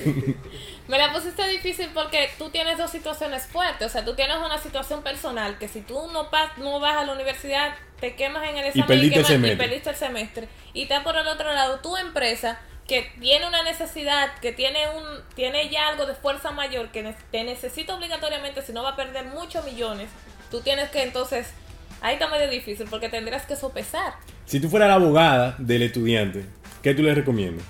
me 0.90 0.98
la 0.98 1.14
pusiste 1.14 1.48
difícil 1.48 1.88
porque 1.94 2.30
tú 2.38 2.50
tienes 2.50 2.78
dos 2.78 2.92
situaciones 2.92 3.48
fuertes. 3.48 3.88
O 3.88 3.90
sea, 3.90 4.04
tú 4.04 4.16
tienes 4.16 4.36
una 4.38 4.58
situación 4.58 5.02
personal 5.02 5.58
que 5.58 5.70
si 5.70 5.80
tú 5.82 5.98
no, 6.12 6.30
pas- 6.30 6.58
no 6.58 6.80
vas 6.82 6.98
a 6.98 7.06
la 7.06 7.14
universidad, 7.14 7.74
te 8.02 8.16
quemas 8.16 8.50
en 8.50 8.58
el 8.58 8.66
examen 8.66 8.88
perdiste 8.88 9.20
el 9.20 9.26
quemas- 9.26 9.28
semestre. 9.28 9.58
perdiste 9.68 9.90
el 9.92 9.96
semestre. 9.96 10.48
Y 10.74 10.84
está 10.84 11.04
por 11.04 11.16
el 11.16 11.26
otro 11.28 11.54
lado 11.54 11.80
tu 11.80 11.96
empresa 11.96 12.60
que 12.90 13.08
tiene 13.20 13.48
una 13.48 13.62
necesidad, 13.62 14.32
que 14.42 14.52
tiene 14.52 14.80
un 14.90 15.04
tiene 15.36 15.70
ya 15.70 15.90
algo 15.90 16.08
de 16.08 16.16
fuerza 16.16 16.50
mayor, 16.50 16.90
que 16.90 17.14
te 17.30 17.44
necesita 17.44 17.96
obligatoriamente, 17.96 18.64
si 18.64 18.74
no 18.74 18.82
va 18.82 18.90
a 18.90 18.96
perder 18.96 19.26
muchos 19.26 19.64
millones. 19.64 20.10
Tú 20.50 20.62
tienes 20.62 20.90
que 20.90 21.04
entonces... 21.04 21.54
Ahí 22.02 22.14
está 22.14 22.30
medio 22.30 22.50
difícil 22.50 22.88
porque 22.90 23.10
tendrás 23.10 23.46
que 23.46 23.56
sopesar. 23.56 24.14
Si 24.46 24.60
tú 24.60 24.70
fueras 24.70 24.88
la 24.88 24.96
abogada 24.96 25.56
del 25.60 25.84
estudiante, 25.84 26.46
¿qué 26.82 26.94
tú 26.96 27.04
le 27.04 27.14
recomiendas? 27.14 27.66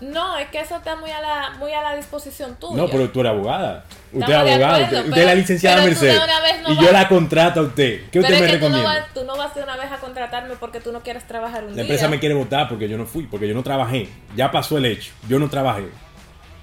No, 0.00 0.38
es 0.38 0.48
que 0.50 0.60
eso 0.60 0.76
está 0.76 0.94
muy 0.96 1.10
a 1.10 1.20
la, 1.20 1.50
muy 1.58 1.72
a 1.72 1.82
la 1.82 1.96
disposición 1.96 2.54
tuya. 2.60 2.76
No, 2.76 2.88
pero 2.88 3.10
tú 3.10 3.20
eres 3.20 3.32
abogada. 3.32 3.84
Usted 4.12 4.20
es 4.20 4.22
Estamos 4.28 4.50
abogada. 4.52 4.74
acuerdo, 4.76 4.84
usted, 4.98 5.08
usted 5.08 5.20
es 5.20 5.26
la 5.26 5.34
licenciada 5.34 5.84
Mercedes. 5.84 6.20
no 6.62 6.72
y 6.72 6.76
vas- 6.76 6.84
yo 6.86 6.92
la 6.92 7.08
contrato 7.08 7.60
a 7.60 7.62
usted. 7.64 8.00
¿Qué 8.02 8.20
Pero 8.20 8.22
usted 8.22 8.34
es 8.34 8.40
me 8.40 8.46
que 8.46 8.52
tú 8.58 8.68
no, 8.68 8.76
recomienda? 8.76 9.00
vas, 9.00 9.14
tú 9.14 9.24
no 9.24 9.36
vas 9.36 9.54
de 9.56 9.62
una 9.64 9.76
vez 9.76 9.90
a 9.92 9.96
contratarme 9.98 10.54
porque 10.56 10.80
tú 10.80 10.92
no 10.92 11.00
quieres 11.00 11.26
trabajar 11.26 11.62
un 11.64 11.70
La 11.70 11.74
día. 11.74 11.82
empresa 11.82 12.08
me 12.08 12.20
quiere 12.20 12.34
votar 12.36 12.68
porque 12.68 12.88
yo 12.88 12.96
no 12.96 13.06
fui, 13.06 13.24
porque 13.26 13.48
yo 13.48 13.54
no 13.54 13.62
trabajé. 13.64 14.08
Ya 14.36 14.50
pasó 14.52 14.78
el 14.78 14.86
hecho. 14.86 15.10
Yo 15.28 15.38
no 15.40 15.50
trabajé. 15.50 15.88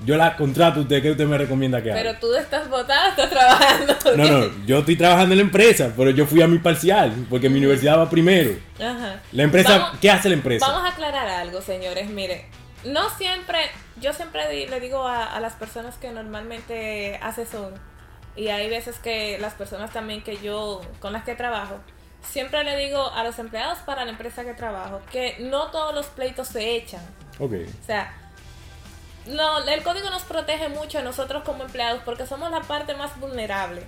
Yo 0.05 0.17
la 0.17 0.35
contrato 0.37 0.79
a 0.79 0.83
usted. 0.83 1.01
¿Qué 1.01 1.11
usted 1.11 1.25
me 1.25 1.37
recomienda 1.37 1.81
que 1.83 1.91
haga? 1.91 2.01
Pero 2.01 2.17
tú 2.19 2.33
estás 2.35 2.69
votada, 2.69 3.09
estás 3.09 3.29
trabajando. 3.29 3.95
No, 4.17 4.27
no, 4.27 4.65
yo 4.65 4.79
estoy 4.79 4.95
trabajando 4.97 5.33
en 5.33 5.37
la 5.39 5.43
empresa, 5.43 5.91
pero 5.95 6.09
yo 6.11 6.25
fui 6.25 6.41
a 6.41 6.47
mi 6.47 6.57
parcial, 6.59 7.13
porque 7.29 7.49
mi 7.49 7.59
universidad 7.59 7.97
va 7.99 8.09
primero. 8.09 8.51
Ajá. 8.77 9.19
La 9.31 9.43
empresa, 9.43 9.77
Vamos- 9.77 9.99
¿qué 10.01 10.09
hace 10.09 10.29
la 10.29 10.35
empresa? 10.35 10.65
Vamos 10.67 10.83
a 10.89 10.93
aclarar 10.93 11.27
algo, 11.27 11.61
señores. 11.61 12.09
Mire, 12.09 12.45
no 12.85 13.09
siempre, 13.17 13.59
yo 13.99 14.13
siempre 14.13 14.49
di- 14.49 14.67
le 14.67 14.79
digo 14.79 15.07
a, 15.07 15.25
a 15.35 15.39
las 15.39 15.53
personas 15.53 15.95
que 15.95 16.11
normalmente 16.11 17.19
asesoro, 17.21 17.75
y 18.35 18.47
hay 18.49 18.69
veces 18.69 18.97
que 18.99 19.37
las 19.39 19.53
personas 19.53 19.91
también 19.91 20.21
que 20.23 20.37
yo, 20.37 20.81
con 20.99 21.13
las 21.13 21.23
que 21.23 21.35
trabajo, 21.35 21.79
siempre 22.21 22.63
le 22.63 22.75
digo 22.77 23.09
a 23.11 23.23
los 23.23 23.37
empleados 23.39 23.77
para 23.79 24.03
la 24.03 24.11
empresa 24.11 24.43
que 24.43 24.53
trabajo 24.53 24.99
que 25.11 25.37
no 25.39 25.67
todos 25.71 25.93
los 25.93 26.07
pleitos 26.07 26.47
se 26.47 26.75
echan. 26.75 27.01
Ok. 27.39 27.53
O 27.81 27.85
sea, 27.85 28.13
no, 29.27 29.59
el 29.59 29.83
código 29.83 30.09
nos 30.09 30.23
protege 30.23 30.69
mucho 30.69 30.99
a 30.99 31.01
nosotros 31.01 31.43
como 31.43 31.63
empleados 31.63 32.01
porque 32.03 32.25
somos 32.27 32.51
la 32.51 32.61
parte 32.61 32.93
más 32.95 33.19
vulnerable. 33.19 33.83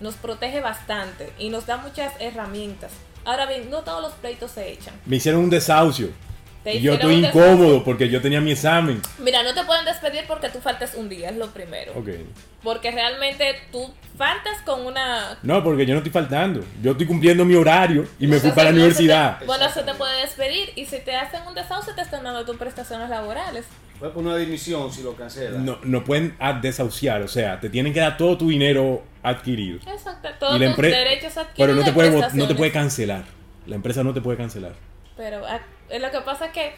Nos 0.00 0.14
protege 0.14 0.60
bastante 0.60 1.32
y 1.38 1.50
nos 1.50 1.66
da 1.66 1.76
muchas 1.76 2.12
herramientas. 2.18 2.90
Ahora 3.24 3.46
bien, 3.46 3.70
no 3.70 3.82
todos 3.82 4.02
los 4.02 4.12
pleitos 4.14 4.50
se 4.52 4.72
echan. 4.72 4.94
Me 5.06 5.16
hicieron 5.16 5.42
un 5.42 5.50
desahucio. 5.50 6.08
Te 6.64 6.76
Y 6.76 6.80
yo 6.80 6.94
estoy 6.94 7.14
incómodo 7.14 7.82
porque 7.82 8.08
yo 8.08 8.20
tenía 8.20 8.40
mi 8.40 8.52
examen. 8.52 9.02
Mira, 9.18 9.42
no 9.42 9.52
te 9.52 9.64
pueden 9.64 9.84
despedir 9.84 10.24
porque 10.28 10.48
tú 10.48 10.60
faltas 10.60 10.94
un 10.94 11.08
día, 11.08 11.30
es 11.30 11.36
lo 11.36 11.48
primero. 11.50 11.92
Ok. 11.96 12.08
Porque 12.62 12.92
realmente 12.92 13.56
tú 13.72 13.92
faltas 14.16 14.62
con 14.64 14.86
una... 14.86 15.38
No, 15.42 15.64
porque 15.64 15.84
yo 15.84 15.94
no 15.94 15.98
estoy 15.98 16.12
faltando. 16.12 16.64
Yo 16.80 16.92
estoy 16.92 17.06
cumpliendo 17.06 17.44
mi 17.44 17.56
horario 17.56 18.06
y 18.20 18.28
me 18.28 18.38
fui 18.38 18.50
para 18.50 18.64
la 18.64 18.76
universidad. 18.76 19.40
te- 19.40 19.46
bueno, 19.46 19.68
se 19.70 19.82
te 19.82 19.92
puede 19.94 20.20
despedir 20.20 20.70
y 20.76 20.86
si 20.86 20.98
te 21.00 21.16
hacen 21.16 21.42
un 21.48 21.54
desahucio 21.54 21.94
te 21.96 22.02
están 22.02 22.22
dando 22.22 22.44
tus 22.44 22.56
prestaciones 22.56 23.10
laborales. 23.10 23.64
Poner 23.98 24.16
una 24.16 24.36
dimisión 24.36 24.92
si 24.92 25.02
lo 25.02 25.14
cancela. 25.14 25.58
No, 25.58 25.78
no 25.82 26.04
pueden 26.04 26.34
ah, 26.40 26.54
desahuciar, 26.60 27.22
o 27.22 27.28
sea, 27.28 27.60
te 27.60 27.70
tienen 27.70 27.92
que 27.92 28.00
dar 28.00 28.16
todo 28.16 28.36
tu 28.36 28.48
dinero 28.48 29.02
adquirido. 29.22 29.78
Exacto, 29.86 30.28
todos 30.40 30.56
Y 30.56 30.58
la 30.60 30.66
tus 30.74 30.78
empre- 30.84 30.90
derechos 30.90 31.36
adquiridos. 31.36 31.54
Pero 31.56 31.74
no 31.74 31.84
te, 31.84 31.92
puede, 31.92 32.36
no 32.36 32.48
te 32.48 32.54
puede 32.54 32.72
cancelar. 32.72 33.24
La 33.66 33.76
empresa 33.76 34.02
no 34.02 34.12
te 34.12 34.20
puede 34.20 34.36
cancelar. 34.38 34.72
Pero 35.16 35.46
ah, 35.46 35.56
eh, 35.56 35.60
lo 36.00 36.10
que 36.10 36.20
pasa 36.22 36.46
es 36.46 36.52
que 36.52 36.74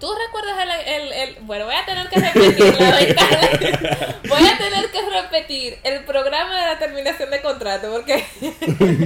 tú 0.00 0.08
recuerdas 0.26 0.56
el, 0.62 0.70
el, 0.94 1.12
el- 1.12 1.34
bueno 1.42 1.66
voy 1.66 1.74
a 1.74 1.84
tener 1.84 2.08
que 2.08 2.18
repetir 2.20 2.80
la 2.80 2.96
ventana. 2.96 4.16
voy 4.28 4.46
a 4.46 4.56
tener 4.58 4.90
que 4.90 5.02
repetir 5.10 5.78
el 5.84 6.04
programa 6.04 6.58
de 6.58 6.66
la 6.66 6.78
terminación 6.78 7.30
de 7.30 7.42
contrato 7.42 7.90
porque 7.92 8.24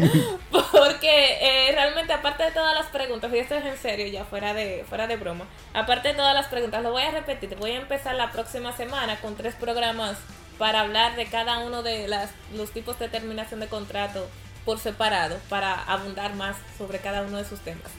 porque 0.51 1.39
eh, 1.41 1.73
realmente 1.73 2.13
aparte 2.13 2.45
de 2.45 2.51
todas 2.53 2.75
las 2.75 2.87
preguntas 2.87 3.33
y 3.33 3.39
esto 3.39 3.55
es 3.57 3.65
en 3.65 3.77
serio 3.77 4.07
ya 4.07 4.25
fuera 4.25 4.55
de 4.55 4.85
fuera 4.89 5.07
de 5.07 5.17
broma 5.17 5.47
aparte 5.73 6.09
de 6.09 6.15
todas 6.15 6.35
las 6.35 6.47
preguntas 6.47 6.83
lo 6.83 6.93
voy 6.93 7.03
a 7.03 7.11
repetir 7.11 7.55
voy 7.57 7.73
a 7.73 7.77
empezar 7.77 8.15
la 8.15 8.31
próxima 8.31 8.77
semana 8.77 9.17
con 9.21 9.37
tres 9.37 9.55
programas 9.55 10.17
para 10.59 10.81
hablar 10.81 11.17
de 11.17 11.27
cada 11.27 11.59
uno 11.59 11.83
de 11.83 12.07
las, 12.07 12.31
los 12.55 12.71
tipos 12.71 12.99
de 13.01 13.09
terminación 13.09 13.59
de 13.61 13.67
contrato 13.67 14.29
por 14.65 14.79
separado 14.79 15.37
para 15.49 15.75
abundar 15.83 16.35
más 16.35 16.57
sobre 16.79 16.99
cada 16.99 17.23
uno 17.23 17.39
de 17.39 17.45
sus 17.45 17.61
temas 17.61 17.91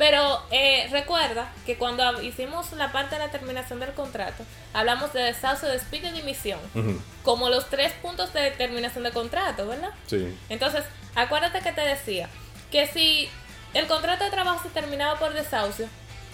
Pero 0.00 0.42
eh, 0.50 0.88
recuerda 0.90 1.52
que 1.66 1.76
cuando 1.76 2.22
hicimos 2.22 2.72
la 2.72 2.90
parte 2.90 3.16
de 3.16 3.18
la 3.26 3.30
terminación 3.30 3.80
del 3.80 3.92
contrato, 3.92 4.44
hablamos 4.72 5.12
de 5.12 5.20
desahucio, 5.20 5.68
despido 5.68 6.08
y 6.08 6.12
dimisión, 6.12 6.58
como 7.22 7.50
los 7.50 7.68
tres 7.68 7.92
puntos 8.00 8.32
de 8.32 8.50
terminación 8.52 9.04
de 9.04 9.10
contrato, 9.10 9.66
¿verdad? 9.66 9.90
Sí. 10.06 10.34
Entonces, 10.48 10.84
acuérdate 11.14 11.60
que 11.60 11.72
te 11.72 11.82
decía 11.82 12.30
que 12.72 12.86
si 12.86 13.28
el 13.74 13.86
contrato 13.88 14.24
de 14.24 14.30
trabajo 14.30 14.62
se 14.62 14.70
terminaba 14.70 15.18
por 15.18 15.34
desahucio, 15.34 15.86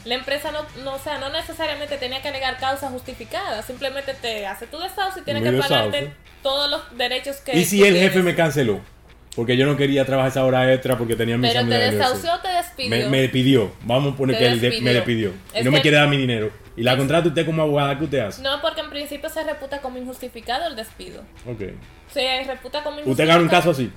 la 0.04 0.14
empresa 0.14 0.52
no, 0.52 0.64
no, 0.84 0.94
o 0.94 0.98
sea, 1.00 1.18
no 1.18 1.28
necesariamente 1.30 1.98
tenía 1.98 2.22
que 2.22 2.28
alegar 2.28 2.58
causa 2.58 2.88
justificada, 2.90 3.64
simplemente 3.64 4.14
te 4.14 4.46
hace 4.46 4.68
tu 4.68 4.78
desahucio 4.78 5.22
y 5.22 5.24
tiene 5.24 5.40
Mi 5.40 5.50
que 5.50 5.60
pagarte 5.60 5.90
desahucio. 5.96 6.16
todos 6.44 6.70
los 6.70 6.96
derechos 6.96 7.38
que 7.38 7.58
¿Y 7.58 7.64
si 7.64 7.82
el 7.82 7.94
jefe 7.96 8.10
tienes. 8.10 8.24
me 8.26 8.36
canceló? 8.36 8.80
Porque 9.36 9.56
yo 9.56 9.66
no 9.66 9.76
quería 9.76 10.06
trabajar 10.06 10.30
esa 10.30 10.44
hora 10.44 10.72
extra 10.72 10.96
porque 10.96 11.14
tenía 11.14 11.36
mi 11.36 11.46
Pero 11.46 11.60
examen 11.60 11.78
te 11.78 11.96
desahució 11.96 12.34
o 12.34 12.38
te 12.40 12.48
despidió. 12.48 12.90
Me, 12.90 13.06
me 13.06 13.20
despidió. 13.20 13.70
Vamos 13.82 14.14
a 14.14 14.16
poner 14.16 14.38
que 14.38 14.44
despidió. 14.48 14.82
me 14.82 14.94
despidió. 14.94 15.32
Y 15.54 15.62
no 15.62 15.70
me 15.70 15.82
quiere 15.82 15.98
dar 15.98 16.08
mi 16.08 16.16
dinero. 16.16 16.50
Y 16.74 16.82
la 16.82 16.96
contrata 16.96 17.28
usted 17.28 17.44
como 17.44 17.60
abogada, 17.62 17.98
¿qué 17.98 18.04
usted 18.04 18.18
hace? 18.20 18.42
No, 18.42 18.60
porque 18.62 18.80
en 18.80 18.88
principio 18.88 19.28
se 19.28 19.44
reputa 19.44 19.80
como 19.82 19.98
injustificado 19.98 20.66
el 20.66 20.74
despido. 20.74 21.22
Ok. 21.46 21.60
Se 22.10 22.44
reputa 22.44 22.82
como 22.82 23.00
injustificado. 23.00 23.10
¿Usted 23.10 23.26
gana 23.26 23.42
un 23.42 23.48
caso 23.48 23.70
así? 23.70 23.92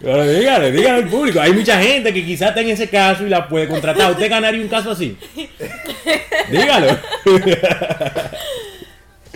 Pero 0.00 0.26
dígale, 0.26 0.72
dígale 0.72 1.02
al 1.04 1.08
público. 1.08 1.40
Hay 1.40 1.52
mucha 1.52 1.80
gente 1.80 2.12
que 2.12 2.24
quizás 2.24 2.50
está 2.50 2.60
en 2.60 2.70
ese 2.70 2.88
caso 2.88 3.26
y 3.26 3.30
la 3.30 3.48
puede 3.48 3.66
contratar. 3.66 4.12
¿Usted 4.12 4.30
ganaría 4.30 4.60
un 4.60 4.68
caso 4.68 4.90
así? 4.90 5.16
Dígalo. 6.50 6.98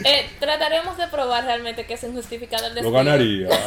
Eh, 0.04 0.30
trataremos 0.38 0.96
de 0.96 1.08
probar 1.08 1.44
realmente 1.44 1.86
que 1.86 1.94
es 1.94 2.02
injustificado 2.04 2.66
el 2.66 2.74
Lo 2.74 2.82
despido. 2.82 2.92
ganaría. 2.92 3.48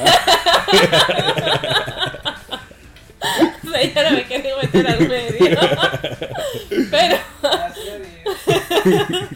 Señora, 3.64 4.12
me 4.12 4.24
quería 4.26 4.56
meter 4.58 4.88
al 4.88 5.08
medio. 5.08 5.60
pero 6.92 7.18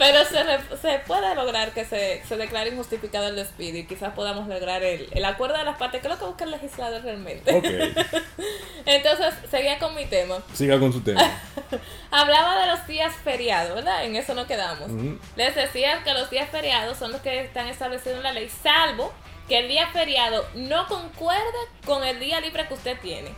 pero 0.00 0.24
se, 0.24 0.42
re- 0.42 0.76
se 0.80 0.98
puede 1.00 1.34
lograr 1.34 1.72
que 1.72 1.84
se, 1.84 2.22
se 2.26 2.36
declare 2.38 2.70
injustificado 2.70 3.28
el 3.28 3.36
despido 3.36 3.76
y 3.76 3.84
quizás 3.84 4.14
podamos 4.14 4.48
lograr 4.48 4.82
el, 4.82 5.08
el 5.12 5.24
acuerdo 5.26 5.58
de 5.58 5.64
las 5.64 5.76
partes, 5.76 6.00
que 6.00 6.06
es 6.08 6.12
lo 6.14 6.18
que 6.18 6.24
busca 6.24 6.44
el 6.44 6.52
legislador 6.52 7.02
realmente. 7.02 7.54
Ok. 7.54 7.66
Entonces, 8.86 9.34
seguía 9.50 9.78
con 9.78 9.94
mi 9.94 10.06
tema. 10.06 10.38
Siga 10.54 10.78
con 10.80 10.92
su 10.92 11.02
tema. 11.02 11.20
Hablaba 12.10 12.60
de 12.62 12.66
los 12.68 12.86
días 12.86 13.14
feriados, 13.22 13.74
¿verdad? 13.74 14.04
En 14.04 14.16
eso 14.16 14.34
no 14.34 14.46
quedamos. 14.46 14.88
Les 15.36 15.54
decía 15.54 16.02
que 16.02 16.14
los 16.14 16.30
días 16.30 16.48
feriados 16.50 16.96
son 16.96 17.12
los 17.12 17.20
que 17.20 17.40
están 17.40 17.68
establecidos 17.68 18.16
en 18.16 18.22
la 18.22 18.32
ley, 18.32 18.48
salvo 18.62 19.12
que 19.48 19.58
el 19.58 19.68
día 19.68 19.86
feriado 19.88 20.46
no 20.54 20.86
concuerde 20.88 21.58
con 21.84 22.04
el 22.04 22.18
día 22.20 22.40
libre 22.40 22.66
que 22.68 22.74
usted 22.74 22.98
tiene. 23.00 23.30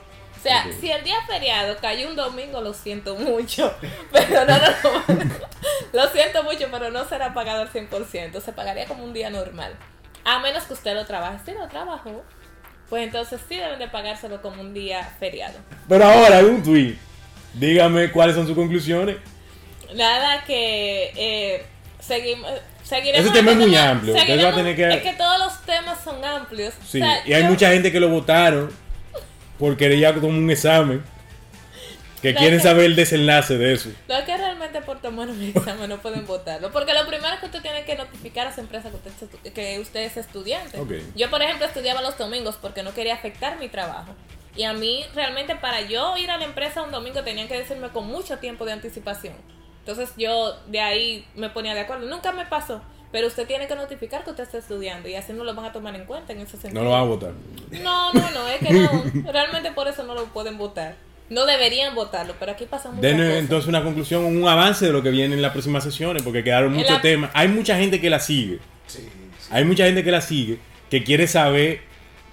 O 0.43 0.45
sea, 0.45 0.67
si 0.81 0.91
el 0.91 1.05
día 1.05 1.17
feriado 1.27 1.77
cayó 1.81 2.09
un 2.09 2.17
domingo, 2.17 2.61
lo 2.61 2.75
siento 2.75 3.15
mucho. 3.15 3.73
Pero 4.13 4.45
no, 4.45 4.59
no, 4.59 5.15
no. 5.15 5.25
Lo 5.93 6.09
siento 6.11 6.43
mucho, 6.43 6.67
pero 6.71 6.91
no 6.91 7.07
será 7.09 7.33
pagado 7.33 7.63
al 7.63 7.71
100%. 7.71 8.41
Se 8.41 8.53
pagaría 8.53 8.87
como 8.87 9.05
un 9.05 9.13
día 9.13 9.31
normal. 9.31 9.73
A 10.25 10.41
menos 10.41 10.65
que 10.65 10.73
usted 10.73 10.95
lo 10.95 11.05
trabaje. 11.07 11.39
Si 11.45 11.53
lo 11.53 11.69
trabajó, 11.69 12.25
pues 12.89 13.05
entonces 13.05 13.41
sí 13.49 13.57
deben 13.57 13.79
de 13.79 13.87
pagárselo 13.89 14.43
como 14.43 14.61
un 14.63 14.75
día 14.75 15.05
feriado. 15.21 15.59
Pero 15.89 16.05
ahora, 16.05 16.41
un 16.41 16.63
tweet, 16.63 16.97
dígame 17.55 18.11
cuáles 18.11 18.35
son 18.35 18.47
sus 18.47 18.57
conclusiones. 18.57 19.19
Nada 19.95 20.43
que 20.45 21.13
eh, 21.15 21.67
seguimos. 22.01 22.51
Seguiremos 22.83 23.27
Ese 23.27 23.35
tema 23.35 23.53
es 23.53 23.57
muy 23.59 23.77
amplio, 23.77 24.13
usted 24.13 24.27
seguiremos- 24.27 24.45
va 24.47 24.49
a 24.51 24.57
tener 24.57 24.77
que- 24.77 24.89
Es 24.89 25.03
que 25.03 25.13
todos 25.13 25.39
los 25.39 25.63
temas 25.63 26.03
son 26.03 26.23
amplios. 26.25 26.75
Sí, 26.85 27.01
O 27.01 27.05
sea, 27.05 27.23
y 27.27 27.33
hay 27.33 27.43
yo- 27.45 27.49
mucha 27.49 27.71
gente 27.71 27.93
que 27.93 28.01
lo 28.01 28.09
votaron 28.09 28.71
porque 29.63 29.85
quería 29.89 30.13
como 30.13 30.27
un 30.29 30.51
examen. 30.51 31.05
Que 32.21 32.35
quieren 32.35 32.59
que- 32.59 32.63
saber 32.65 32.85
el 32.85 32.95
desenlace 32.97 33.59
de 33.59 33.73
eso. 33.73 33.91
No 34.09 34.17
es 34.17 34.25
que 34.25 34.37
realmente 34.37 34.81
por 34.83 35.01
tomar 35.01 35.29
un 35.29 35.43
examen 35.43 35.89
no 35.89 35.99
pueden 35.99 36.25
votarlo. 36.27 36.71
Porque 36.71 36.95
lo 36.95 37.05
primero 37.07 37.35
es 37.35 37.41
que 37.41 37.47
usted 37.47 37.63
tiene 37.63 37.85
que 37.85 37.97
notificar 37.97 38.47
a 38.47 38.55
su 38.55 38.61
empresa 38.61 38.91
que 38.91 38.97
usted, 38.97 39.53
que 39.53 39.81
usted 39.81 40.01
es 40.01 40.17
estudiante. 40.17 40.79
Yo, 41.17 41.31
por 41.31 41.43
ejemplo, 41.43 41.67
estudiaba 41.67 42.01
los 42.03 42.17
domingos 42.19 42.57
porque 42.61 42.83
no 42.83 42.93
quería 42.95 43.15
afectar 43.15 43.59
mi 43.59 43.69
trabajo. 43.69 44.15
Y 44.57 44.65
a 44.65 44.73
mí, 44.73 45.05
realmente, 45.15 45.57
para 45.57 45.81
yo 45.81 46.17
ir 46.17 46.31
a 46.31 46.39
la 46.39 46.45
empresa 46.45 46.83
un 46.83 46.91
domingo, 46.93 47.23
tenían 47.23 47.49
que 47.49 47.57
decirme 47.59 47.89
con 47.89 48.07
mucho 48.07 48.39
tiempo 48.39 48.65
de 48.67 48.73
anticipación. 48.73 49.35
Entonces, 49.81 50.11
yo 50.17 50.57
de 50.69 50.81
ahí 50.81 51.27
me 51.35 51.51
ponía 51.51 51.75
de 51.75 51.81
acuerdo. 51.81 52.07
Nunca 52.09 52.31
me 52.33 52.47
pasó. 52.47 52.83
Pero 53.13 53.27
usted 53.27 53.47
tiene 53.47 53.67
que 53.69 53.77
notificar 53.77 54.25
que 54.25 54.31
usted 54.31 54.45
está 54.45 54.59
estudiando 54.59 55.09
y 55.09 55.15
así 55.15 55.33
no 55.35 55.45
lo 55.45 55.55
van 55.55 55.67
a 55.67 55.73
tomar 55.73 55.95
en 55.95 56.07
cuenta 56.07 56.33
en 56.33 56.41
ese 56.41 56.53
sentido. 56.57 56.75
No 56.83 56.85
lo 56.85 56.91
van 56.93 57.01
a 57.03 57.05
votar. 57.05 57.33
No, 57.83 58.13
no, 58.13 58.31
no, 58.31 58.49
es 58.49 58.59
que 58.67 58.73
no. 58.73 59.05
Realmente 59.33 59.71
por 59.73 59.87
eso 59.87 60.03
no 60.05 60.15
lo 60.15 60.25
pueden 60.27 60.57
votar. 60.59 60.97
No 61.29 61.47
deberían 61.47 61.95
votarlo, 61.95 62.35
pero 62.41 62.53
aquí 62.53 62.65
pasa 62.65 62.89
muchas 62.89 63.03
Denos 63.03 63.27
cosas. 63.27 63.39
entonces 63.39 63.69
una 63.69 63.83
conclusión, 63.85 64.25
un 64.25 64.47
avance 64.49 64.87
de 64.87 64.93
lo 64.93 65.03
que 65.03 65.11
viene 65.11 65.35
en 65.35 65.43
las 65.43 65.53
próximas 65.53 65.85
sesiones, 65.85 66.23
porque 66.23 66.43
quedaron 66.43 66.73
muchos 66.73 66.91
la- 66.91 67.01
temas. 67.01 67.31
Hay 67.35 67.49
mucha 67.49 67.77
gente 67.77 68.01
que 68.01 68.11
la 68.11 68.19
sigue. 68.21 68.59
Sí, 68.87 68.99
sí. 69.39 69.49
Hay 69.51 69.65
mucha 69.65 69.85
gente 69.85 70.03
que 70.05 70.11
la 70.11 70.21
sigue 70.21 70.59
que 70.91 71.05
quiere 71.05 71.27
saber 71.27 71.81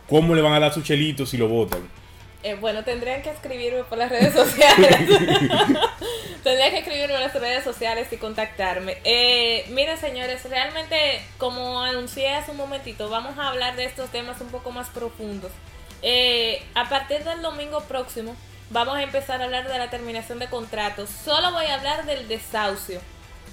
cómo 0.10 0.34
le 0.36 0.42
van 0.42 0.54
a 0.54 0.60
dar 0.60 0.74
su 0.74 0.82
chelito 0.82 1.26
si 1.26 1.38
lo 1.38 1.48
votan. 1.48 1.82
Eh, 2.42 2.56
bueno, 2.56 2.84
tendrían 2.86 3.22
que 3.22 3.30
escribirme 3.32 3.84
por 3.84 3.98
las 3.98 4.10
redes 4.10 4.34
sociales. 4.44 4.96
tendrían 6.44 6.72
que 6.72 6.78
escribirme 6.80 7.16
en 7.16 7.22
las 7.22 7.34
redes 7.34 7.64
sociales 7.64 8.08
y 8.12 8.18
contactarme. 8.18 8.98
Eh, 9.04 9.66
miren, 9.70 9.98
señores, 9.98 10.44
realmente, 10.50 11.22
como 11.38 11.82
anuncié 11.82 12.34
hace 12.36 12.52
un 12.52 12.58
momentito, 12.58 13.10
vamos 13.10 13.38
a 13.38 13.50
hablar 13.50 13.76
de 13.76 13.86
estos 13.86 14.10
temas 14.10 14.40
un 14.42 14.48
poco 14.50 14.72
más 14.72 14.88
profundos. 14.90 15.52
Eh, 16.02 16.64
a 16.76 16.88
partir 16.88 17.24
del 17.26 17.42
domingo 17.42 17.82
próximo, 17.82 18.36
vamos 18.70 18.96
a 18.96 19.04
empezar 19.04 19.42
a 19.42 19.46
hablar 19.46 19.68
de 19.68 19.78
la 19.78 19.90
terminación 19.90 20.40
de 20.40 20.48
contratos. 20.48 21.10
Solo 21.10 21.52
voy 21.52 21.66
a 21.66 21.76
hablar 21.76 22.06
del 22.06 22.28
desahucio, 22.30 23.02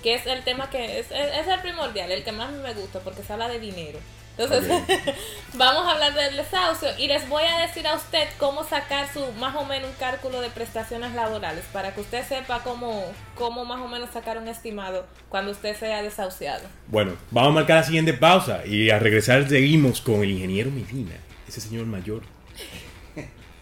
que 0.02 0.14
es 0.14 0.26
el 0.26 0.44
tema 0.44 0.70
que 0.70 1.00
es, 1.00 1.10
es- 1.10 1.36
es 1.40 1.48
el 1.48 1.60
primordial, 1.60 2.12
el 2.12 2.22
que 2.22 2.30
más 2.32 2.50
me 2.52 2.72
gusta, 2.74 3.00
porque 3.00 3.24
se 3.24 3.32
habla 3.32 3.48
de 3.48 3.58
dinero. 3.58 3.98
Entonces, 4.38 4.70
vamos 5.54 5.86
a 5.86 5.92
hablar 5.92 6.14
del 6.14 6.36
desahucio 6.36 6.88
y 6.98 7.08
les 7.08 7.28
voy 7.28 7.44
a 7.44 7.66
decir 7.66 7.86
a 7.86 7.94
usted 7.94 8.28
cómo 8.38 8.64
sacar 8.64 9.10
su 9.12 9.32
más 9.38 9.56
o 9.56 9.64
menos 9.64 9.88
un 9.88 9.96
cálculo 9.96 10.40
de 10.40 10.50
prestaciones 10.50 11.14
laborales 11.14 11.64
para 11.72 11.94
que 11.94 12.00
usted 12.02 12.26
sepa 12.26 12.60
cómo, 12.62 13.04
cómo 13.34 13.64
más 13.64 13.80
o 13.80 13.88
menos 13.88 14.10
sacar 14.10 14.38
un 14.38 14.48
estimado 14.48 15.06
cuando 15.28 15.52
usted 15.52 15.76
sea 15.76 16.02
desahuciado. 16.02 16.64
Bueno, 16.88 17.12
vamos 17.30 17.50
a 17.50 17.54
marcar 17.54 17.76
la 17.76 17.84
siguiente 17.84 18.12
pausa 18.12 18.66
y 18.66 18.90
a 18.90 18.98
regresar 18.98 19.48
seguimos 19.48 20.00
con 20.00 20.16
el 20.16 20.30
ingeniero 20.30 20.70
Medina, 20.70 21.14
ese 21.48 21.60
señor 21.60 21.86
mayor, 21.86 22.22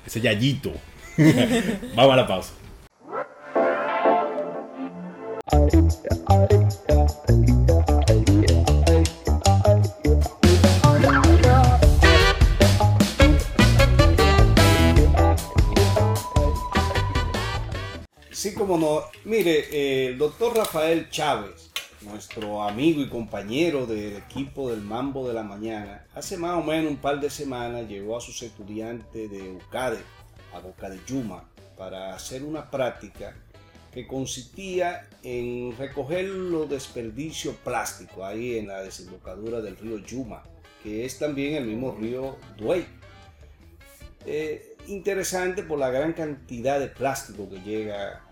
ese 0.07 0.21
yayito. 0.21 0.73
vamos 1.95 2.13
a 2.13 2.17
la 2.17 2.27
pausa. 2.27 2.53
Mire, 19.25 19.67
eh, 19.71 20.07
el 20.07 20.17
doctor 20.17 20.57
Rafael 20.57 21.11
Chávez, 21.11 21.71
nuestro 22.01 22.63
amigo 22.63 23.03
y 23.03 23.11
compañero 23.11 23.85
del 23.85 24.17
equipo 24.17 24.71
del 24.71 24.81
Mambo 24.81 25.29
de 25.29 25.35
la 25.35 25.43
Mañana, 25.43 26.07
hace 26.15 26.39
más 26.39 26.57
o 26.57 26.63
menos 26.63 26.91
un 26.93 26.97
par 26.97 27.21
de 27.21 27.29
semanas 27.29 27.87
llevó 27.87 28.17
a 28.17 28.23
sus 28.23 28.41
estudiantes 28.43 29.31
de 29.31 29.51
UCADE 29.51 29.99
a 30.55 30.61
Boca 30.61 30.89
de 30.89 30.99
Yuma 31.07 31.45
para 31.77 32.15
hacer 32.15 32.43
una 32.43 32.71
práctica 32.71 33.37
que 33.93 34.07
consistía 34.07 35.11
en 35.23 35.77
recoger 35.77 36.25
los 36.25 36.71
desperdicios 36.71 37.57
plásticos 37.57 38.25
ahí 38.25 38.57
en 38.57 38.69
la 38.69 38.83
desembocadura 38.83 39.61
del 39.61 39.77
río 39.77 39.99
Yuma, 39.99 40.43
que 40.83 41.05
es 41.05 41.19
también 41.19 41.57
el 41.57 41.67
mismo 41.67 41.95
río 42.01 42.39
Duey. 42.57 42.87
Eh, 44.25 44.75
interesante 44.87 45.63
por 45.63 45.79
la 45.79 45.91
gran 45.91 46.15
cantidad 46.15 46.81
de 46.81 46.89
plástico 46.89 47.47
que 47.51 47.61
llega 47.61 48.24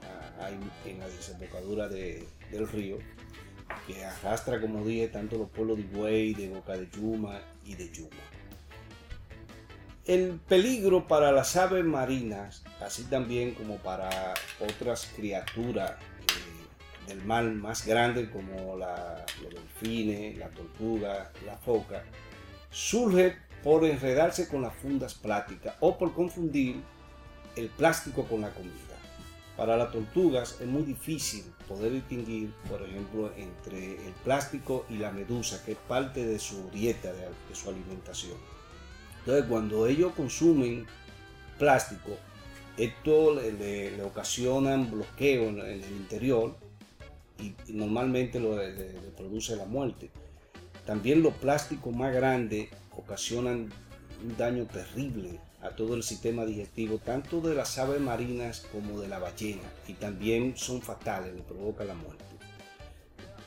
a- 0.45 0.89
en 0.89 0.99
la 0.99 1.09
desembocadura 1.09 1.89
de- 1.89 2.27
del 2.51 2.69
río, 2.69 2.99
que 3.87 4.05
arrastra, 4.05 4.61
como 4.61 4.85
dije, 4.85 5.09
tanto 5.09 5.39
los 5.39 5.49
pueblos 5.51 5.79
de 5.79 5.85
Higüey, 5.85 6.35
de 6.35 6.49
Boca 6.51 6.77
de 6.77 6.89
Yuma 6.91 7.41
y 7.65 7.75
de 7.75 7.91
Yuma. 7.91 8.11
El 10.05 10.41
peligro 10.49 11.07
para 11.07 11.31
las 11.31 11.57
aves 11.57 11.85
marinas, 11.85 12.65
así 12.81 13.05
también 13.05 13.55
como 13.55 13.77
para 13.77 14.35
otras 14.61 15.09
criaturas 15.17 15.93
eh, 15.93 17.07
del 17.09 17.25
mar 17.25 17.45
más 17.45 17.87
grandes 17.87 18.29
como 18.31 18.77
los 18.77 19.53
delfines, 19.53 20.39
la 20.39 20.49
tortuga, 20.49 21.31
la 21.47 21.57
foca, 21.57 22.03
surge 22.71 23.37
por 23.63 23.85
enredarse 23.85 24.49
con 24.49 24.63
las 24.63 24.75
fundas 24.75 25.15
plásticas 25.15 25.77
o 25.79 25.97
por 25.97 26.13
confundir 26.15 26.83
el 27.55 27.69
plástico 27.69 28.25
con 28.25 28.41
la 28.41 28.51
comida. 28.51 28.92
Para 29.57 29.77
las 29.77 29.93
tortugas 29.93 30.57
es 30.61 30.67
muy 30.67 30.83
difícil 30.83 31.45
poder 31.69 31.93
distinguir, 31.93 32.53
por 32.69 32.83
ejemplo, 32.83 33.31
entre 33.37 33.95
el 34.07 34.13
plástico 34.25 34.87
y 34.89 34.97
la 34.97 35.11
medusa, 35.13 35.63
que 35.65 35.73
es 35.73 35.79
parte 35.79 36.25
de 36.25 36.39
su 36.39 36.71
dieta, 36.71 37.13
de, 37.13 37.29
su 37.55 37.69
alimentación. 37.69 38.37
Entonces, 39.21 39.45
cuando 39.49 39.87
ellos 39.87 40.13
consumen 40.17 40.87
plástico, 41.59 42.17
Esto 42.79 43.35
le, 43.35 43.53
le- 43.53 43.91
le 43.99 44.03
ocasionan 44.03 44.91
bloqueo 44.91 45.51
en, 45.51 45.59
el 45.61 45.83
interior 45.91 46.57
y, 47.39 47.53
normalmente 47.71 48.41
lo, 48.41 48.57
le 48.57 48.73
produce 49.15 49.55
la 49.57 49.67
muerte. 49.67 50.11
También 50.87 51.23
los 51.23 51.35
plásticos 51.35 51.95
más 51.95 52.15
grandes 52.15 52.71
ocasionan 52.97 53.69
un 54.25 54.37
daño 54.39 54.65
terrible 54.67 55.39
a 55.63 55.71
todo 55.71 55.95
el 55.95 56.03
sistema 56.03 56.45
digestivo, 56.45 56.99
tanto 56.99 57.41
de 57.41 57.55
las 57.55 57.79
aves 57.79 58.01
marinas 58.01 58.67
como 58.73 59.01
de 59.01 59.09
la 59.09 59.19
ballena, 59.19 59.63
y 59.87 59.95
también 59.95 60.57
son 60.57 60.83
fatales, 60.83 61.35
le 61.35 61.43
provoca 61.43 61.85
la 61.85 61.95
muerte. 61.95 62.25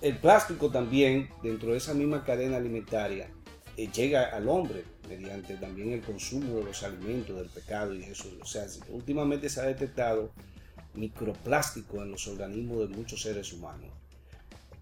El 0.02 0.18
plástico 0.18 0.70
también, 0.70 1.30
dentro 1.42 1.72
de 1.72 1.78
esa 1.78 1.94
misma 1.94 2.24
cadena 2.24 2.58
alimentaria, 2.58 3.30
eh, 3.78 3.90
llega 3.92 4.26
al 4.36 4.48
hombre 4.48 4.84
mediante 5.10 5.56
también 5.56 5.92
el 5.92 6.02
consumo 6.02 6.60
de 6.60 6.66
los 6.66 6.84
alimentos, 6.84 7.36
del 7.36 7.50
pecado 7.50 7.94
y 7.94 8.04
eso. 8.04 8.30
O 8.42 8.46
sea, 8.46 8.66
últimamente 8.90 9.50
se 9.50 9.62
ha 9.62 9.64
detectado 9.64 10.32
microplástico 10.94 12.02
en 12.02 12.12
los 12.12 12.28
organismos 12.28 12.88
de 12.88 12.96
muchos 12.96 13.22
seres 13.22 13.52
humanos. 13.52 13.90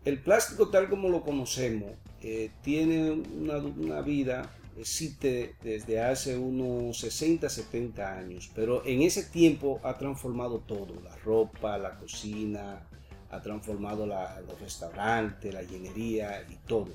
El 0.06 0.20
plástico 0.20 0.70
tal 0.70 0.90
como 0.90 1.10
lo 1.10 1.24
conocemos 1.24 1.92
eh, 2.22 2.52
tiene 2.62 3.12
una, 3.12 3.58
una 3.58 4.02
vida, 4.02 4.50
existe 4.78 5.56
desde 5.64 6.02
hace 6.02 6.38
unos 6.38 6.98
60, 6.98 7.50
70 7.50 8.18
años, 8.18 8.50
pero 8.56 8.86
en 8.86 9.02
ese 9.02 9.24
tiempo 9.24 9.80
ha 9.84 9.98
transformado 9.98 10.60
todo, 10.60 11.00
la 11.04 11.16
ropa, 11.18 11.78
la 11.78 11.98
cocina, 11.98 12.88
ha 13.30 13.42
transformado 13.42 14.06
la- 14.06 14.42
los 14.42 14.60
restaurantes, 14.60 15.54
la 15.54 15.64
ingeniería 15.64 16.46
y 16.50 16.56
todo. 16.68 16.90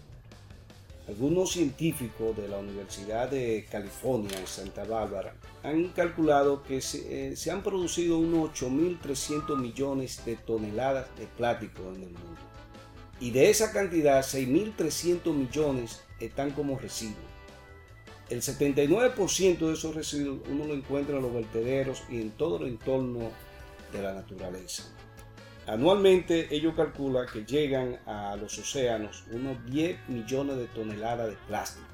Algunos 1.08 1.52
científicos 1.52 2.36
de 2.36 2.48
la 2.48 2.58
Universidad 2.58 3.30
de 3.30 3.66
California 3.70 4.38
en 4.38 4.46
Santa 4.46 4.84
Bárbara 4.84 5.34
han 5.62 5.88
calculado 5.88 6.62
que 6.62 6.82
se, 6.82 7.30
eh, 7.30 7.36
se 7.36 7.50
han 7.50 7.62
producido 7.62 8.18
unos 8.18 8.50
8.300 8.50 9.56
millones 9.58 10.22
de 10.26 10.36
toneladas 10.36 11.06
de 11.18 11.26
plástico 11.26 11.80
en 11.94 12.02
el 12.02 12.10
mundo. 12.10 12.40
Y 13.20 13.30
de 13.30 13.48
esa 13.50 13.72
cantidad, 13.72 14.22
6.300 14.22 15.34
millones 15.34 16.02
están 16.20 16.50
como 16.50 16.78
residuos. 16.78 17.27
El 18.30 18.42
79% 18.42 19.58
de 19.58 19.72
esos 19.72 19.94
residuos 19.94 20.40
uno 20.50 20.66
lo 20.66 20.74
encuentra 20.74 21.16
en 21.16 21.22
los 21.22 21.32
vertederos 21.32 22.02
y 22.10 22.20
en 22.20 22.30
todo 22.32 22.58
el 22.58 22.68
entorno 22.68 23.30
de 23.92 24.02
la 24.02 24.12
naturaleza. 24.12 24.84
Anualmente 25.66 26.54
ellos 26.54 26.74
calculan 26.74 27.26
que 27.32 27.44
llegan 27.44 27.98
a 28.06 28.36
los 28.36 28.58
océanos 28.58 29.24
unos 29.30 29.64
10 29.70 30.08
millones 30.08 30.56
de 30.56 30.66
toneladas 30.66 31.28
de 31.30 31.36
plástico. 31.46 31.86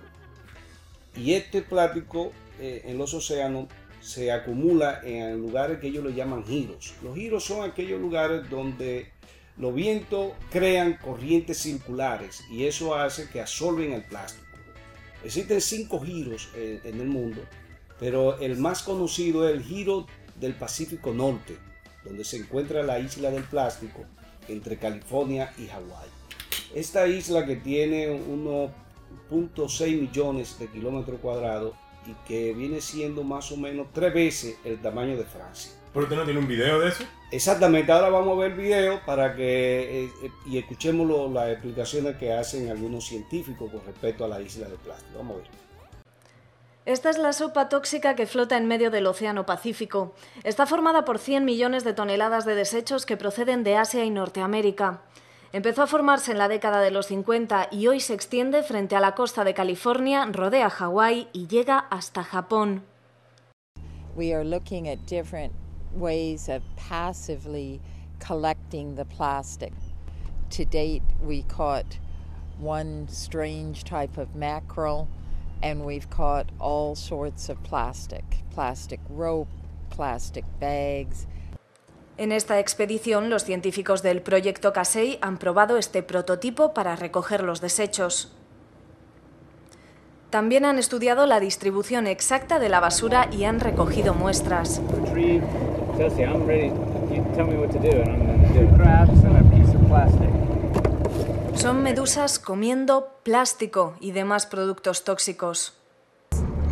Y 1.17 1.35
este 1.35 1.63
plástico 1.63 2.33
eh, 2.61 2.83
en 2.85 2.99
los 2.99 3.15
océanos 3.15 3.69
se 4.01 4.31
acumula 4.31 5.01
en 5.03 5.41
lugares 5.41 5.79
que 5.79 5.87
ellos 5.87 6.05
le 6.05 6.15
llaman 6.15 6.45
giros. 6.45 6.95
Los 7.03 7.15
giros 7.15 7.45
son 7.45 7.69
aquellos 7.69 8.01
lugares 8.01 8.49
donde 8.51 9.13
los 9.57 9.75
vientos 9.75 10.33
crean 10.51 10.95
corrientes 10.95 11.59
circulares 11.59 12.45
y 12.51 12.65
eso 12.67 12.95
hace 12.95 13.29
que 13.29 13.41
absorben 13.41 13.93
el 13.93 14.03
plástico. 14.03 14.44
Existen 15.25 15.61
cinco 15.61 16.01
giros 16.01 16.51
en 16.55 17.01
el 17.01 17.07
mundo, 17.07 17.41
pero 17.99 18.39
el 18.39 18.59
más 18.59 18.83
conocido 18.83 19.49
es 19.49 19.55
el 19.55 19.63
giro 19.63 20.07
del 20.39 20.55
Pacífico 20.55 21.15
Norte, 21.15 21.57
donde 22.05 22.25
se 22.25 22.37
encuentra 22.37 22.83
la 22.83 22.99
isla 22.99 23.31
del 23.31 23.45
plástico 23.45 24.05
entre 24.49 24.77
California 24.77 25.53
y 25.57 25.67
Hawái. 25.67 26.09
Esta 26.75 27.07
isla 27.07 27.47
que 27.47 27.57
tiene 27.57 28.11
1.6 28.11 30.01
millones 30.01 30.59
de 30.59 30.69
kilómetros 30.69 31.21
cuadrados 31.21 31.75
y 32.07 32.13
que 32.29 32.53
viene 32.53 32.83
siendo 32.83 33.23
más 33.23 33.51
o 33.51 33.57
menos 33.57 33.87
tres 33.95 34.13
veces 34.13 34.57
el 34.65 34.83
tamaño 34.83 35.17
de 35.17 35.25
Francia. 35.25 35.73
¿Pero 35.95 36.05
usted 36.07 36.17
no 36.17 36.25
tiene 36.25 36.41
un 36.41 36.49
video 36.49 36.81
de 36.81 36.89
eso? 36.89 37.05
Exactamente, 37.31 37.91
ahora 37.93 38.09
vamos 38.11 38.37
a 38.37 38.41
ver 38.43 38.53
el 38.53 38.59
video 38.59 39.01
para 39.07 39.35
que 39.35 40.05
eh, 40.05 40.11
eh, 40.25 40.31
y 40.47 40.59
escuchemos 40.59 41.07
lo- 41.07 41.31
las 41.33 41.49
explicaciones 41.51 42.17
que 42.17 42.33
hacen 42.33 42.69
algunos 42.69 43.07
científicos 43.07 43.71
con 43.71 43.81
respecto 43.87 44.25
a 44.25 44.29
la 44.29 44.41
isla 44.41 44.69
del 44.69 44.79
plástico. 44.79 45.19
Vamos 45.19 45.37
a 45.37 45.39
ver. 45.39 45.49
Esta 46.87 47.09
es 47.11 47.17
la 47.17 47.33
sopa 47.33 47.69
tóxica 47.71 48.15
que 48.15 48.27
flota 48.27 48.59
en 48.59 48.67
medio 48.67 48.91
del 48.91 49.07
Océano 49.07 49.47
Pacífico. 49.47 50.15
Está 50.43 50.67
formada 50.67 51.05
por 51.07 51.19
100 51.19 51.45
millones 51.45 51.83
de 51.83 51.95
toneladas 51.95 52.45
de 52.45 52.55
desechos 52.57 53.07
que 53.07 53.17
proceden 53.17 53.65
de 53.65 53.77
Asia 53.77 54.05
y 54.05 54.11
Norteamérica. 54.11 55.01
Empezó 55.53 55.83
a 55.85 55.87
formarse 55.87 56.33
en 56.33 56.39
la 56.39 56.49
década 56.49 56.81
de 56.81 56.91
los 56.91 57.07
50 57.07 57.69
y 57.71 57.87
hoy 57.87 58.01
se 58.01 58.13
extiende 58.15 58.63
frente 58.65 58.97
a 58.97 59.01
la 59.01 59.15
costa 59.15 59.45
de 59.45 59.55
California, 59.55 60.27
rodea 60.31 60.69
Hawái 60.69 61.29
y 61.33 61.47
llega 61.47 61.79
hasta 61.79 62.23
Japón. 62.25 62.83
we 64.17 64.33
are 64.35 64.45
looking 64.45 64.89
at 64.89 64.99
different 65.09 65.53
ways 65.95 66.49
of 66.49 66.63
passively 66.77 67.81
collecting 68.19 68.95
the 68.95 69.05
plastic. 69.05 69.73
To 70.51 70.65
date, 70.65 71.03
we 71.23 71.43
caught 71.43 71.99
one 72.59 73.09
strange 73.09 73.85
type 73.85 74.17
of 74.17 74.35
mackerel, 74.35 75.09
and 75.63 75.85
we've 75.85 76.11
caught 76.11 76.51
all 76.61 76.95
sorts 76.95 77.49
of 77.49 77.63
plastic 77.63 78.25
plastic 78.55 79.01
rope, 79.09 79.49
plastic 79.91 80.45
bags, 80.61 81.27
En 82.17 82.31
esta 82.31 82.61
expedición, 82.61 83.29
los 83.29 83.43
científicos 83.43 84.03
del 84.03 84.23
proyecto 84.23 84.73
Casey 84.73 85.19
han 85.21 85.37
probado 85.37 85.79
este 85.79 86.05
prototipo 86.05 86.73
para 86.73 86.95
recoger 86.95 87.43
los 87.43 87.61
desechos. 87.61 88.33
También 90.31 90.65
han 90.65 90.79
estudiado 90.79 91.27
la 91.27 91.41
distribución 91.41 92.07
exacta 92.07 92.61
de 92.61 92.69
la 92.69 92.79
basura 92.79 93.29
y 93.33 93.45
han 93.45 93.59
recogido 93.59 94.15
muestras. 94.15 94.81
Retrieve. 95.95 96.09
Chelsea, 96.11 96.25
I'm 96.25 96.47
ready. 96.47 96.67
You 97.15 97.25
tell 97.35 97.47
me 97.47 97.57
what 97.57 97.71
to 97.73 97.79
do, 97.79 97.91
and 97.91 98.11
I'm 98.11 98.27
going 98.27 98.43
to 98.43 98.53
do 98.53 98.61
it. 98.67 98.75
crabs 98.75 99.25
and 99.25 99.37
a 99.37 99.57
piece 99.57 99.75
of 99.75 99.87
plastic. 99.87 100.31
Son 101.59 101.83
medusas 101.83 102.39
comiendo 102.39 103.09
plástico 103.23 103.95
y 104.01 104.11
demás 104.13 104.47
productos 104.47 105.05
tóxicos. 105.05 105.73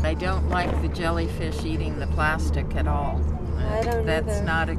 I 0.05 0.15
don't 0.15 0.49
like 0.51 0.71
the 0.83 0.89
jellyfish 0.89 1.65
eating 1.65 1.99
the 2.01 2.09
plastic 2.09 2.75
at 2.75 2.89
all. 2.89 3.21
I 3.57 3.83
don't 3.83 4.05
That's 4.05 4.39
either. 4.39 4.45
not 4.45 4.69
a 4.69 4.77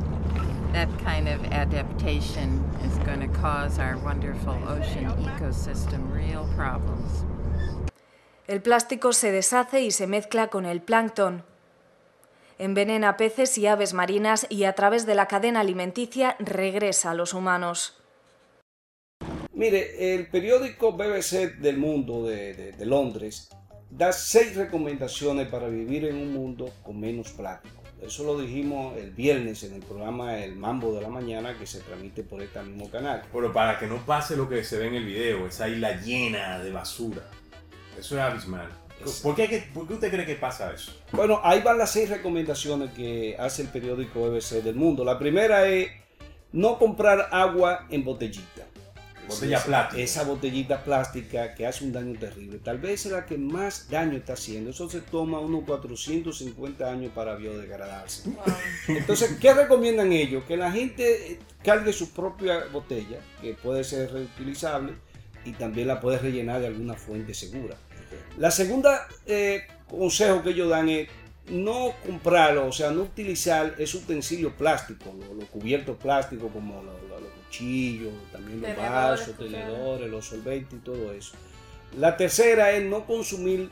that 0.73 0.89
kind 1.05 1.29
of 1.29 1.39
adaptation 1.51 2.59
is 2.83 2.97
going 3.05 3.19
to 3.21 3.27
cause 3.39 3.77
our 3.79 3.95
wonderful 4.03 4.57
ocean 4.67 5.05
ecosystem 5.23 6.11
real 6.11 6.45
problems. 6.55 7.23
El 8.47 8.61
plástico 8.61 9.13
se 9.13 9.31
deshace 9.31 9.81
y 9.81 9.91
se 9.91 10.07
mezcla 10.07 10.47
con 10.49 10.65
el 10.65 10.81
plancton. 10.81 11.43
Envenena 12.59 13.17
peces 13.17 13.57
y 13.57 13.67
aves 13.67 13.93
marinas 13.93 14.45
y 14.49 14.63
a 14.65 14.73
través 14.73 15.05
de 15.05 15.15
la 15.15 15.27
cadena 15.27 15.61
alimenticia 15.61 16.35
regresa 16.39 17.11
a 17.11 17.13
los 17.13 17.33
humanos. 17.33 17.99
Mire, 19.53 20.15
el 20.15 20.27
periódico 20.27 20.93
BBC 20.93 21.57
del 21.59 21.77
mundo 21.77 22.25
de, 22.25 22.53
de- 22.53 22.71
de 22.73 22.85
Londres 22.85 23.49
da 23.89 24.11
seis 24.11 24.55
recomendaciones 24.55 25.47
para 25.47 25.67
vivir 25.67 26.05
en 26.05 26.15
un 26.17 26.33
mundo 26.33 26.71
con 26.83 26.99
menos 26.99 27.29
plástico. 27.31 27.81
Eso 28.01 28.23
lo 28.25 28.37
dijimos 28.39 28.97
el 28.97 29.11
viernes 29.11 29.63
en 29.63 29.75
el 29.75 29.81
programa 29.81 30.37
El 30.39 30.55
Mambo 30.55 30.93
de 30.93 31.01
la 31.01 31.07
Mañana 31.09 31.57
que 31.57 31.65
se 31.65 31.79
transmite 31.79 32.23
por 32.23 32.41
este 32.41 32.61
mismo 32.63 32.89
canal. 32.89 33.21
Pero 33.31 33.53
para 33.53 33.79
que 33.79 33.85
no 33.87 33.97
pase 34.05 34.35
lo 34.35 34.49
que 34.49 34.63
se 34.63 34.77
ve 34.77 34.87
en 34.87 34.95
el 34.95 35.05
video, 35.05 35.47
esa 35.47 35.69
isla 35.69 36.01
llena 36.01 36.59
de 36.59 36.71
basura. 36.71 37.21
Eso 37.97 38.15
es 38.15 38.21
abismal. 38.21 38.67
¿Por 39.21 39.35
qué, 39.35 39.47
que- 39.47 39.59
por 39.73 39.87
qué 39.87 39.93
usted 39.95 40.11
cree 40.11 40.25
que 40.25 40.35
pasa 40.35 40.71
eso? 40.73 40.91
Bueno, 41.11 41.39
ahí 41.43 41.61
van 41.61 41.77
las 41.77 41.91
seis 41.91 42.09
recomendaciones 42.09 42.91
que 42.93 43.35
hace 43.39 43.61
el 43.63 43.67
periódico 43.69 44.21
BBC 44.29 44.61
del 44.61 44.75
mundo. 44.75 45.03
La 45.03 45.17
primera 45.19 45.67
es 45.67 45.89
no 46.51 46.77
comprar 46.77 47.29
agua 47.31 47.87
en 47.89 48.03
botellita. 48.03 48.63
Botella 49.27 49.55
Esa- 49.57 49.65
plástica. 49.65 50.01
Esa 50.03 50.23
botellita 50.23 50.83
plástica 50.83 51.55
que 51.55 51.65
hace 51.65 51.85
un 51.85 51.93
daño 51.93 52.19
terrible. 52.19 52.59
Tal 52.59 52.77
vez 52.77 53.05
es 53.05 53.11
la 53.13 53.25
que 53.25 53.37
más 53.37 53.89
daño 53.89 54.17
está 54.17 54.33
haciendo. 54.33 54.71
Eso 54.71 54.89
se 54.89 54.99
toma 54.99 55.39
unos 55.39 55.63
450 55.63 56.91
años 56.91 57.11
para 57.15 57.35
biodegradarse. 57.35 58.29
Entonces, 58.89 59.37
¿qué 59.39 59.53
recomiendan 59.53 60.11
ellos? 60.11 60.43
Que 60.45 60.57
la 60.57 60.71
gente 60.71 61.31
eh, 61.33 61.39
cargue 61.63 61.93
su 61.93 62.11
propia 62.11 62.65
botella, 62.71 63.19
que 63.41 63.53
puede 63.53 63.85
ser 63.85 64.11
reutilizable 64.11 64.93
y 65.45 65.53
también 65.53 65.87
la 65.87 66.01
puede 66.01 66.19
rellenar 66.19 66.59
de 66.59 66.67
alguna 66.67 66.93
fuente 66.95 67.33
segura. 67.33 67.77
La 68.37 68.51
segunda 68.51 69.07
eh, 69.25 69.63
consejo 69.89 70.41
que 70.43 70.49
ellos 70.51 70.69
dan 70.69 70.89
es 70.89 71.07
no 71.49 71.93
comprarlo, 72.05 72.67
o 72.67 72.71
sea, 72.71 72.91
no 72.91 73.01
utilizar 73.03 73.75
esos 73.77 74.03
utensilios 74.03 74.53
plásticos, 74.53 75.13
los, 75.15 75.35
los 75.35 75.45
cubiertos 75.49 75.97
plásticos 75.97 76.51
como 76.51 76.81
los, 76.83 76.93
los- 77.09 77.21
los 77.21 77.31
cuchillos, 77.45 78.13
también 78.31 78.61
los 78.61 78.69
Tenedores, 78.71 78.91
vasos, 79.19 79.37
tenedores, 79.37 80.09
los 80.09 80.25
solventes 80.25 80.73
y 80.73 80.81
todo 80.81 81.11
eso. 81.13 81.33
La 81.97 82.17
tercera 82.17 82.71
es 82.71 82.83
no 82.83 83.05
consumir 83.05 83.69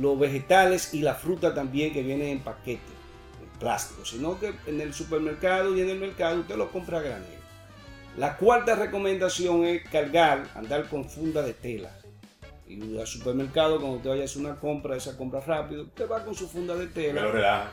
los 0.00 0.18
vegetales 0.18 0.94
y 0.94 1.02
la 1.02 1.14
fruta 1.14 1.54
también 1.54 1.92
que 1.92 2.02
vienen 2.02 2.28
en 2.28 2.40
paquete, 2.40 2.80
en 3.42 3.58
plástico, 3.60 4.04
sino 4.04 4.40
que 4.40 4.52
en 4.66 4.80
el 4.80 4.92
supermercado 4.94 5.76
y 5.76 5.82
en 5.82 5.90
el 5.90 5.98
mercado 6.00 6.40
usted 6.40 6.56
lo 6.56 6.72
compra 6.72 6.98
a 6.98 7.02
granel. 7.02 7.38
La 8.16 8.36
cuarta 8.36 8.74
recomendación 8.74 9.64
es 9.64 9.88
cargar, 9.88 10.48
andar 10.54 10.88
con 10.88 11.08
funda 11.08 11.42
de 11.42 11.52
tela. 11.54 11.90
Y 12.72 12.98
al 12.98 13.06
supermercado, 13.06 13.78
cuando 13.80 13.96
usted 13.98 14.10
vaya 14.10 14.22
a 14.22 14.24
hacer 14.24 14.42
una 14.42 14.56
compra, 14.56 14.96
esa 14.96 15.16
compra 15.16 15.40
rápido, 15.40 15.82
usted 15.84 16.08
va 16.10 16.24
con 16.24 16.34
su 16.34 16.48
funda 16.48 16.74
de 16.74 16.86
tela 16.88 17.26
relaja. 17.26 17.72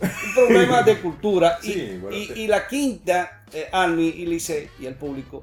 un 0.00 0.34
problema 0.34 0.82
de 0.82 0.98
cultura. 1.00 1.58
Y, 1.62 1.72
Sí, 1.72 1.98
bueno, 2.00 2.16
y- 2.16 2.26
te- 2.28 2.38
y 2.40 2.46
la 2.46 2.66
quinta, 2.66 3.44
eh, 3.52 3.68
Army 3.72 4.08
y 4.08 4.26
Lice 4.26 4.70
y 4.80 4.86
el 4.86 4.94
público, 4.94 5.42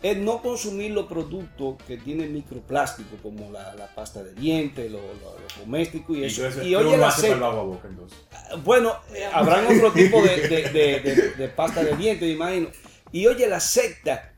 es 0.00 0.16
no 0.16 0.40
consumir 0.40 0.92
los 0.92 1.06
productos 1.06 1.74
que 1.84 1.96
tienen 1.96 2.32
microplástico, 2.32 3.16
como 3.20 3.50
la, 3.50 3.74
la 3.74 3.92
pasta 3.92 4.22
de 4.22 4.32
dientes, 4.34 4.90
lo, 4.92 4.98
lo- 4.98 5.04
lo 5.38 5.60
doméstico 5.60 6.14
y 6.14 6.22
eso. 6.24 6.42
Y 6.62 6.74
el 6.74 7.02
aceite- 7.02 7.34
bajo 7.40 7.58
a 7.58 7.62
boca, 7.64 7.88
entonces. 7.88 8.16
bueno, 8.64 8.94
eh, 9.12 9.24
habrán 9.32 9.66
otro 9.66 9.90
tipo 9.92 10.22
de, 10.22 10.36
de- 10.48 10.62
de- 10.70 11.00
de- 11.02 11.30
de 11.36 11.48
pasta 11.48 11.82
de 11.82 11.96
dientes, 11.96 12.28
imagino. 12.30 12.68
Y 13.10 13.26
oye, 13.26 13.48
la 13.48 13.58
secta. 13.58 14.32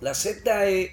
La 0.00 0.12
secta 0.14 0.66
es 0.66 0.90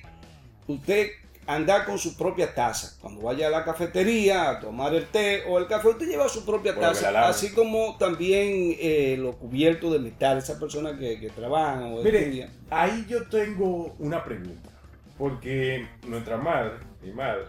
usted 0.67 1.09
andar 1.55 1.85
con 1.85 1.97
su 1.97 2.15
propia 2.15 2.53
taza. 2.53 2.97
Cuando 3.01 3.21
vaya 3.21 3.47
a 3.47 3.49
la 3.49 3.63
cafetería 3.63 4.49
a 4.49 4.59
tomar 4.59 4.93
el 4.93 5.07
té 5.07 5.43
o 5.47 5.57
el 5.57 5.67
café, 5.67 5.89
usted 5.89 6.07
lleva 6.07 6.27
su 6.29 6.45
propia 6.45 6.75
taza. 6.75 7.27
Así 7.27 7.51
como 7.53 7.97
también 7.97 8.75
eh, 8.79 9.17
los 9.19 9.35
cubiertos 9.35 9.91
de 9.93 9.99
metal, 9.99 10.37
esas 10.37 10.59
personas 10.59 10.97
que, 10.99 11.19
que 11.19 11.29
trabajan 11.29 11.93
o 11.93 12.03
Mire, 12.03 12.19
estudian. 12.19 12.49
ahí 12.69 13.05
yo 13.07 13.27
tengo 13.27 13.95
una 13.99 14.23
pregunta. 14.23 14.69
Porque 15.17 15.87
nuestra 16.07 16.37
madre, 16.37 16.73
mi 17.03 17.11
madre, 17.11 17.43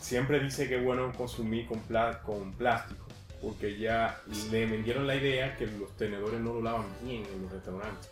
siempre 0.00 0.40
dice 0.40 0.68
que 0.68 0.76
es 0.78 0.84
bueno 0.84 1.12
consumir 1.16 1.66
con, 1.66 1.80
con 2.24 2.52
plástico. 2.52 3.04
Porque 3.42 3.78
ya 3.78 4.18
le 4.50 4.66
vendieron 4.66 5.06
la 5.06 5.14
idea 5.14 5.54
que 5.56 5.66
los 5.66 5.94
tenedores 5.96 6.40
no 6.40 6.54
lo 6.54 6.62
lavan 6.62 6.86
bien 7.04 7.22
en 7.34 7.42
los 7.42 7.52
restaurantes. 7.52 8.10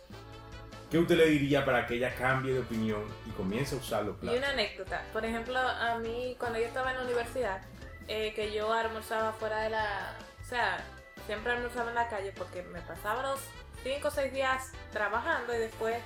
¿Qué 0.91 0.97
usted 0.99 1.15
le 1.17 1.25
diría 1.27 1.65
para 1.65 1.85
que 1.87 1.95
ella 1.95 2.13
cambie 2.15 2.53
de 2.53 2.59
opinión 2.59 3.03
y 3.25 3.31
comience 3.31 3.75
a 3.75 3.79
usar 3.79 4.03
los 4.03 4.15
Y 4.17 4.19
plásticos? 4.19 4.37
una 4.37 4.49
anécdota. 4.53 5.01
Por 5.11 5.25
ejemplo, 5.25 5.59
a 5.59 5.97
mí, 5.97 6.35
cuando 6.39 6.59
yo 6.59 6.65
estaba 6.65 6.91
en 6.91 6.97
la 6.97 7.03
universidad, 7.03 7.61
eh, 8.07 8.33
que 8.35 8.53
yo 8.53 8.71
almorzaba 8.71 9.33
fuera 9.33 9.61
de 9.61 9.71
la. 9.71 10.15
O 10.41 10.47
sea, 10.47 10.77
siempre 11.25 11.51
almorzaba 11.53 11.89
en 11.89 11.95
la 11.95 12.07
calle 12.07 12.31
porque 12.37 12.61
me 12.63 12.79
pasaba 12.81 13.23
los 13.23 13.39
5 13.83 14.07
o 14.07 14.11
6 14.11 14.31
días 14.31 14.71
trabajando 14.91 15.53
y 15.55 15.57
después, 15.57 15.97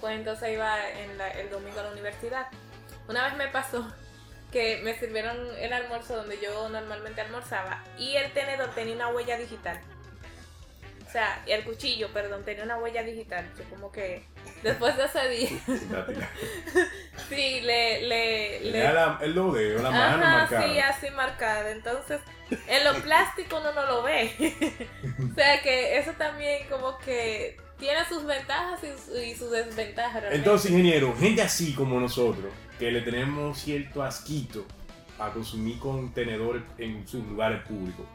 pues 0.00 0.14
entonces 0.16 0.52
iba 0.52 0.88
en 0.90 1.18
la- 1.18 1.30
el 1.32 1.50
domingo 1.50 1.80
a 1.80 1.84
la 1.84 1.90
universidad. 1.92 2.46
Una 3.08 3.24
vez 3.24 3.36
me 3.36 3.48
pasó 3.48 3.92
que 4.52 4.80
me 4.84 4.96
sirvieron 4.98 5.36
el 5.58 5.72
almuerzo 5.72 6.16
donde 6.16 6.38
yo 6.40 6.68
normalmente 6.68 7.20
almorzaba 7.20 7.82
y 7.98 8.14
el 8.16 8.32
tenedor 8.32 8.70
tenía 8.70 8.94
una 8.94 9.08
huella 9.08 9.36
digital. 9.36 9.80
O 11.10 11.12
sea, 11.12 11.42
el 11.48 11.64
cuchillo, 11.64 12.06
perdón, 12.12 12.44
tenía 12.44 12.62
una 12.62 12.78
huella 12.78 13.02
digital. 13.02 13.44
Yo 13.58 13.64
como 13.64 13.90
que 13.90 14.22
después 14.62 14.96
de 14.96 15.06
ese 15.06 15.28
día, 15.28 15.48
sí, 17.28 17.60
le... 17.62 18.02
le, 18.06 18.60
le- 18.60 18.92
la- 18.92 19.18
el 19.20 19.34
la 19.34 19.90
mano 19.90 20.18
marcada. 20.18 20.62
sí, 20.72 20.78
así 20.78 21.10
marcada. 21.10 21.70
Entonces, 21.72 22.20
en 22.68 22.84
lo 22.84 22.94
plástico 23.02 23.58
uno 23.58 23.72
no 23.72 23.86
lo 23.86 24.02
ve. 24.04 24.30
o 25.32 25.34
sea 25.34 25.60
que 25.62 25.98
eso 25.98 26.12
también 26.12 26.68
como 26.68 26.96
que 26.98 27.56
tiene 27.80 28.04
sus 28.08 28.24
ventajas 28.24 28.78
y, 28.84 28.88
su- 29.10 29.18
y 29.18 29.34
sus 29.34 29.50
desventajas. 29.50 30.12
realmente. 30.14 30.36
Entonces, 30.36 30.70
ingeniero, 30.70 31.12
gente 31.18 31.42
así 31.42 31.74
como 31.74 31.98
nosotros, 31.98 32.52
que 32.78 32.92
le 32.92 33.00
tenemos 33.00 33.58
cierto 33.58 34.02
asquito 34.04 34.64
a 35.18 35.30
consumir 35.32 35.76
contenedores 35.80 36.62
en 36.78 37.06
sus 37.08 37.26
lugares 37.26 37.62
públicos, 37.64 38.06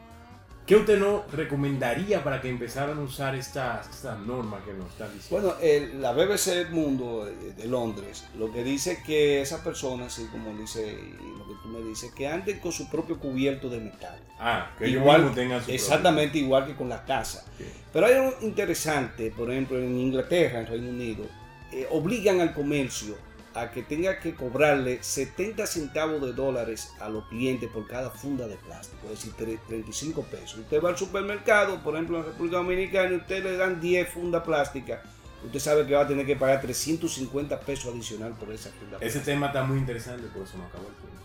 ¿qué 0.66 0.76
usted 0.76 0.98
nos 0.98 1.30
recomendaría 1.32 2.24
para 2.24 2.40
que 2.40 2.48
empezaran 2.48 2.98
a 2.98 3.00
usar 3.02 3.34
estas, 3.34 3.88
estas 3.88 4.18
normas 4.20 4.62
que 4.64 4.72
nos 4.72 4.88
están 4.90 5.12
diciendo? 5.14 5.54
Bueno, 5.54 5.60
el- 5.62 6.02
la 6.02 6.12
BBC 6.12 6.66
Mundo 6.70 7.24
de 7.24 7.66
Londres 7.68 8.24
lo 8.38 8.52
que 8.52 8.64
dice 8.64 9.02
que 9.06 9.40
esas 9.42 9.60
personas, 9.60 10.12
así 10.12 10.26
como 10.26 10.52
dice 10.58 10.98
lo 11.38 11.46
que 11.46 11.54
tú 11.62 11.68
me 11.68 11.80
dices, 11.88 12.12
que 12.12 12.26
anden 12.28 12.58
con 12.58 12.72
su 12.72 12.90
propio 12.90 13.18
cubierto 13.18 13.68
de 13.68 13.78
metal. 13.80 14.18
ah, 14.38 14.70
que 14.78 14.86
ellos 14.86 15.00
igual, 15.00 15.18
mismos 15.22 15.36
tengan 15.36 15.64
su 15.64 15.70
exactamente 15.70 16.38
igual 16.38 16.66
que 16.66 16.74
con 16.74 16.88
la 16.88 17.04
casa. 17.04 17.44
Pero 17.92 18.06
hay 18.06 18.14
algo 18.14 18.34
interesante, 18.42 19.30
por 19.30 19.50
ejemplo, 19.50 19.78
en 19.78 19.96
Inglaterra, 19.98 20.60
en 20.60 20.66
Reino 20.66 20.90
Unido, 20.90 21.24
eh, 21.72 21.86
obligan 21.90 22.40
al 22.40 22.52
comercio 22.52 23.16
a 23.56 23.70
que 23.70 23.82
tenga 23.82 24.18
que 24.20 24.34
cobrarle 24.34 25.02
70 25.02 25.66
centavos 25.66 26.20
de 26.20 26.32
dólares 26.34 26.92
a 27.00 27.08
los 27.08 27.26
clientes 27.28 27.70
por 27.70 27.86
cada 27.88 28.10
funda 28.10 28.46
de 28.46 28.56
plástico, 28.56 29.06
es 29.06 29.12
decir, 29.12 29.32
tre- 29.32 29.58
35 29.66 30.22
pesos. 30.24 30.58
Usted 30.58 30.82
va 30.82 30.90
al 30.90 30.98
supermercado, 30.98 31.82
por 31.82 31.94
ejemplo, 31.94 32.18
en 32.18 32.24
República 32.26 32.58
Dominicana, 32.58 33.12
y 33.12 33.16
usted 33.16 33.42
le 33.42 33.56
dan 33.56 33.80
10 33.80 34.08
fundas 34.10 34.42
plásticas, 34.42 35.00
usted 35.44 35.58
sabe 35.58 35.86
que 35.86 35.94
va 35.94 36.02
a 36.02 36.06
tener 36.06 36.26
que 36.26 36.36
pagar 36.36 36.60
350 36.60 37.58
pesos 37.60 37.92
adicional 37.94 38.32
por 38.32 38.52
esa 38.52 38.70
funda 38.78 38.98
Ese 39.00 39.20
tema 39.20 39.46
está 39.46 39.64
muy 39.64 39.78
interesante, 39.78 40.26
por 40.28 40.42
eso 40.42 40.58
no 40.58 40.64
acabó 40.66 40.84
el 40.88 40.94
tiempo. 40.94 41.16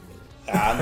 Ah, 0.54 0.74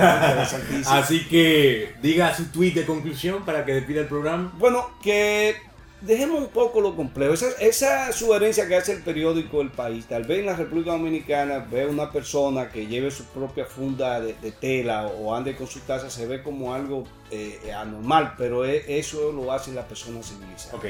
no. 0.86 0.92
Así 0.92 1.28
que 1.28 1.94
diga 2.02 2.34
su 2.36 2.46
tweet 2.46 2.72
de 2.74 2.86
conclusión 2.86 3.44
para 3.44 3.66
que 3.66 3.74
despida 3.74 4.02
el 4.02 4.08
programa. 4.08 4.54
Bueno, 4.58 4.90
que 5.04 5.56
dejemos 6.02 6.40
un 6.40 6.48
poco 6.48 6.82
lo 6.82 6.96
complejo. 6.96 7.34
Esa, 7.34 7.48
esa 7.60 8.12
sugerencia 8.12 8.68
que 8.68 8.76
hace 8.76 8.94
el 8.94 9.02
periódico 9.04 9.62
El 9.62 9.72
País, 9.72 10.06
tal 10.08 10.24
vez 10.24 10.40
en 10.40 10.46
la 10.48 10.56
República 10.56 10.92
Dominicana 10.92 11.66
ve 11.70 11.86
una 11.88 12.12
persona 12.12 12.70
que 12.70 12.88
lleve 12.88 13.12
su 13.12 13.26
propia 13.26 13.66
funda 13.66 14.20
de, 14.22 14.34
de 14.36 14.52
tela 14.52 15.08
o 15.08 15.36
ande 15.36 15.56
con 15.56 15.68
su 15.68 15.80
taza, 15.82 16.10
se 16.10 16.26
ve 16.28 16.42
como 16.44 16.74
algo 16.74 17.06
eh, 17.32 17.60
anormal, 17.76 18.36
pero 18.38 18.66
e- 18.66 19.00
eso 19.00 19.32
lo 19.32 19.52
hacen 19.52 19.76
las 19.76 19.86
personas 19.86 20.28
civilizadas. 20.28 20.74
Ok, 20.74 20.86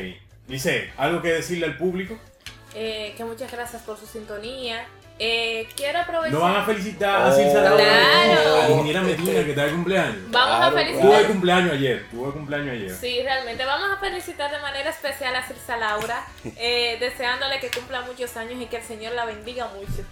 dice, 0.48 0.90
¿algo 0.98 1.22
que 1.22 1.30
decirle 1.34 1.66
al 1.66 1.78
público? 1.78 2.18
Eh, 2.76 3.14
que 3.18 3.24
muchas 3.26 3.52
gracias 3.52 3.82
por 3.82 3.98
su 3.98 4.06
sintonía. 4.06 4.86
Eh, 5.22 5.68
quiero 5.76 6.00
aprovechar... 6.00 6.32
Nos 6.32 6.42
van 6.42 6.56
a 6.56 6.64
felicitar 6.66 7.24
a 7.24 7.36
Circe 7.36 7.54
Laura, 7.56 7.84
Claro. 7.84 8.69
A 9.14 9.18
Medina 9.18 9.44
que 9.44 9.50
está 9.50 9.66
de 9.66 9.72
cumpleaños. 9.72 10.18
Vamos 10.32 10.56
a 10.56 10.58
Claro, 10.60 10.76
felicitar... 10.78 11.02
Tuve 11.02 11.24
cumpleaños 11.26 11.74
ayer, 11.74 12.06
tuve 12.12 12.32
cumpleaños 12.32 12.70
ayer. 12.74 12.92
Sí, 12.92 13.20
realmente. 13.24 13.66
Vamos 13.66 13.98
a 13.98 14.00
felicitar 14.00 14.52
de 14.52 14.60
manera 14.60 14.90
especial 14.90 15.36
a 15.36 15.44
Cirsa 15.44 15.78
Laura, 15.78 16.26
eh, 16.58 16.98
deseándole 17.00 17.60
que 17.60 17.70
cumpla 17.70 18.02
muchos 18.02 18.36
años 18.38 18.62
y 18.62 18.66
que 18.66 18.78
el 18.78 18.84
Señor 18.84 19.14
la 19.14 19.26
bendiga 19.26 19.68
mucho. 19.76 20.04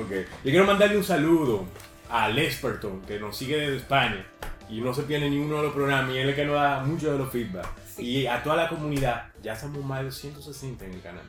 Ok. 0.00 0.10
Yo 0.10 0.50
quiero 0.50 0.64
mandarle 0.64 0.96
un 0.96 1.04
saludo 1.04 1.64
a 2.10 2.28
Lesperton, 2.28 3.02
que 3.02 3.18
nos 3.18 3.36
sigue 3.36 3.56
desde 3.56 3.76
España 3.76 4.24
y 4.68 4.80
no 4.80 4.94
se 4.94 5.02
pierde 5.02 5.28
ni 5.28 5.38
uno 5.38 5.56
de 5.56 5.62
los 5.64 5.72
programas 5.74 6.14
y 6.14 6.18
él 6.18 6.28
es 6.28 6.28
el 6.30 6.34
que 6.36 6.44
nos 6.44 6.54
da 6.54 6.80
mucho 6.80 7.12
de 7.12 7.18
los 7.18 7.30
feedback. 7.30 7.66
Y 7.98 8.26
a 8.26 8.42
toda 8.42 8.56
la 8.56 8.68
comunidad, 8.68 9.26
ya 9.42 9.54
somos 9.56 9.84
más 9.84 10.02
de 10.04 10.10
160 10.10 10.84
en 10.84 10.92
el 10.94 11.00
canal. 11.02 11.22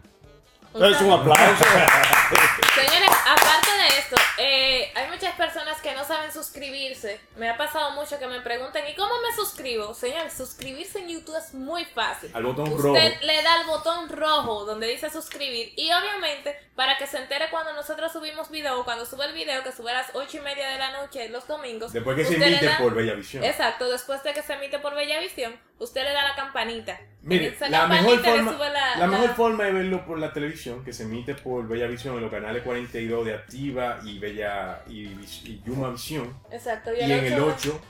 Es 0.75 1.01
un 1.01 1.11
aplauso. 1.11 1.63
Señores, 2.75 3.09
aparte 3.25 3.71
de 3.71 3.99
esto, 3.99 4.15
eh, 4.37 4.91
hay 4.95 5.07
muchas 5.09 5.33
personas 5.35 5.79
que 5.81 5.93
no 5.93 6.03
saben 6.03 6.31
suscribirse. 6.33 7.19
Me 7.37 7.49
ha 7.49 7.55
pasado 7.57 7.91
mucho 7.91 8.19
que 8.19 8.27
me 8.27 8.41
pregunten, 8.41 8.83
¿y 8.89 8.95
cómo 8.95 9.13
me 9.21 9.33
suscribo? 9.35 9.93
Señores, 9.93 10.33
suscribirse 10.33 10.99
en 10.99 11.09
YouTube 11.09 11.37
es 11.37 11.53
muy 11.53 11.85
fácil. 11.85 12.29
Al 12.33 12.43
botón 12.43 12.67
Usted 12.67 12.81
rojo. 12.83 12.99
le 13.21 13.41
da 13.43 13.53
al 13.61 13.65
botón 13.67 14.09
rojo 14.09 14.65
donde 14.65 14.87
dice 14.87 15.09
suscribir 15.09 15.71
y 15.77 15.89
obviamente 15.93 16.57
para 16.75 16.97
que 16.97 17.07
se 17.07 17.17
entere 17.17 17.49
cuando 17.49 17.71
nosotros 17.73 18.11
subimos 18.11 18.49
video, 18.49 18.83
cuando 18.83 19.05
sube 19.05 19.25
el 19.25 19.33
video 19.33 19.63
que 19.63 19.71
sube 19.71 19.91
a 19.91 19.93
las 19.95 20.07
8 20.13 20.37
y 20.37 20.41
media 20.41 20.67
de 20.69 20.77
la 20.77 20.91
noche 20.91 21.29
los 21.29 21.47
domingos. 21.47 21.93
Después 21.93 22.17
que 22.17 22.25
se 22.25 22.35
emite 22.35 22.65
da- 22.65 22.77
por 22.77 22.93
Bellavisión. 22.93 23.43
Exacto, 23.43 23.89
después 23.89 24.21
de 24.23 24.33
que 24.33 24.41
se 24.43 24.53
emite 24.53 24.79
por 24.79 24.93
Bellavisión, 24.95 25.57
usted 25.79 26.03
le 26.03 26.11
da 26.11 26.23
la 26.23 26.35
campanita. 26.35 26.99
Mire, 27.25 27.55
la 27.69 27.87
mejor, 27.87 28.19
forma, 28.23 28.53
la- 28.69 28.97
la 28.97 29.07
mejor 29.07 29.29
forma 29.35 29.63
de 29.65 29.71
verlo 29.73 30.05
por 30.05 30.19
la 30.19 30.31
televisión, 30.31 30.83
que 30.85 30.93
se 30.93 31.03
emite 31.03 31.33
por 31.35 31.67
Bellavisión 31.67 32.15
en 32.15 32.21
los 32.21 32.31
canales 32.31 32.61
42 32.63 33.25
de 33.25 33.33
Activa 33.33 33.99
y 34.05 34.19
Bella 34.19 34.81
y, 34.87 35.05
y 35.07 35.61
Yuma 35.65 35.89
Visión, 35.89 36.31
Exacto, 36.51 36.91
y 36.93 37.01
en 37.01 37.11
el 37.11 37.33
ocho- 37.39 37.53
8 37.73 37.81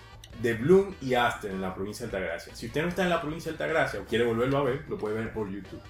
de 0.41 0.53
Bloom 0.53 0.95
y 1.01 1.13
Aster 1.15 1.51
en 1.51 1.61
la 1.61 1.73
provincia 1.75 2.07
de 2.07 2.15
Altagracia. 2.17 2.55
Si 2.55 2.67
usted 2.67 2.81
no 2.81 2.87
está 2.89 3.03
en 3.03 3.09
la 3.09 3.19
provincia 3.21 3.51
de 3.51 3.55
Altagracia 3.61 3.99
o 3.99 4.05
quiere 4.05 4.23
volverlo 4.25 4.57
a 4.57 4.63
ver, 4.63 4.83
lo 4.87 4.97
puede 4.97 5.15
ver 5.15 5.31
por 5.33 5.49
YouTube. 5.51 5.81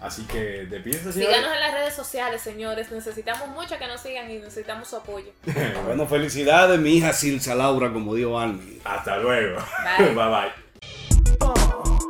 Así 0.00 0.24
que 0.24 0.66
despídense. 0.66 1.12
Síganos 1.12 1.52
en 1.54 1.60
las 1.60 1.74
redes 1.74 1.94
sociales, 1.94 2.40
señores. 2.42 2.90
Necesitamos 2.90 3.46
mucho 3.50 3.78
que 3.78 3.86
nos 3.86 4.00
sigan 4.00 4.28
y 4.28 4.38
necesitamos 4.38 4.88
su 4.88 4.96
apoyo. 4.96 5.30
bueno, 5.86 6.06
felicidades, 6.08 6.80
mi 6.80 6.96
hija 6.96 7.12
Silsa 7.12 7.54
Laura, 7.54 7.92
como 7.92 8.14
dijo 8.16 8.36
Army. 8.38 8.80
Hasta 8.84 9.18
luego. 9.18 9.58
Bye. 9.98 10.06
bye. 10.14 10.28
bye. 10.28 12.01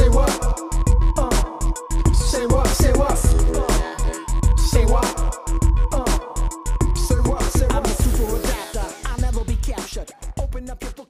Uh. 0.00 1.30
Say 2.14 2.46
what? 2.46 2.66
Say 2.68 2.92
what? 2.92 3.12
Uh. 3.12 4.56
Say 4.56 4.84
what? 4.86 5.06
Say 6.96 7.16
what? 7.20 7.62
I'm 7.70 7.84
a 7.84 7.88
super 7.88 8.36
adapter. 8.36 8.86
I'll 9.04 9.18
never 9.20 9.44
be 9.44 9.56
captured. 9.56 10.10
Open 10.38 10.70
up 10.70 10.82
your 10.82 10.92
book. 10.92 11.09